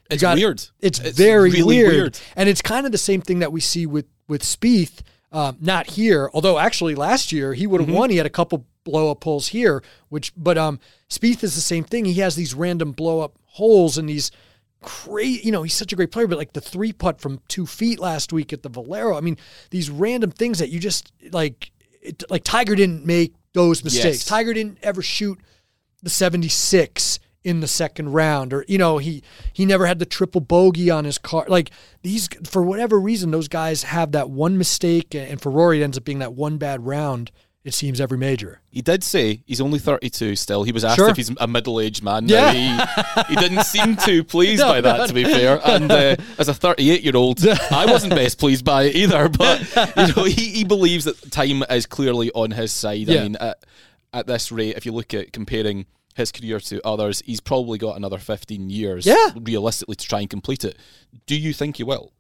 It's 0.10 0.22
got- 0.22 0.36
weird. 0.38 0.64
It's, 0.80 1.00
It's 1.00 1.18
very 1.18 1.50
really 1.52 1.64
weird. 1.64 1.92
weird. 1.94 2.20
and 2.36 2.50
it's 2.50 2.62
kind 2.62 2.86
of 2.86 2.92
the 2.92 2.98
same 2.98 3.22
thing 3.22 3.40
that 3.40 3.52
we 3.52 3.62
see 3.62 3.86
with 3.86 4.06
with 4.28 4.44
Spieth. 4.44 5.02
Um, 5.34 5.58
not 5.62 5.92
here, 5.92 6.30
although 6.34 6.60
actually 6.60 6.94
last 6.94 7.32
year 7.32 7.54
he 7.54 7.66
would 7.66 7.80
have 7.80 7.88
Mm-hmm. 7.88 7.98
won. 7.98 8.10
He 8.10 8.18
had 8.18 8.26
a 8.26 8.30
couple 8.30 8.66
blow 8.84 9.12
up 9.12 9.24
holes 9.24 9.48
here, 9.48 9.82
which 10.10 10.34
but 10.36 10.58
um, 10.58 10.80
Spieth 11.10 11.42
is 11.44 11.56
the 11.56 11.62
same 11.62 11.86
thing. 11.86 12.04
He 12.04 12.16
has 12.16 12.36
these 12.36 12.54
random 12.54 12.92
blow 12.92 13.22
up 13.22 13.38
holes 13.46 13.98
and 13.98 14.10
these 14.10 14.30
great. 14.82 15.44
You 15.46 15.52
know, 15.54 15.64
he's 15.64 15.74
such 15.74 15.94
a 15.94 15.96
great 15.96 16.12
player, 16.12 16.28
but 16.28 16.38
like 16.38 16.52
the 16.54 16.60
three 16.62 16.92
putt 16.92 17.22
from 17.22 17.40
two 17.48 17.66
feet 17.66 18.00
last 18.00 18.34
week 18.34 18.52
at 18.52 18.62
the 18.64 18.70
Valero. 18.70 19.16
I 19.18 19.22
mean, 19.22 19.38
these 19.70 19.90
random 19.90 20.32
things 20.32 20.60
that 20.60 20.70
you 20.70 20.80
just 20.80 21.12
like. 21.32 21.72
It, 22.02 22.24
like 22.32 22.44
Tiger 22.44 22.76
didn't 22.76 23.06
make 23.06 23.36
those 23.54 23.84
mistakes. 23.84 24.06
Yes. 24.18 24.26
Tiger 24.26 24.54
didn't 24.56 24.80
ever 24.82 25.02
shoot 25.04 25.40
the 26.04 26.10
76 26.10 27.20
in 27.44 27.60
the 27.60 27.68
second 27.68 28.10
round 28.12 28.54
or 28.54 28.64
you 28.68 28.78
know 28.78 29.00
he 29.00 29.24
he 29.52 29.66
never 29.66 29.88
had 29.88 29.98
the 29.98 30.06
triple 30.06 30.42
bogey 30.42 30.92
on 30.92 31.06
his 31.06 31.18
car 31.18 31.44
like 31.48 31.72
these 32.04 32.30
for 32.44 32.62
whatever 32.62 33.00
reason 33.00 33.32
those 33.32 33.48
guys 33.48 33.82
have 33.84 34.12
that 34.12 34.30
one 34.30 34.58
mistake 34.60 35.16
and 35.16 35.42
for 35.42 35.50
Rory 35.50 35.82
it 35.82 35.84
ends 35.84 35.98
up 35.98 36.04
being 36.04 36.20
that 36.20 36.34
one 36.34 36.58
bad 36.58 36.86
round 36.86 37.32
it 37.64 37.74
seems 37.76 38.00
every 38.02 38.18
major 38.18 38.60
He 38.70 38.82
did 38.82 39.04
say 39.04 39.44
he's 39.46 39.62
only 39.62 39.78
32 39.78 40.36
still. 40.36 40.64
He 40.64 40.72
was 40.72 40.84
asked 40.84 40.96
Sure. 40.96 41.10
if 41.10 41.18
he's 41.18 41.30
a 41.40 41.46
middle-aged 41.46 42.02
man. 42.04 42.28
Yeah. 42.28 42.52
Now, 42.52 43.24
he, 43.28 43.36
he 43.36 43.40
didn't 43.40 43.66
seem 43.66 43.96
too 43.98 44.24
pleased 44.36 44.62
No, 44.62 44.70
by 44.70 44.82
that, 44.82 44.98
no, 44.98 45.06
to 45.06 45.14
be 45.14 45.24
fair. 45.24 45.62
And 45.64 45.92
uh, 45.92 46.16
as 46.40 46.50
a 46.50 46.54
38-year-old, 46.54 47.46
I 47.72 47.86
wasn't 47.86 48.16
best 48.16 48.40
pleased 48.40 48.66
by 48.66 48.86
it 48.86 48.96
either. 48.96 49.30
But 49.30 49.60
you 49.96 50.16
know, 50.16 50.24
he, 50.24 50.50
he 50.50 50.64
believes 50.64 51.06
that 51.06 51.32
time 51.32 51.62
is 51.70 51.86
clearly 51.86 52.32
on 52.32 52.50
his 52.50 52.72
side. 52.72 53.08
Yeah. 53.08 53.20
I 53.20 53.24
mean, 53.24 53.36
at, 53.36 53.64
at 54.14 54.28
this 54.28 54.52
rate, 54.52 54.76
if 54.78 54.86
you 54.86 54.92
look 54.92 55.14
at 55.14 55.32
comparing 55.34 55.86
his 56.16 56.32
career 56.32 56.60
to 56.60 56.86
others, 56.86 57.22
he's 57.26 57.40
probably 57.40 57.78
got 57.78 57.96
another 57.96 58.18
15 58.18 58.70
years, 58.70 59.06
Yeah. 59.06 59.30
realistically, 59.40 59.96
to 59.96 60.08
try 60.08 60.20
and 60.20 60.30
complete 60.30 60.64
it. 60.66 60.78
Do 61.26 61.36
you 61.38 61.54
think 61.54 61.78
he 61.78 61.84
will? 61.84 62.12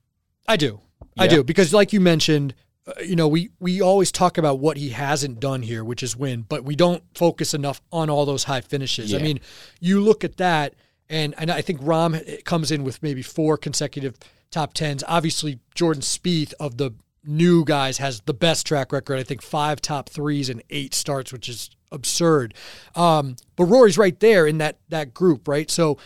I 0.47 0.55
do. 0.57 0.81
I 1.17 1.27
do 1.27 1.43
because, 1.43 1.73
like 1.73 1.91
you 1.93 1.99
mentioned, 1.99 2.53
uh, 2.87 2.93
you 3.01 3.15
know, 3.15 3.27
we 3.27 3.49
we 3.59 3.81
always 3.81 4.11
talk 4.11 4.37
about 4.37 4.59
what 4.59 4.77
he 4.77 4.89
hasn't 4.89 5.39
done 5.39 5.61
here, 5.61 5.83
which 5.83 6.01
is 6.01 6.15
win, 6.15 6.45
but 6.47 6.63
we 6.63 6.75
don't 6.75 7.03
focus 7.13 7.53
enough 7.53 7.81
on 7.91 8.09
all 8.09 8.25
those 8.25 8.45
high 8.45 8.61
finishes. 8.61 9.13
I 9.13 9.19
mean, 9.19 9.39
you 9.79 9.99
look 10.01 10.23
at 10.23 10.37
that, 10.37 10.73
and 11.09 11.35
and 11.37 11.51
I 11.51 11.61
think 11.61 11.81
Rahm 11.81 12.43
comes 12.45 12.71
in 12.71 12.83
with 12.83 13.03
maybe 13.03 13.21
four 13.21 13.57
consecutive 13.57 14.15
top 14.51 14.73
tens. 14.73 15.03
Obviously, 15.07 15.59
Jordan 15.75 16.01
Spieth 16.01 16.53
of 16.59 16.77
the 16.77 16.91
new 17.23 17.63
guys 17.65 17.97
has 17.99 18.21
the 18.21 18.33
best 18.33 18.65
track 18.65 18.91
record. 18.91 19.19
I 19.19 19.23
think 19.23 19.41
five 19.41 19.79
top 19.81 20.09
threes 20.09 20.49
and 20.49 20.63
eight 20.71 20.93
starts, 20.95 21.31
which 21.31 21.47
is 21.49 21.69
absurd. 21.91 22.53
Um, 22.95 23.35
but 23.55 23.65
Rory's 23.65 23.97
right 23.97 24.19
there 24.19 24.47
in 24.47 24.57
that 24.59 24.77
that 24.89 25.13
group, 25.13 25.47
right? 25.47 25.69
So 25.69 25.97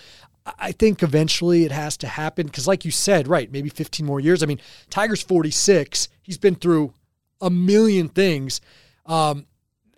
I 0.60 0.72
think 0.72 1.02
eventually 1.02 1.64
it 1.64 1.72
has 1.72 1.98
to 1.98 2.08
happen 2.08 2.46
because, 2.46 2.68
like 2.68 2.86
you 2.86 2.92
said, 2.92 3.28
right, 3.28 3.52
maybe 3.52 3.70
15 3.70 4.06
more 4.06 4.20
years. 4.20 4.44
I 4.44 4.46
mean, 4.46 4.60
Tiger's 4.90 5.22
46. 5.22 6.08
He's 6.22 6.38
been 6.38 6.56
through 6.56 6.94
a 7.42 7.50
million 7.50 8.10
things. 8.10 8.62
Um, 9.08 9.48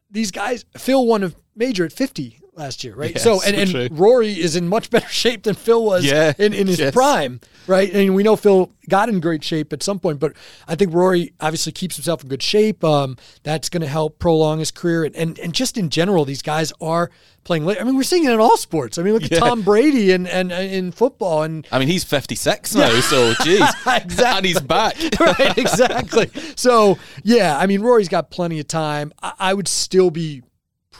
these 0.09 0.31
guys, 0.31 0.65
Phil 0.77 1.05
won 1.05 1.23
a 1.23 1.33
major 1.55 1.83
at 1.83 1.91
50 1.91 2.39
last 2.57 2.83
year, 2.83 2.95
right? 2.95 3.11
Yeah, 3.11 3.19
so, 3.19 3.41
and, 3.41 3.55
and 3.55 3.69
true. 3.69 3.87
Rory 3.91 4.31
is 4.39 4.55
in 4.55 4.67
much 4.67 4.89
better 4.89 5.07
shape 5.09 5.43
than 5.43 5.55
Phil 5.55 5.83
was 5.83 6.05
Yeah, 6.05 6.33
in, 6.37 6.53
in 6.53 6.67
his 6.67 6.79
yes. 6.79 6.93
prime, 6.93 7.39
right? 7.67 7.91
And 7.93 8.15
we 8.15 8.23
know 8.23 8.35
Phil 8.35 8.71
got 8.89 9.09
in 9.09 9.19
great 9.19 9.43
shape 9.43 9.73
at 9.73 9.83
some 9.83 9.99
point, 9.99 10.19
but 10.19 10.33
I 10.67 10.75
think 10.75 10.93
Rory 10.93 11.33
obviously 11.39 11.71
keeps 11.71 11.95
himself 11.95 12.23
in 12.23 12.29
good 12.29 12.43
shape. 12.43 12.83
Um, 12.83 13.17
that's 13.43 13.69
going 13.69 13.81
to 13.81 13.87
help 13.87 14.19
prolong 14.19 14.59
his 14.59 14.71
career. 14.71 15.03
And, 15.03 15.15
and, 15.15 15.39
and 15.39 15.53
just 15.53 15.77
in 15.77 15.89
general, 15.89 16.25
these 16.25 16.41
guys 16.41 16.71
are 16.81 17.09
playing 17.43 17.65
late. 17.65 17.79
I 17.79 17.83
mean, 17.85 17.95
we're 17.95 18.03
seeing 18.03 18.25
it 18.25 18.31
in 18.31 18.39
all 18.39 18.57
sports. 18.57 18.97
I 18.97 19.03
mean, 19.03 19.13
look 19.13 19.23
at 19.23 19.39
Tom 19.39 19.61
Brady 19.61 20.11
and, 20.11 20.27
and, 20.27 20.51
and 20.51 20.71
in 20.71 20.91
football 20.91 21.43
and 21.43 21.65
I 21.71 21.79
mean, 21.79 21.87
he's 21.87 22.03
56 22.03 22.75
now, 22.75 22.99
so 22.99 23.33
geez. 23.43 23.61
Exactly. 23.87 24.25
And 24.37 24.45
he's 24.45 24.59
back. 24.59 24.95
right, 25.19 25.57
exactly. 25.57 26.29
So 26.55 26.97
yeah, 27.23 27.57
I 27.57 27.65
mean, 27.67 27.81
Rory's 27.81 28.09
got 28.09 28.31
plenty 28.31 28.59
of 28.59 28.67
time. 28.67 29.13
I, 29.21 29.33
I 29.39 29.53
would 29.53 29.67
still 29.67 30.09
be 30.11 30.43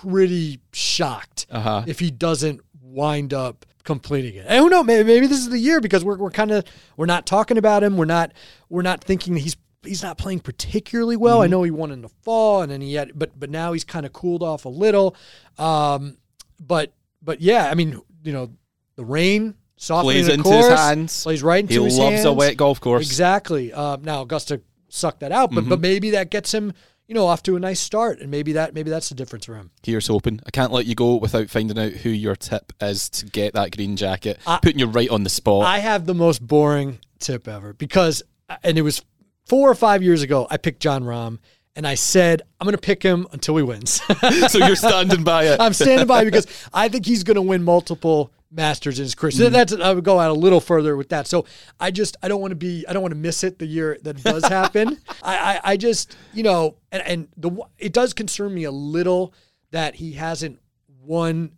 pretty 0.02 0.60
shocked 0.74 1.46
Uh-huh. 1.50 1.84
if 1.88 2.00
he 2.00 2.12
doesn't 2.12 2.62
wind 2.82 3.34
up 3.34 3.66
completing 3.84 4.36
it. 4.36 4.46
And 4.48 4.64
who 4.64 4.70
knows? 4.70 4.86
Maybe, 4.86 5.04
maybe 5.06 5.28
this 5.28 5.40
is 5.40 5.50
the 5.50 5.58
year 5.60 5.80
because 5.82 6.04
we're 6.04 6.18
we're 6.18 6.32
kind 6.32 6.52
of 6.52 6.64
we're 6.98 7.06
not 7.06 7.26
talking 7.26 7.58
about 7.58 7.84
him. 7.84 7.98
We're 7.98 8.06
not 8.06 8.34
we're 8.70 8.82
not 8.82 9.04
thinking 9.04 9.34
that 9.36 9.40
he's 9.42 9.56
he's 9.84 10.04
not 10.04 10.18
playing 10.18 10.42
particularly 10.42 11.16
well. 11.16 11.42
I 11.42 11.48
know 11.48 11.64
he 11.64 11.72
won 11.72 11.92
in 11.92 12.02
the 12.02 12.10
fall, 12.10 12.62
and 12.62 12.72
then 12.72 12.82
he 12.82 12.96
had, 12.96 13.12
but 13.18 13.40
but 13.40 13.50
now 13.50 13.74
he's 13.74 13.84
kind 13.84 14.06
of 14.06 14.14
cooled 14.14 14.44
off 14.44 14.66
a 14.66 14.70
little. 14.70 15.16
Um, 15.58 16.18
but 16.60 16.94
but 17.22 17.42
yeah, 17.42 17.70
I 17.70 17.76
mean, 17.76 18.00
you 18.24 18.34
know, 18.34 18.52
the 18.96 19.06
rain 19.06 19.56
softening 19.78 20.16
Plays 20.16 20.28
the 20.28 20.34
into 20.34 20.44
course, 20.44 20.68
his 20.70 20.80
hands. 20.80 21.24
plays 21.24 21.44
right 21.44 21.60
into 21.62 21.74
He 21.80 21.84
his 21.86 21.98
hands. 21.98 22.10
He 22.10 22.16
loves 22.16 22.26
a 22.26 22.34
wet 22.34 22.58
golf 22.58 22.80
course. 22.82 23.06
Exactly. 23.06 23.72
Uh, 23.72 23.98
now 24.02 24.22
Augusta 24.24 24.62
sucked 24.90 25.20
that 25.22 25.32
out, 25.32 25.52
but 25.52 25.62
Mm-hmm. 25.62 25.70
but 25.70 25.80
maybe 25.82 26.10
that 26.12 26.30
gets 26.32 26.54
him, 26.54 26.74
you 27.08 27.16
know, 27.16 27.26
off 27.28 27.42
to 27.44 27.56
a 27.56 27.60
nice 27.60 27.80
start, 27.80 28.20
and 28.20 28.30
maybe 28.30 28.54
that 28.54 28.74
maybe 28.74 28.90
that's 28.90 29.10
the 29.10 29.16
difference 29.16 29.46
for 29.46 29.56
him. 29.56 29.72
Here's 29.84 30.08
hoping. 30.08 30.42
I 30.46 30.52
can't 30.52 30.72
let 30.72 30.86
you 30.86 30.96
go 30.96 31.16
without 31.16 31.50
finding 31.50 31.80
out 31.80 31.92
who 31.94 32.10
your 32.10 32.36
tip 32.36 32.74
is 32.82 33.10
to 33.12 33.26
get 33.26 33.54
that 33.54 33.76
green 33.76 33.96
jacket. 33.96 34.40
I- 34.46 34.60
putting 34.62 34.80
you 34.80 34.88
right 34.88 35.10
on 35.10 35.24
the 35.24 35.30
spot. 35.30 35.66
I 35.66 35.80
have 35.80 36.06
the 36.06 36.14
most 36.14 36.46
boring 36.46 37.00
tip 37.20 37.48
ever 37.48 37.74
because, 37.74 38.24
uh, 38.50 38.58
and 38.64 38.78
it 38.78 38.82
was 38.82 39.04
four 39.46 39.70
or 39.70 39.76
five 39.76 40.04
years 40.04 40.22
ago. 40.22 40.48
I 40.50 40.58
picked 40.58 40.82
Jon 40.82 41.04
Rahm, 41.04 41.40
and 41.76 41.88
I 41.88 41.96
said 41.96 42.42
I'm 42.60 42.66
going 42.66 42.76
to 42.76 42.82
pick 42.82 43.04
him 43.04 43.26
until 43.32 43.56
he 43.56 43.64
wins. 43.64 44.02
so 44.50 44.58
you're 44.58 44.76
standing 44.76 45.24
by 45.24 45.46
it. 45.46 45.60
I'm 45.62 45.74
standing 45.74 46.08
by 46.08 46.26
because 46.26 46.48
I 46.74 46.90
think 46.90 47.06
he's 47.06 47.24
going 47.24 47.36
to 47.36 47.42
win 47.42 47.64
multiple 47.64 48.32
Masters 48.50 49.00
in 49.00 49.04
his 49.04 49.16
career. 49.16 49.32
So 49.32 49.50
that's 49.50 49.74
I 49.74 49.94
would 49.94 50.04
go 50.04 50.20
out 50.20 50.32
a 50.32 50.34
little 50.34 50.62
further 50.62 50.96
with 50.96 51.10
that. 51.10 51.28
So 51.28 51.46
I 51.80 51.92
just 51.92 52.16
I 52.24 52.28
don't 52.28 52.42
want 52.42 52.52
to 52.52 52.56
be 52.56 52.86
I 52.88 52.94
don't 52.94 53.02
want 53.02 53.14
to 53.14 53.20
miss 53.20 53.44
it 53.44 53.60
the 53.60 53.66
year 53.66 53.98
that 54.04 54.18
it 54.20 54.24
does 54.24 54.46
happen. 54.46 54.98
I, 55.24 55.38
I 55.38 55.60
I 55.72 55.78
just 55.78 56.16
you 56.34 56.44
know 56.44 56.76
and 56.92 57.04
and 57.04 57.28
the 57.36 57.52
it 57.78 57.94
does 57.94 58.14
concern 58.14 58.54
me 58.54 58.64
a 58.64 58.72
little 58.72 59.34
that 59.72 59.96
he 59.96 60.14
hasn't 60.14 60.60
won 61.02 61.52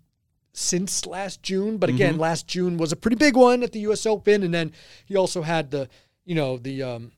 since 0.54 1.06
last 1.06 1.42
June. 1.44 1.78
But 1.78 1.90
again, 1.90 2.18
last 2.18 2.48
June 2.48 2.78
was 2.78 2.92
a 2.92 2.96
pretty 2.96 3.16
big 3.16 3.36
one 3.36 3.64
at 3.64 3.72
the 3.72 3.80
U.S. 3.82 4.06
Open, 4.06 4.44
and 4.44 4.54
then 4.54 4.72
he 5.06 5.16
also 5.16 5.42
had 5.42 5.72
the, 5.72 5.90
you 6.26 6.36
know, 6.36 6.58
the 6.58 6.84
um, 6.84 7.12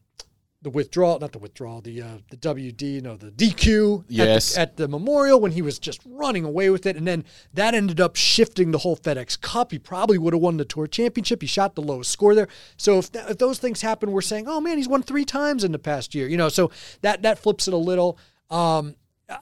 the 0.63 0.69
withdrawal, 0.69 1.19
not 1.19 1.32
the 1.32 1.39
withdrawal, 1.39 1.82
the 1.82 2.02
uh, 2.02 2.17
the 2.30 2.38
WD, 2.38 3.02
no, 3.02 3.17
the 3.17 3.32
DQ 3.32 4.06
Yes. 4.08 4.56
at, 4.56 4.56
the, 4.56 4.62
at 4.62 4.78
the 4.78 4.88
Memorial 4.88 5.39
when 5.39 5.52
he 5.52 5.62
was 5.62 5.80
just 5.80 6.02
running 6.06 6.45
away 6.45 6.69
with 6.69 6.86
it, 6.86 6.95
and 6.95 7.08
then 7.08 7.26
that 7.54 7.74
ended 7.74 8.00
up 8.00 8.15
shifting 8.15 8.71
the 8.71 8.78
whole 8.80 8.95
FedEx 8.95 9.39
Cup. 9.41 9.71
He 9.71 9.80
probably 9.80 10.17
would 10.19 10.34
have 10.34 10.41
won 10.41 10.58
the 10.58 10.65
Tour 10.65 10.86
Championship. 10.88 11.41
He 11.41 11.47
shot 11.47 11.76
the 11.76 11.82
lowest 11.82 12.12
score 12.12 12.36
there. 12.36 12.47
So 12.78 13.00
if, 13.00 13.10
if 13.15 13.38
those 13.39 13.58
things 13.58 13.82
happen, 13.82 14.12
we're 14.12 14.21
saying, 14.21 14.47
oh 14.47 14.62
man, 14.62 14.78
he's 14.78 14.88
won 14.88 15.02
three 15.02 15.26
times 15.26 15.63
in 15.63 15.71
the 15.71 15.80
past 15.80 16.13
year, 16.13 16.28
you 16.28 16.38
know. 16.38 16.50
So 16.50 16.69
that 17.02 17.24
that 17.24 17.39
flips 17.39 17.67
it 17.67 17.74
a 17.74 17.78
little. 17.78 18.19
Um, 18.52 18.95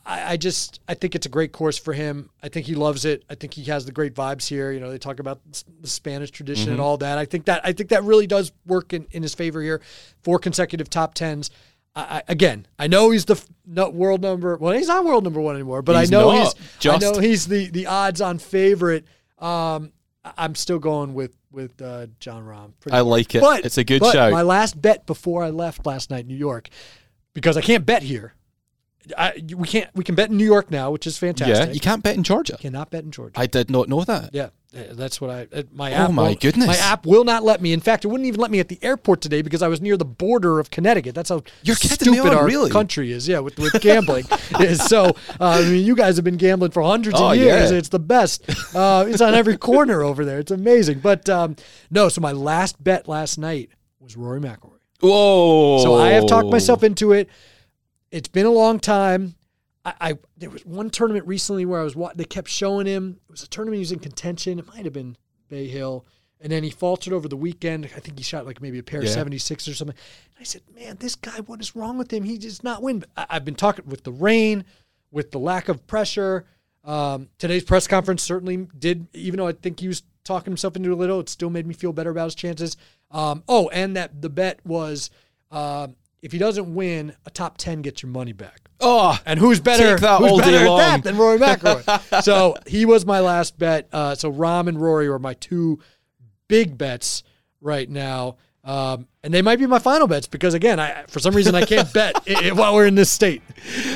I, 0.05 0.33
I 0.33 0.37
just 0.37 0.79
I 0.87 0.93
think 0.93 1.15
it's 1.15 1.25
a 1.25 1.29
great 1.29 1.51
course 1.51 1.77
for 1.77 1.93
him. 1.93 2.29
I 2.43 2.49
think 2.49 2.65
he 2.65 2.75
loves 2.75 3.05
it. 3.05 3.23
I 3.29 3.35
think 3.35 3.53
he 3.53 3.63
has 3.65 3.85
the 3.85 3.91
great 3.91 4.13
vibes 4.13 4.47
here. 4.47 4.71
You 4.71 4.79
know, 4.79 4.91
they 4.91 4.97
talk 4.97 5.19
about 5.19 5.39
the 5.81 5.87
Spanish 5.87 6.31
tradition 6.31 6.71
and 6.71 6.81
all 6.81 6.97
that. 6.97 7.17
I 7.17 7.25
think 7.25 7.45
that 7.45 7.61
I 7.63 7.71
think 7.71 7.89
that 7.89 8.03
really 8.03 8.27
does 8.27 8.51
work 8.65 8.93
in, 8.93 9.07
in 9.11 9.23
his 9.23 9.33
favor 9.33 9.61
here. 9.61 9.81
Four 10.23 10.39
consecutive 10.39 10.89
top 10.89 11.13
tens. 11.13 11.49
I, 11.95 12.01
I, 12.01 12.23
again, 12.27 12.67
I 12.77 12.87
know 12.87 13.09
he's 13.09 13.25
the 13.25 13.35
f- 13.35 13.47
no, 13.65 13.89
world 13.89 14.21
number. 14.21 14.57
Well, 14.57 14.73
he's 14.73 14.87
not 14.87 15.05
world 15.05 15.23
number 15.23 15.41
one 15.41 15.55
anymore, 15.55 15.81
but 15.81 15.99
He's 15.99 16.11
I 16.11 16.17
know 16.17 16.31
he's 16.31 16.53
just. 16.79 17.03
I 17.03 17.09
know 17.09 17.19
he's 17.19 17.47
the 17.47 17.69
the 17.69 17.87
odds 17.87 18.21
on 18.21 18.37
favorite. 18.37 19.05
Um, 19.37 19.91
I'm 20.37 20.55
still 20.55 20.79
going 20.79 21.13
with 21.13 21.35
with 21.51 21.81
uh, 21.81 22.07
Jon 22.19 22.45
Rahm. 22.45 22.73
Pretty 22.79 22.95
I 22.95 23.01
like 23.01 23.33
it. 23.33 23.41
But, 23.41 23.65
It's 23.65 23.77
a 23.77 23.83
good 23.83 24.01
but 24.01 24.13
shout. 24.13 24.31
My 24.31 24.43
last 24.43 24.79
bet 24.79 25.05
before 25.05 25.43
I 25.43 25.49
left 25.49 25.85
last 25.85 26.11
night, 26.11 26.21
in 26.21 26.27
New 26.27 26.35
York, 26.35 26.69
because 27.33 27.57
I 27.57 27.61
can't 27.61 27.85
bet 27.85 28.03
here. 28.03 28.33
I, 29.17 29.41
we 29.55 29.67
can't. 29.67 29.89
We 29.95 30.03
can 30.03 30.15
bet 30.15 30.29
in 30.29 30.37
New 30.37 30.45
York 30.45 30.69
now, 30.69 30.91
which 30.91 31.07
is 31.07 31.17
fantastic. 31.17 31.67
Yeah, 31.67 31.71
you 31.73 31.79
can't 31.79 32.03
bet 32.03 32.15
in 32.15 32.23
Georgia. 32.23 32.57
cannot 32.57 32.91
bet 32.91 33.03
in 33.03 33.11
Georgia. 33.11 33.39
I 33.39 33.45
did 33.47 33.71
not 33.71 33.89
know 33.89 34.03
that. 34.03 34.31
yeah, 34.33 34.49
uh, 34.77 34.81
that's 34.91 35.19
what 35.19 35.29
I. 35.31 35.47
uh, 35.51 35.63
My 35.71 35.93
Oh 35.95 36.11
my 36.11 36.23
won't- 36.23 36.41
goodness. 36.41 36.67
My 36.67 36.75
app 36.77 37.05
will 37.05 37.23
not 37.23 37.43
let 37.43 37.61
me. 37.61 37.73
In 37.73 37.79
fact, 37.79 38.05
it 38.05 38.09
wouldn't 38.09 38.27
even 38.27 38.39
let 38.39 38.51
me 38.51 38.59
at 38.59 38.67
the 38.67 38.77
airport 38.83 39.21
today 39.21 39.41
because 39.41 39.61
I 39.63 39.67
was 39.67 39.81
near 39.81 39.97
the 39.97 40.05
border 40.05 40.59
of 40.59 40.69
Connecticut. 40.69 41.15
That's 41.15 41.29
how 41.29 41.41
You're 41.63 41.75
stupid 41.77 42.19
on, 42.19 42.35
our 42.37 42.45
really? 42.45 42.69
country 42.69 43.11
is. 43.11 43.27
Yeah, 43.27 43.39
with, 43.39 43.57
with 43.57 43.81
gambling 43.81 44.25
is. 44.59 44.83
So 44.83 45.05
uh, 45.05 45.13
I 45.39 45.61
mean, 45.63 45.85
you 45.85 45.95
guys 45.95 46.17
have 46.17 46.25
been 46.25 46.37
gambling 46.37 46.71
for 46.71 46.83
hundreds 46.83 47.19
Oh, 47.19 47.31
of 47.31 47.37
years. 47.37 47.71
yeah. 47.71 47.77
It's 47.77 47.89
the 47.89 47.99
best. 47.99 48.43
Uh, 48.75 49.05
it's 49.07 49.21
on 49.21 49.33
every 49.33 49.57
corner 49.57 50.03
over 50.03 50.23
there. 50.25 50.39
It's 50.39 50.51
amazing. 50.51 50.99
But 50.99 51.27
um, 51.29 51.55
no, 51.89 52.09
so 52.09 52.21
my 52.21 52.33
last 52.33 52.83
bet 52.83 53.07
last 53.07 53.37
night 53.39 53.69
was 53.99 54.15
Rory 54.17 54.41
McIlroy. 54.41 54.73
Whoa. 54.99 55.79
So 55.83 55.95
I 55.95 56.09
have 56.09 56.27
talked 56.27 56.49
myself 56.49 56.83
into 56.83 57.13
it. 57.13 57.29
It's 58.11 58.27
been 58.27 58.45
a 58.45 58.51
long 58.51 58.79
time. 58.79 59.35
I, 59.85 59.93
I 60.01 60.17
there 60.37 60.49
was 60.49 60.65
one 60.65 60.89
tournament 60.89 61.27
recently 61.27 61.65
where 61.65 61.79
I 61.81 61.83
was 61.83 61.95
wa- 61.95 62.11
they 62.15 62.23
kept 62.25 62.49
showing 62.49 62.85
him. 62.85 63.19
It 63.27 63.31
was 63.31 63.43
a 63.43 63.47
tournament 63.47 63.75
he 63.75 63.81
was 63.81 63.91
in 63.91 63.99
contention. 63.99 64.59
It 64.59 64.67
might 64.67 64.83
have 64.85 64.93
been 64.93 65.15
Bay 65.47 65.67
Hill, 65.67 66.05
and 66.41 66.51
then 66.51 66.63
he 66.63 66.69
faltered 66.69 67.13
over 67.13 67.27
the 67.27 67.37
weekend. 67.37 67.85
I 67.95 67.99
think 67.99 68.17
he 68.17 68.23
shot 68.23 68.45
like 68.45 68.61
maybe 68.61 68.79
a 68.79 68.83
pair 68.83 69.01
Yeah. 69.01 69.07
of 69.07 69.13
seventy 69.13 69.37
six 69.37 69.67
or 69.67 69.73
something. 69.73 69.95
And 70.35 70.41
I 70.41 70.43
said, 70.43 70.61
"Man, 70.73 70.97
this 70.99 71.15
guy, 71.15 71.39
what 71.45 71.61
is 71.61 71.75
wrong 71.75 71.97
with 71.97 72.11
him? 72.11 72.23
He 72.23 72.37
does 72.37 72.63
not 72.63 72.81
win." 72.81 73.05
I, 73.15 73.25
I've 73.29 73.45
been 73.45 73.55
talking 73.55 73.85
with 73.87 74.03
the 74.03 74.11
rain, 74.11 74.65
with 75.11 75.31
the 75.31 75.39
lack 75.39 75.69
of 75.69 75.85
pressure. 75.87 76.45
Um, 76.83 77.29
today's 77.37 77.63
press 77.63 77.87
conference 77.87 78.23
certainly 78.23 78.67
did, 78.77 79.07
even 79.13 79.37
though 79.37 79.47
I 79.47 79.51
think 79.53 79.79
he 79.79 79.87
was 79.87 80.03
talking 80.23 80.51
himself 80.51 80.75
into 80.75 80.93
a 80.93 80.95
little, 80.95 81.19
it 81.19 81.29
still 81.29 81.49
made 81.49 81.67
me 81.67 81.73
feel 81.73 81.91
better 81.93 82.09
about 82.09 82.25
his 82.25 82.35
chances. 82.35 82.77
Um, 83.11 83.43
oh, 83.47 83.69
and 83.69 83.95
that 83.95 84.21
the 84.21 84.29
bet 84.29 84.59
was 84.65 85.09
um, 85.51 85.95
if 86.21 86.31
he 86.31 86.37
doesn't 86.37 86.73
win, 86.73 87.13
a 87.25 87.29
top 87.29 87.57
ten 87.57 87.81
gets 87.81 88.03
your 88.03 88.11
money 88.11 88.33
back. 88.33 88.69
Oh, 88.81 89.17
And 89.25 89.39
who's 89.39 89.59
better? 89.59 89.97
Who's 90.17 90.39
better 90.41 90.57
at 90.57 90.77
that 90.77 91.03
than 91.03 91.17
Rory 91.17 91.37
McIlroy? 91.37 92.23
so 92.23 92.55
he 92.65 92.85
was 92.85 93.05
my 93.05 93.19
last 93.19 93.57
bet. 93.57 93.89
Uh, 93.91 94.15
so 94.15 94.31
Rahm 94.31 94.67
and 94.67 94.81
Rory 94.81 95.07
are 95.07 95.19
my 95.19 95.33
two 95.33 95.79
big 96.47 96.77
bets 96.77 97.23
right 97.61 97.89
now. 97.89 98.37
Um, 98.63 99.07
and 99.23 99.33
they 99.33 99.41
might 99.41 99.57
be 99.57 99.65
my 99.67 99.79
final 99.79 100.05
bets 100.07 100.27
because 100.27 100.53
again, 100.53 100.79
I 100.79 101.03
for 101.07 101.19
some 101.19 101.33
reason 101.33 101.55
I 101.55 101.65
can't 101.65 101.91
bet 101.93 102.15
i- 102.29 102.49
i- 102.49 102.51
while 102.51 102.73
we're 102.75 102.85
in 102.87 102.95
this 102.95 103.09
state. 103.09 103.41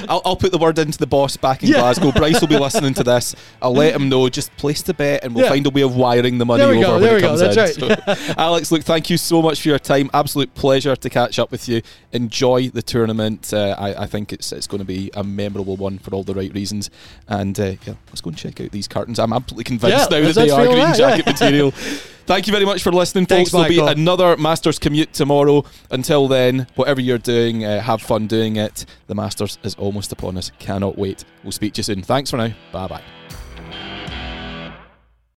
I'll, 0.09 0.21
I'll 0.25 0.35
put 0.35 0.51
the 0.51 0.57
word 0.57 0.77
into 0.79 0.97
the 0.97 1.05
boss 1.07 1.37
back 1.37 1.63
in 1.63 1.69
Yeah. 1.69 1.79
Glasgow. 1.79 2.11
Bryce 2.11 2.39
will 2.41 2.47
be 2.49 2.57
listening 2.67 2.93
to 2.95 3.03
this. 3.03 3.35
I'll 3.61 3.73
let 3.73 3.93
him 3.95 4.09
know. 4.09 4.27
Just 4.29 4.55
place 4.57 4.81
the 4.81 4.93
bet, 4.93 5.23
and 5.23 5.33
we'll 5.35 5.43
Yeah. 5.45 5.49
find 5.51 5.65
a 5.65 5.69
way 5.69 5.81
of 5.81 5.95
wiring 5.95 6.37
the 6.37 6.45
money 6.45 6.63
over 6.63 6.73
go, 6.73 6.93
when 6.99 7.03
it 7.03 7.13
we 7.15 7.21
go, 7.21 7.27
comes 7.27 7.39
that's 7.39 7.77
in. 7.77 7.87
right. 7.89 8.17
So, 8.17 8.33
Alex, 8.37 8.71
look, 8.71 8.83
thank 8.83 9.09
you 9.09 9.17
so 9.17 9.41
much 9.41 9.61
for 9.61 9.69
your 9.69 9.79
time. 9.79 10.09
Absolute 10.13 10.53
pleasure 10.55 10.95
to 10.95 11.09
catch 11.09 11.39
up 11.39 11.51
with 11.51 11.67
you. 11.69 11.81
Enjoy 12.11 12.69
the 12.69 12.81
tournament. 12.81 13.53
Uh, 13.53 13.75
I, 13.77 14.03
I 14.03 14.05
think 14.07 14.33
it's 14.33 14.51
it's 14.51 14.67
going 14.67 14.79
to 14.79 14.85
be 14.85 15.11
a 15.13 15.23
memorable 15.23 15.77
one 15.77 15.99
for 15.99 16.11
all 16.13 16.23
the 16.23 16.33
right 16.33 16.53
reasons. 16.53 16.89
And 17.27 17.57
uh, 17.59 17.63
yeah, 17.85 17.93
let's 18.07 18.21
go 18.21 18.29
and 18.29 18.37
check 18.37 18.59
out 18.59 18.71
these 18.71 18.87
cartons. 18.87 19.19
I'm 19.19 19.31
absolutely 19.33 19.65
convinced 19.65 20.09
Yeah, 20.11 20.19
now 20.19 20.25
that 20.25 20.35
they 20.35 20.49
are 20.49 20.65
green 20.65 20.93
jacket 20.95 21.25
material. 21.25 21.73
Thank 22.25 22.47
you 22.47 22.53
very 22.53 22.65
much 22.65 22.83
for 22.83 22.91
listening, 22.91 23.25
Thanks, 23.25 23.51
folks. 23.51 23.69
There'll 23.69 23.87
be 23.87 24.01
another 24.01 24.37
Masters 24.37 24.79
commute 24.79 25.13
tomorrow. 25.13 25.65
Until 25.91 26.27
then, 26.27 26.67
whatever 26.75 27.01
you're 27.01 27.17
doing, 27.17 27.65
uh, 27.65 27.81
have 27.81 28.01
fun 28.01 28.27
doing 28.27 28.55
it. 28.55 28.85
The 29.07 29.15
Masters 29.15 29.57
is 29.63 29.75
almost 29.75 30.11
upon 30.11 30.37
us. 30.37 30.51
Cannot 30.59 30.97
wait. 30.97 31.25
We'll 31.43 31.51
speak 31.51 31.73
to 31.73 31.79
you 31.79 31.83
soon. 31.83 32.01
Thanks 32.01 32.29
for 32.29 32.37
now. 32.37 32.53
Bye 32.71 32.87
bye. 32.87 33.01